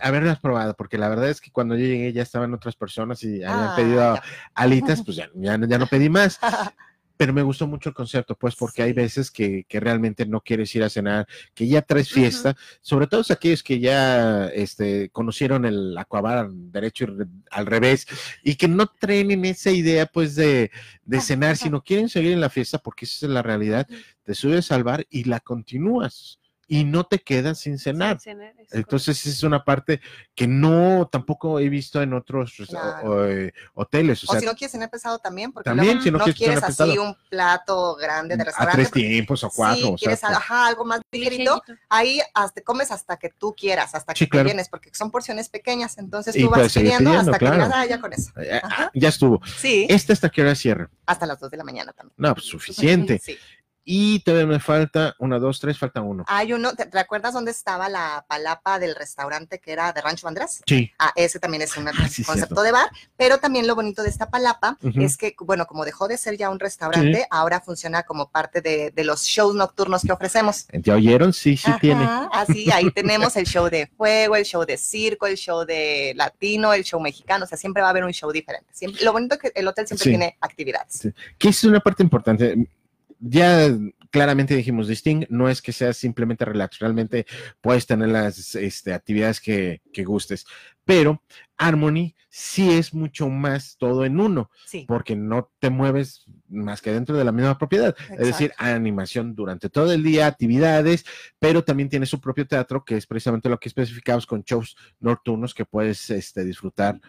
haberlas 0.00 0.38
probado, 0.40 0.74
porque 0.74 0.98
la 0.98 1.08
verdad 1.08 1.28
es 1.28 1.40
que 1.40 1.50
cuando 1.50 1.76
yo 1.76 1.84
llegué 1.84 2.12
ya 2.12 2.22
estaban 2.22 2.54
otras 2.54 2.76
personas 2.76 3.22
y 3.22 3.42
habían 3.42 3.68
ah, 3.68 3.74
pedido 3.76 4.18
alitas, 4.54 5.02
pues 5.02 5.16
ya, 5.16 5.30
ya, 5.34 5.56
no 5.56 5.86
pedí 5.86 6.08
más. 6.08 6.38
Pero 7.16 7.34
me 7.34 7.42
gustó 7.42 7.66
mucho 7.66 7.90
el 7.90 7.94
concepto, 7.94 8.34
pues, 8.34 8.56
porque 8.56 8.82
hay 8.82 8.94
veces 8.94 9.30
que, 9.30 9.66
que, 9.68 9.78
realmente 9.78 10.24
no 10.24 10.40
quieres 10.40 10.74
ir 10.74 10.82
a 10.82 10.88
cenar, 10.88 11.26
que 11.52 11.68
ya 11.68 11.82
traes 11.82 12.10
fiesta, 12.10 12.56
sobre 12.80 13.08
todo 13.08 13.22
aquellos 13.28 13.62
que 13.62 13.78
ya 13.78 14.46
este, 14.46 15.10
conocieron 15.10 15.66
el 15.66 15.98
acuabar 15.98 16.48
derecho 16.50 17.04
y 17.04 17.08
al 17.50 17.66
revés, 17.66 18.06
y 18.42 18.54
que 18.54 18.68
no 18.68 18.86
traen 18.86 19.32
en 19.32 19.44
esa 19.44 19.70
idea, 19.70 20.06
pues, 20.06 20.34
de, 20.34 20.70
de 21.04 21.20
cenar, 21.20 21.58
sino 21.58 21.84
quieren 21.84 22.08
seguir 22.08 22.32
en 22.32 22.40
la 22.40 22.48
fiesta, 22.48 22.78
porque 22.78 23.04
esa 23.04 23.26
es 23.26 23.32
la 23.32 23.42
realidad, 23.42 23.86
te 24.24 24.34
subes 24.34 24.72
al 24.72 24.82
bar 24.82 25.06
y 25.10 25.24
la 25.24 25.40
continúas 25.40 26.39
y 26.70 26.84
no 26.84 27.02
te 27.02 27.18
quedas 27.18 27.58
sin 27.58 27.80
cenar. 27.80 28.16
Entonces 28.70 29.26
es 29.26 29.42
una 29.42 29.64
parte 29.64 30.00
que 30.36 30.46
no 30.46 31.08
tampoco 31.10 31.58
he 31.58 31.68
visto 31.68 32.00
en 32.00 32.12
otros 32.14 32.54
eh, 32.60 33.50
hoteles. 33.74 34.22
O, 34.30 34.38
si 34.38 34.46
no 34.46 34.54
quieres 34.54 34.70
cenar 34.70 34.88
pesado 34.88 35.18
también, 35.18 35.50
porque 35.50 35.68
también, 35.68 36.00
si 36.00 36.12
no, 36.12 36.20
quieres, 36.20 36.62
así 36.62 36.96
un 36.96 37.16
plato 37.28 37.96
grande 37.96 38.36
de 38.36 38.44
restaurante. 38.44 38.82
A 38.82 38.88
tres 38.88 38.92
tiempos 38.92 39.42
o 39.42 39.50
cuatro. 39.50 39.98
Si 39.98 40.04
quieres 40.04 40.20
algo 40.22 40.84
más 40.84 41.00
ligerito, 41.10 41.60
ahí 41.88 42.20
hasta, 42.34 42.60
comes 42.60 42.92
hasta 42.92 43.16
que 43.16 43.30
tú 43.30 43.52
quieras, 43.52 43.92
hasta 43.96 44.14
que 44.14 44.28
te 44.28 44.44
vienes, 44.44 44.68
porque 44.68 44.90
son 44.94 45.10
porciones 45.10 45.48
pequeñas. 45.48 45.98
Entonces 45.98 46.36
tú 46.36 46.50
vas 46.50 46.72
pidiendo, 46.72 47.10
hasta 47.10 47.36
que 47.36 47.50
digas, 47.50 47.70
ah, 47.74 47.84
ya 47.84 48.00
con 48.00 48.12
eso. 48.12 48.30
Eh, 48.40 48.60
ah, 48.62 48.92
ya 48.94 49.08
estuvo. 49.08 49.40
Sí. 49.58 49.88
¿Este 49.90 50.12
hasta 50.12 50.28
qué 50.28 50.42
hora 50.42 50.54
cierra? 50.54 50.88
Hasta 51.04 51.26
las 51.26 51.40
dos 51.40 51.50
de 51.50 51.56
la 51.56 51.64
mañana 51.64 51.92
también. 51.92 52.14
No, 52.16 52.32
pues 52.32 52.46
suficiente. 52.46 53.18
sí. 53.24 53.36
Y 53.84 54.20
todavía 54.20 54.46
me 54.46 54.60
falta 54.60 55.14
una, 55.18 55.38
dos, 55.38 55.58
tres, 55.58 55.78
falta 55.78 56.00
uno. 56.00 56.24
Hay 56.28 56.52
uno, 56.52 56.74
¿te, 56.74 56.86
acuerdas 56.98 57.32
dónde 57.32 57.50
estaba 57.50 57.88
la 57.88 58.24
palapa 58.28 58.78
del 58.78 58.94
restaurante 58.94 59.58
que 59.58 59.72
era 59.72 59.92
de 59.92 60.00
Rancho 60.00 60.26
Bandras? 60.26 60.62
Sí. 60.66 60.92
Ah, 60.98 61.12
ese 61.16 61.40
también 61.40 61.62
es 61.62 61.76
un 61.76 61.88
ah, 61.88 61.92
concepto 62.26 62.62
de 62.62 62.72
bar, 62.72 62.90
pero 63.16 63.38
también 63.38 63.66
lo 63.66 63.74
bonito 63.74 64.02
de 64.02 64.10
esta 64.10 64.30
palapa 64.30 64.76
es 64.82 65.16
que, 65.16 65.34
bueno, 65.40 65.66
como 65.66 65.84
dejó 65.84 66.08
de 66.08 66.18
ser 66.18 66.36
ya 66.36 66.50
un 66.50 66.60
restaurante, 66.60 67.26
ahora 67.30 67.60
funciona 67.60 68.02
como 68.02 68.30
parte 68.30 68.60
de, 68.60 68.92
los 69.04 69.22
shows 69.22 69.54
nocturnos 69.54 70.02
que 70.02 70.12
ofrecemos. 70.12 70.66
¿Te 70.66 70.92
oyeron? 70.92 71.32
Sí, 71.32 71.56
sí 71.56 71.72
tiene. 71.80 72.06
Así, 72.32 72.70
ahí 72.70 72.90
tenemos 72.94 73.34
el 73.36 73.46
show 73.46 73.68
de 73.70 73.86
fuego, 73.86 74.36
el 74.36 74.44
show 74.44 74.64
de 74.64 74.76
circo, 74.76 75.26
el 75.26 75.36
show 75.36 75.64
de 75.64 76.12
latino, 76.16 76.74
el 76.74 76.84
show 76.84 77.00
mexicano, 77.00 77.44
o 77.44 77.48
sea, 77.48 77.56
siempre 77.56 77.80
va 77.80 77.88
a 77.88 77.90
haber 77.90 78.04
un 78.04 78.12
show 78.12 78.30
diferente. 78.30 78.68
Siempre, 78.72 79.02
lo 79.04 79.12
bonito 79.12 79.36
es 79.36 79.40
que 79.40 79.52
el 79.54 79.66
hotel 79.66 79.86
siempre 79.86 80.10
tiene 80.10 80.36
actividades. 80.40 81.08
Que 81.38 81.48
es 81.48 81.64
una 81.64 81.80
parte 81.80 82.02
importante 82.02 82.68
ya 83.20 83.68
claramente 84.10 84.56
dijimos, 84.56 84.88
Distinct 84.88 85.30
no 85.30 85.48
es 85.48 85.62
que 85.62 85.72
sea 85.72 85.92
simplemente 85.92 86.44
relax, 86.44 86.78
realmente 86.78 87.26
puedes 87.60 87.86
tener 87.86 88.08
las 88.08 88.54
este, 88.54 88.92
actividades 88.92 89.40
que, 89.40 89.80
gustes, 90.04 90.46
pero 90.84 91.22
Harmony 91.58 92.14
sí 92.28 92.70
es 92.70 92.94
mucho 92.94 93.28
más 93.28 93.76
todo 93.78 94.04
en 94.04 94.18
uno, 94.18 94.50
porque 94.86 95.14
no 95.14 95.50
te 95.58 95.70
mueves 95.70 96.24
más 96.48 96.80
que 96.80 96.92
dentro 96.92 97.16
de 97.16 97.24
la 97.24 97.32
misma 97.32 97.58
propiedad, 97.58 97.94
es 98.12 98.26
decir, 98.26 98.52
animación 98.56 99.34
durante 99.34 99.68
todo 99.68 99.92
el 99.92 100.02
día, 100.02 100.26
actividades, 100.26 101.04
pero 101.38 101.62
también 101.62 101.88
tiene 101.88 102.06
su 102.06 102.20
propio 102.20 102.46
teatro, 102.46 102.84
que 102.84 102.96
es 102.96 103.06
precisamente 103.06 103.48
lo 103.48 103.60
que 103.60 103.68
especificamos 103.68 104.26
con 104.26 104.42
shows 104.42 104.76
nocturnos 104.98 105.54
que 105.54 105.66
puedes 105.66 106.10
este, 106.10 106.44
disfrutar 106.44 107.00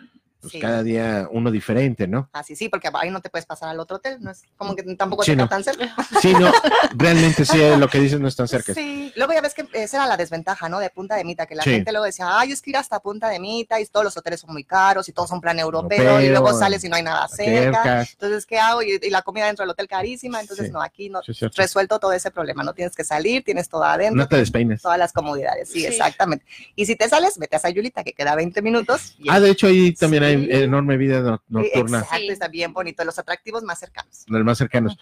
pues 0.42 0.56
cada 0.60 0.82
día 0.82 1.28
uno 1.32 1.52
diferente, 1.52 2.08
¿no? 2.08 2.30
Así 2.34 2.56
sí, 2.56 2.68
porque 2.68 2.90
ahí 2.94 3.12
no 3.12 3.22
te 3.22 3.30
puedes 3.30 3.46
pasar 3.46 3.70
al 3.70 3.80
otro 3.80 3.98
hotel, 3.98 4.18
no 4.22 4.32
es 4.32 4.44
como 4.58 4.76
que 4.76 4.84
tampoco 4.96 5.24
te 5.24 5.36
tan 5.36 5.64
cerca. 5.64 5.96
Sí, 6.22 6.34
no, 6.34 6.52
realmente 6.96 7.46
sí, 7.46 7.58
lo 7.78 7.88
que 7.88 8.00
dices 8.00 8.20
no 8.20 8.28
es 8.28 8.36
tan 8.36 8.48
cerca. 8.48 8.74
Sí, 8.74 9.12
luego 9.16 9.34
ya 9.34 9.42
ves 9.42 9.54
que 9.54 9.68
esa 9.74 9.98
era 9.98 10.08
la 10.08 10.18
desventaja, 10.18 10.70
¿no? 10.70 10.80
De 10.80 10.90
Punta 10.90 11.16
de 11.16 11.24
Mita, 11.24 11.46
que 11.46 11.56
la 11.56 11.64
gente 11.64 11.92
luego 11.92 12.06
decía, 12.06 12.40
ay, 12.40 12.52
es 12.52 12.62
que 12.62 12.72
ir 12.72 12.78
hasta 12.78 13.00
Punta 13.00 13.30
de 13.30 13.40
Mita 13.40 13.80
y 13.80 13.86
todos 13.86 14.04
los 14.04 14.18
hoteles 14.18 14.40
son 14.40 14.54
muy 14.54 14.64
caros 14.64 15.08
y 15.10 15.12
todos 15.12 15.30
son 15.30 15.42
plan 15.42 15.58
europeo, 15.60 16.22
y 16.22 16.30
luego 16.30 16.58
sales 16.58 16.84
y 16.84 16.90
no 16.90 16.96
hay 16.96 17.04
nada 17.04 17.28
cerca. 17.28 18.02
Entonces, 18.02 18.46
¿qué 18.46 18.60
hago? 18.60 18.82
Y, 18.82 19.00
la 19.10 19.22
comida 19.22 19.48
dentro 19.48 19.64
del 19.64 19.72
hotel 19.72 19.88
carísima, 19.88 20.40
entonces 20.40 20.72
no, 20.72 20.82
aquí 20.82 21.10
no, 21.10 21.22
resuelto 21.56 22.00
todo 22.00 22.14
ese 22.14 22.32
problema, 22.32 22.64
no 22.64 22.74
tienes 22.74 22.96
que 22.96 23.04
salir, 23.04 23.44
tienes 23.44 23.68
todo 23.70 23.84
adentro. 23.84 24.16
No 24.16 24.28
te 24.28 24.38
despeines. 24.38 24.82
Todas 24.82 24.98
las 24.98 25.12
comodidades, 25.12 25.70
sí, 25.70 25.86
exactamente. 25.86 26.46
Y 26.76 26.86
si 26.86 26.96
te 26.96 27.10
sales, 27.10 27.38
vete 27.38 27.58
a 27.58 27.60
Sayulita, 27.60 28.04
que 28.04 28.14
queda 28.14 28.36
20 28.36 28.62
minutos. 28.62 29.16
ah, 29.30 29.40
de 29.40 29.50
hecho 29.52 29.68
ahí 29.68 29.94
también 29.94 30.24
hay 30.24 30.31
enorme 30.34 30.98
vida 30.98 31.42
nocturna. 31.48 32.00
Exacto, 32.00 32.32
está 32.32 32.48
bien 32.48 32.74
bonito, 32.74 33.04
los 33.04 33.18
atractivos 33.20 33.64
más 33.64 33.80
cercanos. 33.80 34.26
Los 34.28 34.44
más 34.44 34.58
cercanos. 34.58 34.98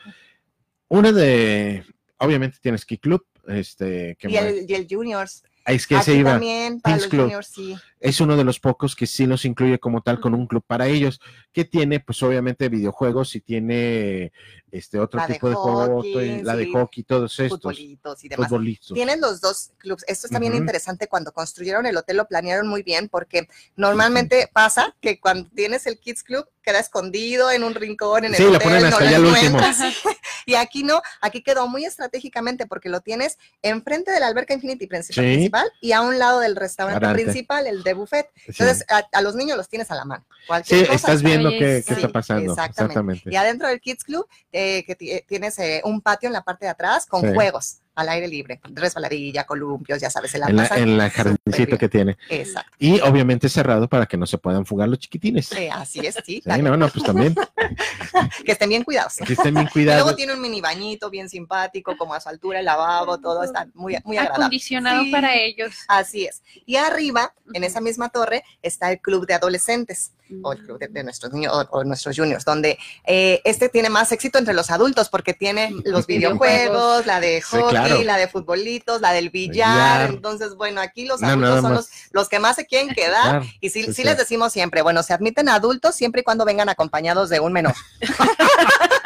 Una 0.87 1.11
de, 1.11 1.83
obviamente 2.17 2.57
tienes 2.61 2.81
Ski 2.81 2.97
Club, 2.97 3.25
este, 3.47 4.17
y, 4.21 4.35
el, 4.35 4.65
y 4.67 4.73
el 4.73 4.87
Juniors. 4.89 5.43
Es 5.65 5.85
que 5.85 6.01
se 6.01 6.15
iba. 6.15 6.31
También, 6.31 6.81
para 6.81 6.97
los 6.97 7.07
juniors, 7.07 7.47
sí 7.47 7.75
es 7.99 8.21
uno 8.21 8.37
de 8.37 8.43
los 8.43 8.59
pocos 8.59 8.95
que 8.95 9.05
sí 9.05 9.25
los 9.25 9.45
incluye 9.45 9.77
como 9.79 10.01
tal 10.01 10.19
con 10.19 10.33
un 10.33 10.47
club 10.47 10.63
para 10.65 10.87
ellos, 10.87 11.19
que 11.51 11.65
tiene 11.65 11.99
pues 11.99 12.21
obviamente 12.23 12.69
videojuegos 12.69 13.35
y 13.35 13.41
tiene 13.41 14.31
este 14.71 14.99
otro 14.99 15.21
tipo 15.27 15.49
de, 15.49 15.55
juego, 15.55 16.03
la 16.43 16.55
de 16.55 16.71
hockey, 16.71 17.03
todos 17.03 17.39
estos. 17.39 17.59
Futbolitos 17.59 18.23
y 18.23 18.29
demás. 18.29 18.51
Tienen 18.93 19.21
los 19.21 19.41
dos 19.41 19.71
clubs. 19.77 20.03
Esto 20.07 20.27
está 20.27 20.39
bien 20.39 20.55
interesante. 20.55 21.07
Cuando 21.07 21.31
construyeron 21.31 21.85
el 21.85 21.97
hotel 21.97 22.17
lo 22.17 22.27
planearon 22.27 22.67
muy 22.67 22.83
bien 22.83 23.09
porque 23.09 23.47
normalmente 23.75 24.49
pasa 24.51 24.95
que 25.01 25.19
cuando 25.19 25.49
tienes 25.49 25.85
el 25.87 25.99
Kids 25.99 26.23
Club 26.23 26.47
queda 26.61 26.79
escondido 26.79 27.51
en 27.51 27.63
un 27.63 27.73
rincón 27.73 28.25
en 28.25 28.31
el 28.31 28.37
sí, 28.37 28.43
hotel. 28.43 28.61
Sí, 28.61 28.67
ponen 28.67 28.85
hasta 28.85 29.03
allá 29.03 29.17
el 29.17 29.25
último. 29.25 29.59
y 30.45 30.55
aquí 30.55 30.83
no, 30.83 31.01
aquí 31.21 31.41
quedó 31.41 31.67
muy 31.67 31.85
estratégicamente 31.85 32.67
porque 32.67 32.89
lo 32.89 33.01
tienes 33.01 33.37
enfrente 33.61 34.11
de 34.11 34.19
la 34.19 34.27
alberca 34.27 34.53
Infinity 34.53 34.87
principal, 34.87 35.71
y 35.81 35.91
a 35.91 36.01
un 36.01 36.19
lado 36.19 36.39
del 36.39 36.55
restaurante 36.55 37.07
principal, 37.13 37.67
el 37.67 37.83
de 37.83 37.93
buffet. 37.93 38.29
Entonces, 38.47 38.85
a, 38.89 39.21
los 39.21 39.35
niños 39.35 39.57
los 39.57 39.69
tienes 39.69 39.89
a 39.91 39.95
la 39.95 40.05
mano. 40.05 40.25
sí, 40.63 40.85
estás 40.91 41.23
viendo 41.23 41.49
qué, 41.49 41.77
está 41.77 42.09
pasando. 42.09 42.51
Exactamente. 42.51 43.23
Y 43.25 43.35
adentro 43.35 43.67
del 43.67 43.79
Kids 43.79 44.03
Club, 44.03 44.27
eh, 44.59 44.83
que 44.83 45.23
tienes 45.25 45.57
eh, 45.59 45.81
un 45.85 46.01
patio 46.01 46.27
en 46.27 46.33
la 46.33 46.43
parte 46.43 46.65
de 46.65 46.71
atrás 46.71 47.05
con 47.05 47.33
juegos 47.33 47.77
al 47.95 48.09
aire 48.09 48.27
libre, 48.27 48.61
resbaladilla, 48.73 49.45
columpios, 49.45 49.99
ya 49.99 50.09
sabes, 50.09 50.33
en 50.35 50.41
la, 50.41 50.47
en 50.47 50.55
la, 50.55 50.67
en 50.77 50.97
la 50.97 51.09
jardincito 51.09 51.77
que 51.77 51.89
tiene. 51.89 52.17
Exacto. 52.29 52.71
Y 52.79 52.99
obviamente 53.01 53.49
cerrado 53.49 53.87
para 53.89 54.05
que 54.05 54.17
no 54.17 54.25
se 54.25 54.37
puedan 54.37 54.65
fugar 54.65 54.87
los 54.87 54.99
chiquitines. 54.99 55.51
así 55.73 55.99
es, 55.99 56.17
sí. 56.25 56.41
no, 56.45 56.77
no, 56.77 56.89
pues 56.89 57.03
también. 57.03 57.35
que 58.45 58.51
estén 58.53 58.69
bien 58.69 58.83
cuidados. 58.83 59.15
Que 59.17 59.33
estén 59.33 59.53
bien 59.53 59.67
cuidados. 59.67 60.01
Y 60.01 60.03
luego 60.03 60.15
tiene 60.15 60.33
un 60.33 60.41
mini 60.41 60.61
bañito 60.61 61.09
bien 61.09 61.29
simpático, 61.29 61.97
como 61.97 62.13
a 62.13 62.19
su 62.19 62.29
altura, 62.29 62.59
el 62.59 62.65
lavabo, 62.65 63.19
todo 63.19 63.43
está 63.43 63.67
muy, 63.73 63.97
muy 64.05 64.17
agradable. 64.17 64.45
Acondicionado 64.45 65.03
para 65.11 65.35
ellos. 65.35 65.73
Así 65.87 66.25
es. 66.25 66.41
Y 66.65 66.77
arriba, 66.77 67.33
en 67.53 67.63
esa 67.63 67.81
misma 67.81 68.09
torre, 68.09 68.43
está 68.61 68.91
el 68.91 68.99
club 68.99 69.27
de 69.27 69.33
adolescentes 69.33 70.13
o 70.43 70.53
el 70.53 70.59
club 70.63 70.79
de, 70.79 71.03
nuestros 71.03 71.33
niños 71.33 71.67
o, 71.71 71.83
nuestros 71.83 72.15
juniors, 72.15 72.45
donde 72.45 72.77
eh, 73.05 73.41
este 73.43 73.69
tiene 73.69 73.89
más 73.89 74.11
éxito 74.11 74.37
entre 74.37 74.53
los 74.53 74.69
adultos 74.69 75.09
porque 75.09 75.33
tiene 75.33 75.73
los 75.85 76.05
videojuegos, 76.05 77.05
la 77.05 77.19
de 77.19 77.41
hockey, 77.41 77.78
la 78.03 78.17
de 78.17 78.27
futbolitos, 78.27 79.01
la 79.01 79.11
del 79.13 79.29
billar. 79.29 80.09
Entonces, 80.09 80.55
bueno, 80.55 80.81
aquí 80.81 81.05
los 81.05 81.21
adultos 81.23 81.61
son 81.61 81.85
los, 82.11 82.29
que 82.29 82.39
más 82.39 82.55
se 82.55 82.65
quieren 82.65 82.89
quedar. 82.95 83.43
y 83.59 83.69
sí, 83.69 83.93
sí 83.93 84.03
les 84.03 84.17
decimos 84.17 84.53
siempre, 84.53 84.81
bueno, 84.81 85.03
se 85.03 85.13
admiten 85.13 85.49
adultos 85.49 85.95
siempre 85.95 86.21
y 86.21 86.23
cuando 86.23 86.45
vengan 86.45 86.69
acompañados 86.69 87.29
de 87.29 87.39
un 87.39 87.53
menor. 87.53 87.73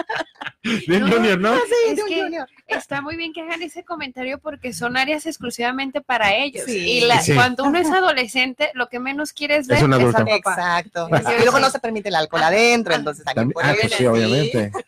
De 0.88 1.04
un 1.04 1.12
junior, 1.12 1.39
¿no? 1.39 1.56
Sí, 1.56 1.93
de 1.93 2.04
un 2.04 2.10
junior. 2.10 2.47
Está 2.67 3.02
muy 3.02 3.17
bien 3.17 3.34
que 3.34 3.41
hagan 3.41 3.62
ese 3.62 3.84
comentario 3.84 4.39
porque 4.39 4.71
son 4.71 4.95
áreas 4.95 5.26
exclusivamente 5.26 5.99
para 5.99 6.36
ellos. 6.36 6.63
y 6.67 7.04
cuando 7.36 7.65
uno 7.65 7.80
es 7.80 7.89
adolescente, 7.89 8.71
lo 8.73 8.88
que 8.88 8.99
menos 8.99 9.34
quieres 9.34 9.67
ver 9.67 9.80
es, 9.80 9.84
un 9.84 9.93
adulto. 9.93 10.23
Exacto. 10.28 11.10
Y 11.10 11.41
luego 11.43 11.60
no 11.60 11.69
se 11.69 11.80
permite 11.80 12.08
el 12.08 12.15
alcohol 12.15 12.43
adentro, 12.43 12.93
entonces 12.93 13.26
aquí 13.28 13.41
ah, 13.62 13.73
pues 13.80 13.93
sí, 13.93 14.06
obviamente. 14.06 14.71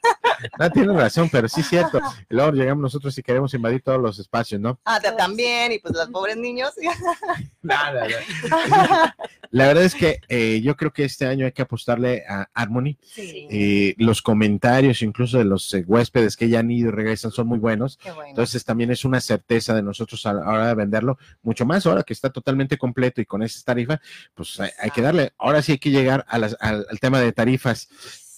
No, 0.59 0.69
tiene 0.69 0.93
razón, 0.93 1.29
pero 1.31 1.47
sí 1.47 1.61
es 1.61 1.69
cierto. 1.69 1.99
Luego 2.29 2.51
llegamos 2.51 2.81
nosotros 2.81 3.17
y 3.17 3.23
queremos 3.23 3.53
invadir 3.53 3.81
todos 3.81 3.99
los 3.99 4.19
espacios, 4.19 4.61
¿no? 4.61 4.79
Ah, 4.85 4.99
también, 4.99 5.71
y 5.71 5.79
pues 5.79 5.95
los 5.95 6.07
pobres 6.09 6.37
niños. 6.37 6.73
Nada, 7.61 8.05
La 9.51 9.67
verdad 9.67 9.83
es 9.83 9.95
que 9.95 10.19
eh, 10.27 10.61
yo 10.61 10.75
creo 10.75 10.91
que 10.91 11.03
este 11.03 11.25
año 11.25 11.45
hay 11.45 11.51
que 11.51 11.61
apostarle 11.61 12.23
a 12.27 12.49
Harmony. 12.53 12.97
Sí. 13.01 13.47
Eh, 13.49 13.95
los 13.97 14.21
comentarios, 14.21 15.01
incluso 15.01 15.37
de 15.37 15.45
los 15.45 15.73
eh, 15.73 15.83
huéspedes 15.87 16.35
que 16.35 16.49
ya 16.49 16.59
han 16.59 16.71
ido 16.71 16.89
y 16.89 16.91
regresan, 16.91 17.31
son 17.31 17.47
muy 17.47 17.59
buenos. 17.59 17.99
Entonces 18.27 18.63
también 18.63 18.91
es 18.91 19.05
una 19.05 19.21
certeza 19.21 19.73
de 19.73 19.83
nosotros 19.83 20.25
a 20.25 20.33
la 20.33 20.47
hora 20.47 20.67
de 20.67 20.75
venderlo, 20.75 21.17
mucho 21.43 21.65
más 21.65 21.85
ahora 21.85 22.03
que 22.03 22.13
está 22.13 22.29
totalmente 22.29 22.77
completo 22.77 23.21
y 23.21 23.25
con 23.25 23.43
esa 23.43 23.63
tarifa, 23.63 23.99
pues 24.33 24.59
hay, 24.59 24.91
que 24.91 25.01
darle. 25.01 25.33
Ahora 25.37 25.61
sí 25.61 25.73
hay 25.73 25.77
que 25.77 25.91
llegar 25.91 26.25
al, 26.27 26.55
al 26.59 26.99
tema 26.99 27.19
de 27.19 27.31
tarifas 27.31 27.89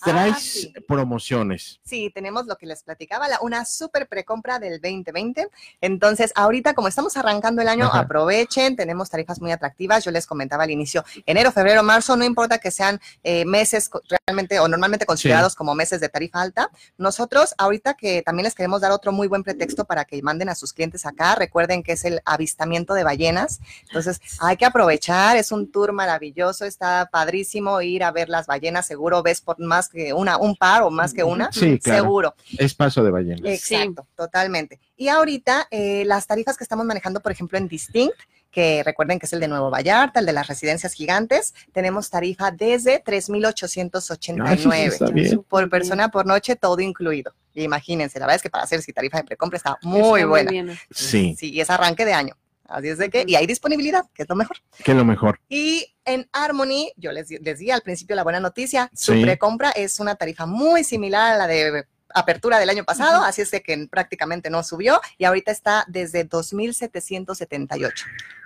traes 0.08 0.70
ah, 0.76 0.80
promociones. 0.88 1.80
Sí, 1.84 2.12
tenemos 2.14 2.46
lo 2.46 2.58
que 2.58 2.66
les 2.66 2.84
platicaba, 2.84 3.28
una 3.42 3.66
super 3.66 4.08
precompra 4.08 4.60
del 4.60 4.82
2020. 4.82 5.50
Entonces, 5.82 6.32
ahorita 6.36 6.74
como 6.74 6.88
estamos 6.88 7.18
arrancando 7.18 7.62
el 7.62 7.68
año, 7.68 7.90
aprovechen, 7.92 8.76
tenemos 8.76 9.10
tarifas 9.10 9.42
muy 9.42 9.52
atractivas. 9.52 10.04
Yo 10.04 10.12
les 10.12 10.26
comentaba 10.26 10.64
al 10.64 10.72
inicio, 10.72 11.04
enero, 11.26 11.52
febrero, 11.52 11.84
marzo, 11.84 12.16
no 12.16 12.24
importa 12.26 12.58
que 12.58 12.72
sean 12.72 13.00
eh, 13.24 13.46
meses 13.46 13.90
realmente 14.10 14.60
o 14.60 14.68
normalmente 14.68 15.06
considerados 15.06 15.56
como 15.56 15.76
meses 15.76 16.02
de 16.02 16.10
tarifa 16.10 16.42
alta. 16.42 16.70
Nosotros 16.98 17.54
ahorita 17.58 17.96
que 17.96 18.22
también 18.22 18.46
les 18.46 18.56
queremos 18.56 18.82
dar 18.82 18.92
otro 18.92 19.12
muy 19.12 19.28
buen 19.28 19.44
pretexto 19.44 19.86
para 19.86 20.06
que 20.06 20.22
manden 20.22 20.50
a 20.50 20.56
sus 20.56 20.74
clientes 20.74 21.06
acá. 21.06 21.36
Recuerden 21.36 21.84
que 21.84 21.94
es 21.94 22.06
el 22.06 22.22
avistamiento 22.26 22.94
de 22.94 23.04
ballenas. 23.04 23.60
Entonces, 23.88 24.20
hay 24.40 24.58
que 24.58 24.66
aprovechar, 24.66 25.38
es 25.38 25.52
un 25.52 25.72
tour 25.72 25.94
maravilloso, 25.94 26.66
está 26.66 27.10
padrísimo 27.12 27.82
ir 27.82 28.04
a 28.04 28.12
ver 28.12 28.30
las 28.30 28.48
ballenas, 28.48 28.86
seguro 28.86 29.24
ves 29.24 29.42
por 29.42 29.60
más 29.60 29.90
que 29.90 29.97
una, 30.14 30.38
un 30.38 30.56
par 30.56 30.84
o 30.84 30.90
más 30.90 31.14
que 31.14 31.24
una, 31.24 31.52
sí, 31.52 31.80
seguro. 31.82 32.34
Es 32.58 32.74
paso 32.74 33.04
de 33.04 33.12
ballenas. 33.12 33.46
Exacto, 33.46 34.08
totalmente. 34.16 34.80
Y 34.96 35.10
ahorita 35.10 35.68
eh, 35.72 36.04
las 36.06 36.28
tarifas 36.28 36.58
que 36.58 36.64
estamos 36.64 36.86
manejando, 36.86 37.20
por 37.20 37.32
ejemplo, 37.32 37.58
en 37.58 37.68
Distinct, 37.68 38.16
que 38.52 38.84
recuerden 38.84 39.20
que 39.20 39.28
es 39.28 39.34
el 39.34 39.40
de 39.40 39.48
Nuevo 39.48 39.70
Vallarta, 39.70 40.20
el 40.20 40.26
de 40.26 40.34
las 40.34 40.48
residencias 40.48 40.94
gigantes, 40.94 41.54
tenemos 41.74 42.10
tarifa 42.10 42.50
desde 42.50 43.00
3,889 43.00 45.44
por 45.48 45.70
persona 45.70 46.10
por 46.10 46.26
noche, 46.26 46.56
todo 46.56 46.80
incluido. 46.80 47.36
Imagínense, 47.54 48.18
la 48.20 48.26
verdad 48.26 48.38
es 48.38 48.42
que 48.42 48.50
para 48.50 48.64
hacer 48.64 48.82
si 48.82 48.94
tarifa 48.94 49.18
de 49.18 49.26
precompra 49.26 49.58
está 49.58 49.78
muy 49.84 50.24
buena. 50.24 50.74
Sí. 50.90 51.36
Sí, 51.38 51.54
y 51.54 51.62
es 51.62 51.70
arranque 51.70 52.04
de 52.06 52.14
año. 52.14 52.36
Así 52.68 52.90
es 52.90 52.98
de 52.98 53.10
que, 53.10 53.24
y 53.26 53.36
hay 53.36 53.48
disponibilidad, 53.48 54.04
que 54.14 54.24
es 54.24 54.30
lo 54.30 54.36
mejor. 54.36 54.58
Que 54.84 54.92
es 54.92 54.98
lo 54.98 55.06
mejor. 55.06 55.40
Y 55.48 55.96
en 56.06 56.28
Harmony, 56.34 56.92
yo 56.98 57.12
les, 57.12 57.30
les 57.30 57.60
di 57.60 57.72
al 57.72 57.82
principio 57.82 58.16
la 58.16 58.24
buena 58.24 58.40
noticia, 58.40 58.90
su 58.94 59.14
precompra 59.22 59.72
es 59.72 60.00
una 60.00 60.16
tarifa 60.16 60.46
muy 60.46 60.84
similar 60.84 61.34
a 61.34 61.38
la 61.38 61.48
de 61.48 61.86
apertura 62.14 62.60
del 62.60 62.70
año 62.70 62.84
pasado, 62.84 63.24
así 63.24 63.42
es 63.42 63.52
de 63.52 63.62
que 63.62 63.88
prácticamente 63.90 64.50
no 64.50 64.64
subió 64.64 65.00
y 65.18 65.26
ahorita 65.26 65.52
está 65.52 65.86
desde 65.88 66.28
2.778 66.28 67.94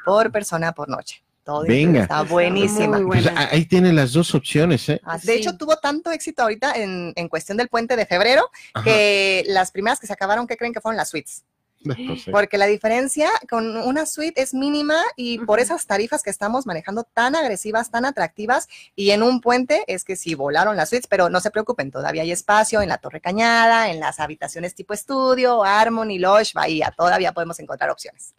por 0.06 0.32
persona 0.32 0.74
por 0.74 0.90
noche. 0.90 1.24
Todo 1.44 1.64
Venga. 1.64 2.04
Está 2.04 2.22
buenísima. 2.22 3.00
Pues 3.04 3.26
ahí 3.36 3.66
tienen 3.66 3.96
las 3.96 4.14
dos 4.14 4.36
opciones. 4.36 4.88
¿eh? 4.90 5.02
Ah, 5.04 5.18
de 5.18 5.34
hecho, 5.34 5.58
tuvo 5.58 5.76
tanto 5.78 6.12
éxito 6.12 6.44
ahorita 6.44 6.74
en, 6.74 7.14
en 7.16 7.30
cuestión 7.30 7.58
del 7.58 7.68
puente 7.68 7.96
de 7.96 8.06
febrero 8.06 8.48
que 8.84 9.44
las 9.48 9.72
primeras 9.72 10.00
que 10.00 10.06
se 10.06 10.14
acabaron, 10.14 10.46
¿qué 10.46 10.56
creen 10.56 10.72
que 10.72 10.82
fueron 10.82 10.98
las 10.98 11.10
suites? 11.10 11.44
Porque 12.32 12.58
la 12.58 12.66
diferencia 12.66 13.30
con 13.50 13.78
una 13.78 14.06
suite 14.06 14.42
es 14.42 14.54
mínima 14.54 15.02
y 15.16 15.40
por 15.40 15.60
esas 15.60 15.86
tarifas 15.86 16.24
que 16.24 16.30
estamos 16.30 16.66
manejando 16.66 17.04
tan 17.04 17.36
agresivas, 17.36 17.92
tan 17.92 18.06
atractivas 18.06 18.68
y 18.96 19.12
en 19.12 19.24
un 19.24 19.42
puente 19.42 19.84
es 19.88 20.04
que 20.04 20.16
sí 20.16 20.36
volaron 20.36 20.76
las 20.76 20.90
suites, 20.90 21.08
pero 21.08 21.30
no 21.30 21.40
se 21.40 21.52
preocupen, 21.52 21.92
todavía 21.92 22.22
hay 22.24 22.32
espacio 22.32 22.82
en 22.82 22.90
la 22.90 22.98
Torre 22.98 23.22
Cañada, 23.22 23.90
en 23.90 24.00
las 24.00 24.20
habitaciones 24.20 24.76
tipo 24.76 24.94
estudio, 24.94 25.64
Harmony, 25.64 26.20
Lodge, 26.20 26.54
Bahía, 26.54 26.94
todavía 26.96 27.32
podemos 27.32 27.60
encontrar 27.60 27.90
opciones. 27.90 28.36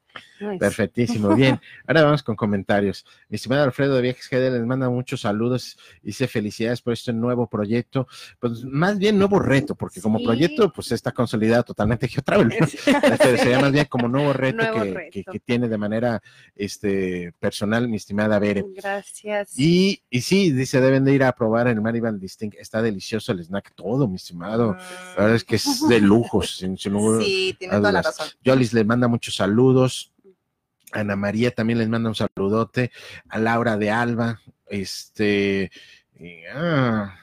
Perfectísimo, 0.58 1.34
bien. 1.34 1.60
Ahora 1.86 2.04
vamos 2.04 2.22
con 2.22 2.36
comentarios. 2.36 3.04
Mi 3.28 3.36
estimado 3.36 3.64
Alfredo 3.64 3.96
de 3.96 4.02
Viajes 4.02 4.28
GD 4.28 4.52
les 4.52 4.66
manda 4.66 4.88
muchos 4.88 5.22
saludos. 5.22 5.76
y 6.02 6.08
Dice 6.08 6.28
felicidades 6.28 6.82
por 6.82 6.92
este 6.92 7.12
nuevo 7.12 7.46
proyecto. 7.46 8.06
Pues 8.38 8.64
más 8.64 8.98
bien 8.98 9.18
nuevo 9.18 9.38
reto, 9.38 9.74
porque 9.74 10.00
como 10.00 10.22
proyecto, 10.22 10.72
pues 10.72 10.92
está 10.92 11.12
consolidado 11.12 11.62
totalmente 11.64 12.08
Geotravel. 12.08 12.52
Este, 13.12 13.38
sería 13.38 13.60
más 13.60 13.72
bien 13.72 13.86
como 13.86 14.08
nuevo 14.08 14.32
reto, 14.32 14.64
que, 15.10 15.40
tiene 15.44 15.68
de 15.68 15.78
manera 15.78 16.22
este, 16.54 17.32
personal 17.38 17.88
mi 17.88 17.96
estimada 17.96 18.38
Bere. 18.38 18.64
Gracias. 18.74 19.58
Y, 19.58 20.02
y 20.10 20.20
sí, 20.20 20.52
dice, 20.52 20.80
deben 20.80 21.04
de 21.04 21.12
ir 21.12 21.24
a 21.24 21.32
probar 21.32 21.68
el 21.68 21.80
Maribel 21.80 22.18
Distinct. 22.18 22.56
Está 22.58 22.82
delicioso 22.82 23.32
el 23.32 23.40
snack, 23.40 23.74
todo, 23.74 24.08
mi 24.08 24.16
estimado. 24.16 24.76
La 25.16 25.22
verdad 25.22 25.34
es 25.36 25.44
que 25.44 25.56
es 25.56 25.88
de 25.88 26.00
lujos. 26.00 26.56
sí, 26.56 27.56
tiene 27.58 27.76
toda 27.76 27.92
la 27.92 28.02
razón. 28.02 28.28
Yolis 28.42 28.72
le 28.72 28.84
manda 28.84 29.08
muchos 29.08 29.34
saludos. 29.34 30.11
Ana 30.92 31.16
María 31.16 31.50
también 31.50 31.78
les 31.78 31.88
manda 31.88 32.08
un 32.08 32.14
saludote, 32.14 32.90
a 33.28 33.38
Laura 33.38 33.76
de 33.76 33.90
Alba, 33.90 34.40
este, 34.66 35.70
ah, 36.54 37.14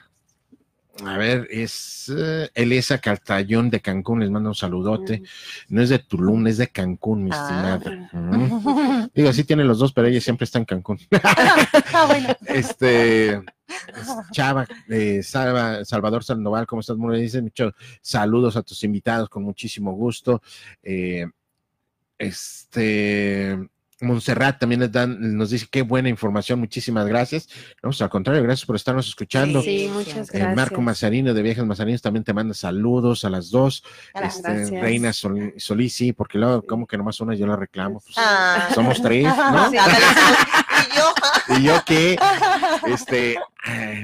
a 1.06 1.18
ver, 1.18 1.48
es 1.50 2.10
uh, 2.10 2.48
Elisa 2.54 2.98
Cartallón 2.98 3.70
de 3.70 3.80
Cancún, 3.80 4.20
les 4.20 4.30
manda 4.30 4.50
un 4.50 4.56
saludote. 4.56 5.22
No 5.70 5.82
es 5.82 5.90
de 5.90 6.00
Tulum, 6.00 6.48
es 6.48 6.58
de 6.58 6.68
Cancún, 6.68 7.24
mi 7.24 7.30
ah. 7.34 7.80
estimada. 7.82 9.10
Digo, 9.14 9.34
sí 9.34 9.44
tiene 9.44 9.64
los 9.64 9.80
dos, 9.80 9.94
pero 9.94 10.08
ella 10.08 10.20
siempre 10.20 10.46
está 10.46 10.60
en 10.60 10.66
Cancún. 10.66 11.00
ah, 11.24 12.06
bueno. 12.08 12.36
Este, 12.46 13.42
Chava, 14.32 14.68
eh, 14.90 15.22
Salvador 15.24 16.24
Sandoval, 16.24 16.68
¿cómo 16.68 16.82
estás? 16.82 16.98
Muy 16.98 17.22
Dice 17.22 17.42
muchos 17.42 17.74
saludos 18.02 18.56
a 18.56 18.64
tus 18.64 18.84
invitados 18.84 19.30
con 19.30 19.44
muchísimo 19.44 19.94
gusto. 19.94 20.42
Eh, 20.84 21.26
este, 22.20 23.58
Montserrat 24.02 24.60
también 24.60 24.80
nos, 24.80 24.92
dan, 24.92 25.38
nos 25.38 25.50
dice 25.50 25.68
qué 25.70 25.82
buena 25.82 26.10
información, 26.10 26.60
muchísimas 26.60 27.06
gracias. 27.08 27.50
Vamos 27.82 28.02
al 28.02 28.10
contrario, 28.10 28.44
gracias 28.44 28.66
por 28.66 28.76
estarnos 28.76 29.08
escuchando. 29.08 29.62
Sí, 29.62 29.90
muchas 29.94 30.32
gracias. 30.32 30.56
Marco 30.56 30.82
Mazarino 30.82 31.34
de 31.34 31.42
Viajes 31.42 31.66
Mazarinos 31.66 32.02
también 32.02 32.24
te 32.24 32.34
manda 32.34 32.54
saludos 32.54 33.26
a 33.26 33.30
las 33.30 33.50
dos. 33.50 33.84
Este, 34.14 34.82
Reina 34.82 35.12
Sol, 35.12 35.54
Solisi, 35.58 36.14
porque 36.14 36.38
luego 36.38 36.62
como 36.66 36.88
que 36.88 36.98
nomás 36.98 37.20
una 37.20 37.36
yo 37.36 37.46
la 37.48 37.56
reclamo. 37.56 38.00
Pues, 38.00 38.16
ah. 38.18 38.70
Somos 38.74 39.02
tres, 39.02 39.26
¿no? 39.26 39.72
y 39.74 39.78
yo. 40.96 41.14
y 41.58 41.64
yo 41.64 41.84
que, 41.86 42.18
este, 42.88 43.38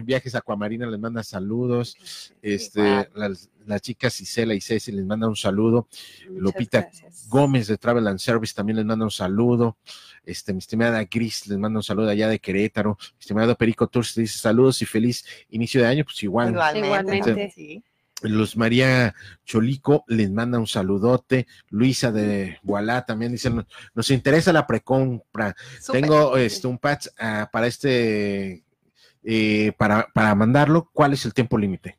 Viajes 0.03 0.35
Acuamarina 0.35 0.87
les 0.87 0.99
manda 0.99 1.23
saludos. 1.23 1.97
Este, 2.41 3.09
las, 3.15 3.49
las, 3.65 3.81
chicas 3.81 4.19
Isela 4.21 4.53
y 4.53 4.61
Ceci 4.61 4.91
les 4.91 5.05
manda 5.05 5.27
un 5.27 5.35
saludo. 5.35 5.87
Lupita 6.29 6.89
Gómez 7.27 7.67
de 7.67 7.77
Travel 7.77 8.07
and 8.07 8.19
Service 8.19 8.53
también 8.53 8.77
les 8.77 8.85
manda 8.85 9.05
un 9.05 9.11
saludo. 9.11 9.77
Este, 10.25 10.53
mi 10.53 10.59
estimada 10.59 11.03
Gris 11.03 11.47
les 11.47 11.57
manda 11.57 11.79
un 11.79 11.83
saludo 11.83 12.09
allá 12.09 12.27
de 12.27 12.39
Querétaro. 12.39 12.97
Mi 12.99 13.19
estimado 13.19 13.55
Perico 13.55 13.87
Tours 13.87 14.15
dice 14.15 14.37
saludos 14.37 14.81
y 14.81 14.85
feliz 14.85 15.25
inicio 15.49 15.81
de 15.81 15.87
año. 15.87 16.03
Pues 16.03 16.21
igual. 16.23 16.49
Igualmente, 16.49 17.51
sí. 17.51 17.83
Luz 18.21 18.55
María 18.55 19.13
Cholico 19.45 20.03
les 20.07 20.31
manda 20.31 20.57
un 20.57 20.67
saludote. 20.67 21.47
Luisa 21.69 22.11
de 22.11 22.59
Gualá 22.63 23.05
también 23.05 23.31
dice: 23.31 23.51
Nos 23.93 24.11
interesa 24.11 24.53
la 24.53 24.65
precompra. 24.65 25.55
Tengo 25.91 26.37
este, 26.37 26.67
un 26.67 26.77
patch 26.77 27.07
ah, 27.19 27.49
para 27.51 27.67
este 27.67 28.65
eh, 29.27 29.73
para, 29.77 30.07
para 30.13 30.35
mandarlo, 30.35 30.89
¿cuál 30.93 31.13
es 31.13 31.25
el 31.25 31.33
tiempo 31.33 31.57
límite? 31.57 31.97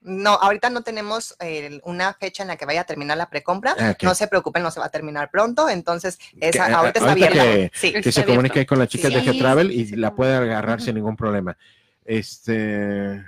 No, 0.00 0.30
ahorita 0.30 0.70
no 0.70 0.82
tenemos 0.82 1.36
eh, 1.38 1.80
una 1.84 2.14
fecha 2.14 2.42
en 2.42 2.48
la 2.48 2.56
que 2.56 2.64
vaya 2.64 2.80
a 2.80 2.84
terminar 2.84 3.18
la 3.18 3.28
precompra. 3.28 3.76
Ah, 3.78 3.94
no 4.02 4.14
se 4.14 4.26
preocupen, 4.26 4.62
no 4.62 4.70
se 4.70 4.80
va 4.80 4.86
a 4.86 4.90
terminar 4.90 5.30
pronto. 5.30 5.68
Entonces, 5.68 6.18
esa, 6.40 6.74
ahorita, 6.74 6.98
está 6.98 7.12
abierta. 7.12 7.44
Que, 7.78 8.10
se 8.10 8.24
comunique 8.24 8.66
con 8.66 8.78
las 8.78 8.88
chicas 8.88 9.12
de 9.12 9.22
G-Travel 9.22 9.70
y 9.70 9.94
la 9.96 10.14
puede 10.14 10.34
agarrar 10.34 10.80
sin 10.80 10.94
ningún 10.94 11.14
problema. 11.14 11.56
Este. 12.04 13.22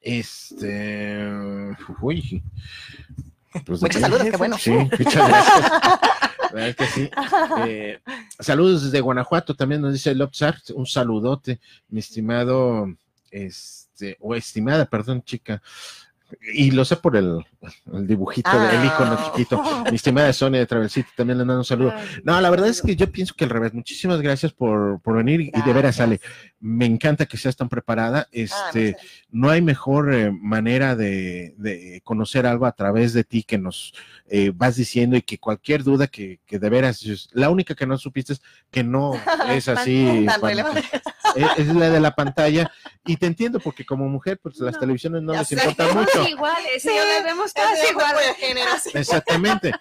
Este. 0.00 1.26
Uy. 2.00 2.42
Pues 3.66 3.82
Muchos 3.82 4.00
saludos, 4.00 4.22
qué 4.30 4.36
bueno. 4.36 4.56
Sí, 4.58 4.70
muchas 4.70 5.28
gracias. 5.28 6.76
que 6.76 6.86
sí. 6.86 7.10
Eh, 7.66 8.00
saludos 8.38 8.84
desde 8.84 9.00
Guanajuato, 9.00 9.54
también 9.54 9.80
nos 9.80 9.92
dice 9.92 10.14
Lopsart, 10.14 10.70
un 10.70 10.86
saludote, 10.86 11.60
mi 11.88 12.00
estimado, 12.00 12.86
este, 13.30 14.16
o 14.20 14.34
estimada, 14.34 14.84
perdón, 14.86 15.22
chica. 15.22 15.60
Y 16.54 16.70
lo 16.70 16.84
sé 16.84 16.96
por 16.96 17.16
el, 17.16 17.44
dibujito, 17.86 18.50
el 18.50 18.84
icono 18.84 19.16
ah. 19.18 19.32
chiquito. 19.34 19.62
Mi 19.90 19.96
estimada 19.96 20.32
Sonia 20.32 20.60
de 20.60 20.66
Travel 20.66 20.90
City 20.90 21.08
también 21.16 21.38
le 21.38 21.44
mando 21.44 21.60
un 21.60 21.64
saludo. 21.64 21.92
No, 22.24 22.40
la 22.40 22.50
verdad 22.50 22.68
es 22.68 22.82
que 22.82 22.96
yo 22.96 23.10
pienso 23.10 23.34
que 23.34 23.44
al 23.44 23.50
revés. 23.50 23.74
Muchísimas 23.74 24.20
gracias 24.20 24.52
por, 24.52 25.00
venir 25.04 25.40
y 25.40 25.62
de 25.62 25.72
veras, 25.72 26.00
Ale, 26.00 26.20
me 26.60 26.86
encanta 26.86 27.26
que 27.26 27.36
seas 27.36 27.56
tan 27.56 27.68
preparada. 27.68 28.20
Ah, 28.20 28.28
este, 28.32 28.96
no 29.30 29.50
hay 29.50 29.62
mejor 29.62 30.12
eh, 30.12 30.30
manera 30.30 30.96
de, 30.96 32.00
conocer 32.04 32.46
algo 32.46 32.66
a 32.66 32.72
través 32.72 33.12
de 33.12 33.24
ti 33.24 33.42
que 33.42 33.58
nos 33.58 33.92
eh, 34.28 34.52
vas 34.54 34.76
diciendo 34.76 35.16
y 35.16 35.22
que 35.22 35.38
cualquier 35.38 35.82
duda 35.82 36.06
que, 36.06 36.40
que, 36.46 36.58
de 36.58 36.68
veras, 36.68 37.28
la 37.32 37.50
única 37.50 37.74
que 37.74 37.86
no 37.86 37.98
supiste 37.98 38.34
es 38.34 38.42
que 38.70 38.84
no 38.84 39.12
es 39.50 39.68
así. 39.68 40.26
es, 41.36 41.74
la 41.74 41.90
de 41.90 42.00
la 42.00 42.14
pantalla 42.14 42.70
y 43.06 43.16
te 43.16 43.26
entiendo 43.26 43.60
porque 43.60 43.84
como 43.84 44.08
mujer, 44.08 44.38
pues 44.42 44.58
las 44.58 44.78
televisiones 44.78 45.22
no 45.22 45.32
les 45.32 45.50
importan 45.52 45.96
mucho. 45.96 46.19
Iguales, 46.28 46.82
sí, 46.82 46.88
las 46.88 47.24
vemos 47.24 47.52
casi 47.52 47.90
iguales. 47.90 48.36
Exactamente. 48.94 49.72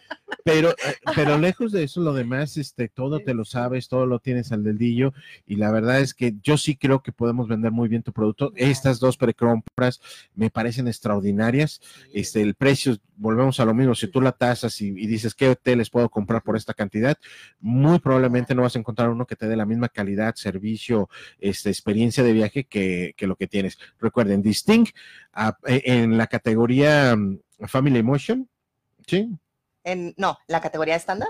Pero, 0.43 0.71
eh, 0.71 0.75
pero 1.15 1.37
lejos 1.37 1.71
de 1.71 1.83
eso, 1.83 2.01
lo 2.01 2.13
demás, 2.13 2.57
este, 2.57 2.87
todo 2.87 3.19
te 3.19 3.33
lo 3.33 3.45
sabes, 3.45 3.87
todo 3.87 4.05
lo 4.05 4.19
tienes 4.19 4.51
al 4.51 4.63
dedillo, 4.63 5.13
y 5.45 5.55
la 5.55 5.71
verdad 5.71 5.99
es 6.01 6.13
que 6.13 6.35
yo 6.41 6.57
sí 6.57 6.75
creo 6.75 7.01
que 7.01 7.11
podemos 7.11 7.47
vender 7.47 7.71
muy 7.71 7.89
bien 7.89 8.03
tu 8.03 8.13
producto. 8.13 8.51
Estas 8.55 8.99
dos 8.99 9.17
precompras 9.17 10.01
me 10.35 10.49
parecen 10.49 10.87
extraordinarias. 10.87 11.81
Este, 12.13 12.41
el 12.41 12.55
precio, 12.55 12.97
volvemos 13.19 13.59
a 13.59 13.65
lo 13.65 13.73
mismo, 13.73 13.93
si 13.93 14.07
tú 14.07 14.21
la 14.21 14.31
tasas 14.31 14.79
y, 14.81 14.91
dices 14.91 15.35
qué 15.35 15.49
hoteles 15.49 15.89
puedo 15.89 16.09
comprar 16.09 16.41
por 16.41 16.55
esta 16.55 16.73
cantidad, 16.73 17.17
muy 17.59 17.99
probablemente 17.99 18.55
no 18.55 18.63
vas 18.63 18.75
a 18.75 18.79
encontrar 18.79 19.09
uno 19.09 19.27
que 19.27 19.35
te 19.35 19.47
dé 19.47 19.55
la 19.55 19.65
misma 19.65 19.89
calidad, 19.89 20.35
servicio, 20.35 21.09
este, 21.39 21.69
experiencia 21.69 22.23
de 22.23 22.33
viaje 22.33 22.63
que, 22.63 23.13
que 23.15 23.27
lo 23.27 23.35
que 23.35 23.47
tienes. 23.47 23.77
Recuerden, 23.99 24.41
Distinct 24.41 24.95
e, 25.67 25.83
en 25.85 26.17
la 26.17 26.27
categoría 26.27 27.15
mm, 27.15 27.39
Family 27.67 27.99
Emotion, 27.99 28.49
¿sí? 29.05 29.29
En, 29.83 30.13
no, 30.17 30.39
la 30.47 30.61
categoría 30.61 30.95
estándar. 30.95 31.29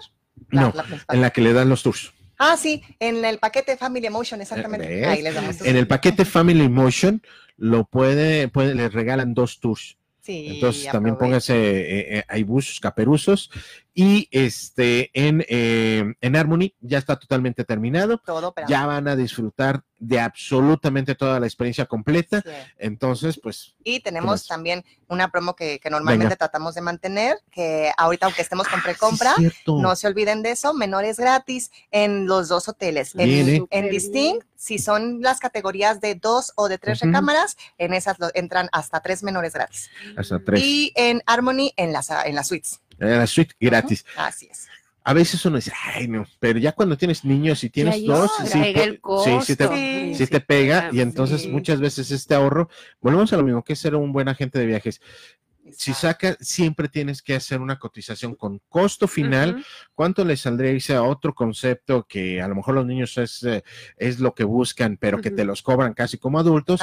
no, 0.51 0.73
en 1.09 1.21
la 1.21 1.31
que 1.31 1.41
le 1.41 1.53
dan 1.53 1.69
los 1.69 1.83
tours. 1.83 2.13
Ah, 2.37 2.55
sí, 2.55 2.81
en 2.99 3.25
el 3.25 3.37
paquete 3.39 3.75
Family 3.75 4.05
Emotion, 4.05 4.39
exactamente. 4.39 5.05
Ahí 5.05 5.21
les 5.21 5.35
damos 5.35 5.61
en 5.61 5.75
el 5.75 5.87
paquete 5.87 6.23
Family 6.23 6.63
Emotion 6.63 7.21
lo 7.57 7.83
puede, 7.83 8.47
puede, 8.47 8.73
le 8.73 8.87
regalan 8.87 9.33
dos 9.33 9.59
tours. 9.59 9.98
Sí, 10.29 10.45
Entonces 10.47 10.91
también 10.91 11.17
póngase, 11.17 11.55
eh, 11.55 12.17
eh, 12.19 12.23
hay 12.27 12.43
buses, 12.43 12.79
caperuzos 12.79 13.49
y 13.95 14.27
este 14.29 15.09
en, 15.13 15.43
eh, 15.49 16.13
en 16.21 16.35
Harmony 16.35 16.75
ya 16.81 16.99
está 16.99 17.17
totalmente 17.17 17.65
terminado. 17.65 18.19
Todo, 18.23 18.53
ya 18.67 18.85
van 18.85 19.07
a 19.07 19.15
disfrutar 19.15 19.81
de 19.97 20.19
absolutamente 20.19 21.15
toda 21.15 21.39
la 21.39 21.47
experiencia 21.47 21.87
completa. 21.87 22.43
Entonces, 22.77 23.39
pues. 23.41 23.75
Y 23.83 24.01
tenemos 24.01 24.45
también 24.45 24.85
una 25.07 25.31
promo 25.31 25.55
que, 25.55 25.81
normalmente 25.89 26.35
tratamos 26.35 26.75
de 26.75 26.81
mantener, 26.81 27.39
que 27.49 27.91
ahorita, 27.97 28.27
aunque 28.27 28.43
estemos 28.43 28.67
con 28.67 28.81
ah, 28.81 28.83
precompra, 28.85 29.33
no 29.65 29.95
se 29.95 30.05
olviden 30.05 30.43
de 30.43 30.51
eso, 30.51 30.75
menores 30.75 31.17
gratis 31.17 31.71
en 31.89 32.27
los 32.27 32.49
dos 32.49 32.69
hoteles. 32.69 33.15
En, 33.15 33.67
en 33.67 33.89
Distinct, 33.89 34.45
si 34.59 34.77
son 34.77 35.21
las 35.21 35.39
categorías 35.39 36.01
de 36.01 36.15
dos 36.15 36.51
o 36.55 36.67
de 36.67 36.77
tres 36.77 36.99
recámaras, 36.99 37.55
en 37.77 37.93
esas 37.93 38.17
entran 38.33 38.67
hasta 38.73 38.99
tres 38.99 39.23
menores 39.23 39.53
gratis. 39.53 39.89
Hasta 40.17 40.43
tres. 40.43 40.61
Y 40.61 40.91
en 40.95 41.23
Harmony, 41.25 41.71
en 41.77 41.93
las, 41.93 42.09
en 42.09 42.35
las 42.35 42.47
suites 42.49 42.81
la 42.99 43.27
suite 43.27 43.55
gratis. 43.59 44.05
Así 44.17 44.47
es. 44.51 44.67
A 45.03 45.13
veces 45.13 45.43
uno 45.45 45.55
dice, 45.55 45.71
ay, 45.95 46.07
no, 46.07 46.27
pero 46.39 46.59
ya 46.59 46.73
cuando 46.73 46.97
tienes 46.97 47.23
niños 47.25 47.63
y 47.63 47.69
tienes 47.69 48.05
dos, 48.05 48.29
sí, 48.43 48.75
sí, 49.43 49.55
te, 49.55 50.27
te 50.27 50.39
pega 50.41 50.89
y 50.91 50.99
entonces 50.99 51.47
muchas 51.47 51.79
veces 51.79 52.11
este 52.11 52.35
ahorro, 52.35 52.69
volvemos 53.01 53.31
a 53.33 53.37
lo 53.37 53.43
mismo 53.43 53.63
que 53.63 53.73
es 53.73 53.79
ser 53.79 53.95
un 53.95 54.11
buen 54.11 54.27
agente 54.27 54.59
de 54.59 54.65
viajes. 54.65 55.01
Si 55.75 55.93
saca, 55.93 56.35
siempre 56.39 56.87
tienes 56.89 57.21
que 57.21 57.35
hacer 57.35 57.61
una 57.61 57.77
cotización 57.77 58.35
con 58.35 58.59
costo 58.69 59.07
final. 59.07 59.63
¿Cuánto 59.93 60.25
le 60.25 60.37
saldría 60.37 60.79
a 60.97 61.03
otro 61.03 61.33
concepto 61.33 62.05
que 62.07 62.41
a 62.41 62.47
lo 62.47 62.55
mejor 62.55 62.75
los 62.75 62.85
niños 62.85 63.17
es, 63.17 63.43
eh, 63.43 63.63
es 63.97 64.19
lo 64.19 64.33
que 64.33 64.43
buscan, 64.43 64.97
pero 64.97 65.19
que 65.19 65.31
te 65.31 65.45
los 65.45 65.61
cobran 65.61 65.93
casi 65.93 66.17
como 66.17 66.39
adultos? 66.39 66.81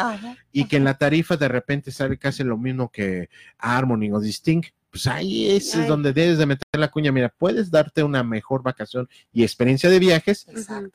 Y 0.53 0.67
que 0.67 0.77
en 0.77 0.85
la 0.85 0.99
tarifa 0.99 1.37
de 1.37 1.49
repente 1.49 1.91
sale 1.91 2.19
casi 2.19 2.45
lo 2.45 2.57
mismo 2.57 2.91
que 2.91 3.29
Harmony 3.59 4.11
o 4.13 4.21
Distinct 4.21 4.76
pues 4.97 5.07
ahí 5.09 5.51
es 5.51 5.87
donde 5.87 6.11
debes 6.11 6.39
de 6.39 6.47
meter 6.47 6.65
la 6.73 6.91
cuña. 6.91 7.13
Mira, 7.13 7.29
puedes 7.29 7.71
darte 7.71 8.03
una 8.03 8.25
mejor 8.25 8.63
vacación 8.63 9.07
y 9.31 9.43
experiencia 9.43 9.91
de 9.91 9.99
viajes 9.99 10.47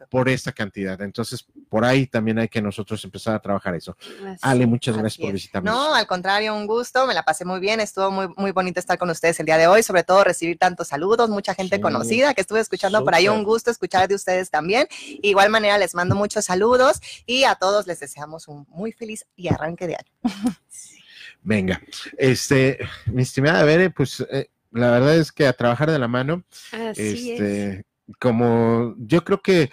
por 0.10 0.28
esta 0.28 0.52
cantidad. 0.52 0.99
Entonces, 1.02 1.45
por 1.70 1.86
ahí 1.86 2.08
también 2.08 2.39
hay 2.39 2.47
que 2.47 2.64
nosotros 2.64 3.04
empezar 3.04 3.36
a 3.36 3.39
trabajar 3.39 3.76
eso. 3.76 3.95
Ale, 4.41 4.66
muchas 4.66 4.97
gracias 4.97 5.24
por 5.24 5.34
visitarnos. 5.34 5.72
No, 5.72 5.93
al 5.93 6.08
contrario, 6.08 6.56
un 6.56 6.66
gusto, 6.66 7.06
me 7.06 7.14
la 7.14 7.22
pasé 7.22 7.45
muy 7.45 7.60
bien, 7.60 7.80
estuvo 7.80 8.10
muy, 8.10 8.28
muy 8.38 8.52
bonito 8.52 8.80
estar 8.80 8.97
con 8.97 9.12
ustedes 9.12 9.39
el 9.39 9.45
día 9.45 9.58
de 9.58 9.68
hoy, 9.68 9.84
sobre 9.84 10.04
todo 10.04 10.24
recibir 10.24 10.58
tantos 10.58 10.88
saludos, 10.88 11.30
mucha 11.30 11.54
gente 11.54 11.80
conocida 11.80 12.34
que 12.34 12.41
estuve 12.41 12.60
escuchando 12.60 13.04
por 13.04 13.14
ahí, 13.14 13.28
un 13.28 13.43
gusto 13.43 13.70
escuchar 13.70 14.08
de 14.08 14.16
ustedes 14.16 14.49
también. 14.49 14.88
igual 15.22 15.52
manera, 15.52 15.78
les 15.78 15.93
mando 15.93 16.16
muchos 16.16 16.45
saludos 16.45 17.02
y 17.28 17.43
a 17.43 17.54
todos 17.54 17.86
les 17.86 17.99
deseamos 17.99 18.47
un 18.47 18.66
muy 18.70 18.93
feliz 18.93 19.28
y 19.36 19.47
arranque 19.49 19.86
de 19.86 19.97
año. 19.97 20.12
Venga, 21.44 21.82
este, 22.18 22.78
mi 23.08 23.24
estimada 23.24 23.64
Bere, 23.64 23.89
pues 23.89 24.26
eh, 24.32 24.50
la 24.72 24.92
verdad 24.92 25.18
es 25.18 25.32
que 25.32 25.48
a 25.48 25.54
trabajar 25.54 25.89
de 25.89 26.00
la 26.00 26.08
mano, 26.08 26.44
este, 26.96 27.84
como 28.20 28.96
yo 28.98 29.24
creo 29.24 29.42
que 29.42 29.72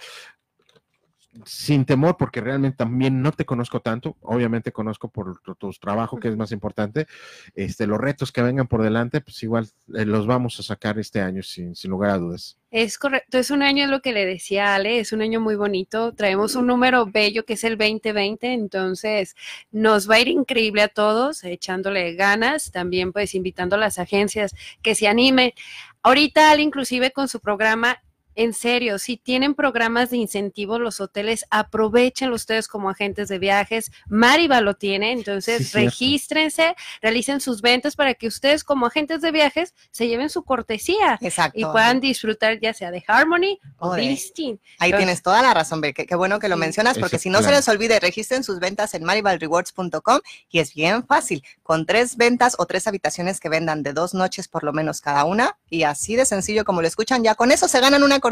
sin 1.44 1.84
temor, 1.84 2.16
porque 2.16 2.40
realmente 2.40 2.78
también 2.78 3.22
no 3.22 3.32
te 3.32 3.44
conozco 3.44 3.80
tanto, 3.80 4.16
obviamente 4.20 4.72
conozco 4.72 5.08
por 5.08 5.40
tus 5.58 5.80
trabajos, 5.80 6.20
que 6.20 6.28
es 6.28 6.36
más 6.36 6.52
importante, 6.52 7.06
este, 7.54 7.86
los 7.86 7.98
retos 7.98 8.32
que 8.32 8.42
vengan 8.42 8.68
por 8.68 8.82
delante, 8.82 9.20
pues 9.20 9.42
igual 9.42 9.68
eh, 9.94 10.04
los 10.04 10.26
vamos 10.26 10.58
a 10.60 10.62
sacar 10.62 10.98
este 10.98 11.20
año 11.20 11.42
sin, 11.42 11.74
sin 11.74 11.90
lugar 11.90 12.10
a 12.10 12.18
dudas. 12.18 12.58
Es 12.70 12.98
correcto, 12.98 13.38
es 13.38 13.50
un 13.50 13.62
año, 13.62 13.86
lo 13.86 14.02
que 14.02 14.12
le 14.12 14.26
decía 14.26 14.74
Ale, 14.74 15.00
es 15.00 15.12
un 15.12 15.22
año 15.22 15.40
muy 15.40 15.56
bonito, 15.56 16.12
traemos 16.12 16.54
un 16.54 16.66
número 16.66 17.06
bello 17.06 17.46
que 17.46 17.54
es 17.54 17.64
el 17.64 17.78
2020, 17.78 18.52
entonces 18.52 19.36
nos 19.70 20.08
va 20.08 20.16
a 20.16 20.20
ir 20.20 20.28
increíble 20.28 20.82
a 20.82 20.88
todos, 20.88 21.44
echándole 21.44 22.14
ganas, 22.14 22.70
también 22.70 23.12
pues 23.12 23.34
invitando 23.34 23.76
a 23.76 23.78
las 23.78 23.98
agencias 23.98 24.54
que 24.82 24.94
se 24.94 25.08
anime. 25.08 25.54
Ahorita 26.02 26.50
Ale 26.50 26.62
inclusive 26.62 27.10
con 27.10 27.28
su 27.28 27.40
programa 27.40 28.02
en 28.38 28.54
serio, 28.54 29.00
si 29.00 29.16
tienen 29.16 29.56
programas 29.56 30.10
de 30.10 30.16
incentivo 30.16 30.78
los 30.78 31.00
hoteles, 31.00 31.44
aprovechen 31.50 32.30
ustedes 32.30 32.68
como 32.68 32.88
agentes 32.88 33.26
de 33.26 33.40
viajes. 33.40 33.90
Mariva 34.06 34.60
lo 34.60 34.74
tiene, 34.74 35.10
entonces 35.10 35.72
regístrense, 35.72 36.76
realicen 37.02 37.40
sus 37.40 37.62
ventas 37.62 37.96
para 37.96 38.14
que 38.14 38.28
ustedes 38.28 38.62
como 38.62 38.86
agentes 38.86 39.22
de 39.22 39.32
viajes 39.32 39.74
se 39.90 40.06
lleven 40.06 40.30
su 40.30 40.44
cortesía 40.44 41.18
y 41.52 41.64
puedan 41.64 41.98
disfrutar 41.98 42.60
ya 42.60 42.72
sea 42.72 42.92
de 42.92 43.02
Harmony 43.08 43.58
o 43.78 43.94
de 43.94 44.02
Listing. 44.02 44.60
Ahí 44.78 44.92
tienes 44.92 45.20
toda 45.20 45.42
la 45.42 45.52
razón, 45.52 45.82
Qué, 45.82 46.06
qué 46.06 46.14
bueno 46.14 46.38
que 46.38 46.48
lo 46.48 46.56
mencionas, 46.56 46.96
porque 46.96 47.18
si 47.18 47.30
no 47.30 47.42
se 47.42 47.50
les 47.50 47.68
olvide, 47.68 47.98
registren 47.98 48.44
sus 48.44 48.60
ventas 48.60 48.94
en 48.94 49.02
marivalrewards.com 49.02 50.20
y 50.48 50.60
es 50.60 50.74
bien 50.74 51.04
fácil, 51.04 51.42
con 51.64 51.86
tres 51.86 52.16
ventas 52.16 52.54
o 52.58 52.66
tres 52.66 52.86
habitaciones 52.86 53.40
que 53.40 53.48
vendan 53.48 53.82
de 53.82 53.92
dos 53.92 54.14
noches 54.14 54.46
por 54.46 54.62
lo 54.62 54.72
menos 54.72 55.00
cada 55.00 55.24
una 55.24 55.58
y 55.68 55.82
así 55.82 56.14
de 56.14 56.24
sencillo 56.24 56.64
como 56.64 56.82
lo 56.82 56.86
escuchan, 56.86 57.24
ya 57.24 57.34
con 57.34 57.50
eso 57.50 57.66
se 57.66 57.80
ganan 57.80 58.04
una 58.04 58.20
cortesía 58.20 58.27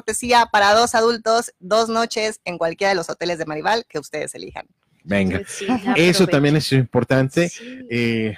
para 0.51 0.75
dos 0.75 0.95
adultos, 0.95 1.53
dos 1.59 1.89
noches 1.89 2.41
en 2.45 2.59
cualquiera 2.59 2.91
de 2.91 2.97
los 2.97 3.11
hoteles 3.11 3.39
de 3.39 3.47
Maribal 3.47 3.87
que 3.89 3.99
ustedes 3.99 4.35
elijan. 4.35 4.67
Venga, 5.05 5.41
eso 5.97 6.27
también 6.27 6.57
es 6.57 6.73
importante. 6.73 7.49
Sí. 7.49 7.79
Eh, 7.89 8.35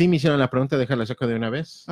me 0.00 0.16
hicieron 0.16 0.38
la 0.38 0.48
pregunta, 0.48 0.78
déjala 0.78 1.04
saco 1.06 1.26
de 1.26 1.34
una 1.34 1.50
vez. 1.50 1.84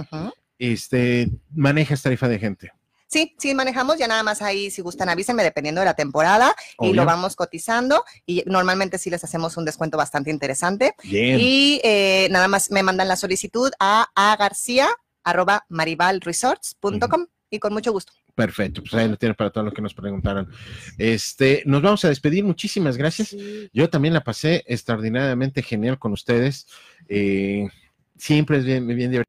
Este, 0.59 1.29
¿manejas 1.55 2.03
tarifa 2.03 2.29
de 2.29 2.39
gente? 2.39 2.73
Sí, 3.07 3.35
sí 3.39 3.55
manejamos, 3.55 3.97
ya 3.97 4.07
nada 4.07 4.23
más 4.23 4.43
ahí, 4.43 4.71
si 4.71 4.83
gustan, 4.83 5.09
avísenme 5.09 5.43
dependiendo 5.43 5.81
de 5.81 5.87
la 5.87 5.95
temporada 5.95 6.55
y 6.79 6.93
lo 6.93 7.07
vamos 7.07 7.37
cotizando 7.37 8.05
y 8.27 8.43
normalmente 8.45 8.99
sí 8.99 9.09
les 9.09 9.25
hacemos 9.25 9.57
un 9.57 9.65
descuento 9.65 9.97
bastante 9.97 10.31
interesante. 10.31 10.95
Bien. 11.05 11.39
Y 11.41 11.81
eh, 11.85 12.29
nada 12.31 12.49
más 12.49 12.71
me 12.71 12.83
mandan 12.83 13.09
la 13.09 13.17
solicitud 13.17 13.73
a, 13.81 14.09
a 14.15 14.37
garcía 14.37 14.89
arroba 15.25 15.65
marivalresorts.com 15.71 17.27
y 17.51 17.59
con 17.59 17.73
mucho 17.73 17.93
gusto. 17.93 18.13
Perfecto, 18.39 18.83
pues 18.83 18.95
ahí 18.95 19.09
lo 19.09 19.17
tienes 19.17 19.37
para 19.37 19.51
todos 19.51 19.65
los 19.65 19.75
que 19.75 19.83
nos 19.83 19.95
preguntaron. 19.95 20.49
Este, 20.97 21.65
nos 21.67 21.83
vamos 21.83 22.05
a 22.05 22.09
despedir, 22.09 22.45
muchísimas 22.45 22.97
gracias. 22.97 23.35
Yo 23.73 23.91
también 23.91 24.15
la 24.15 24.23
pasé 24.23 24.63
extraordinariamente 24.69 25.61
genial 25.61 25.99
con 25.99 26.13
ustedes. 26.13 26.69
Eh, 27.09 27.69
siempre 28.17 28.59
es 28.59 28.65
bien, 28.65 28.87
bien 28.87 29.11
divertido 29.11 29.25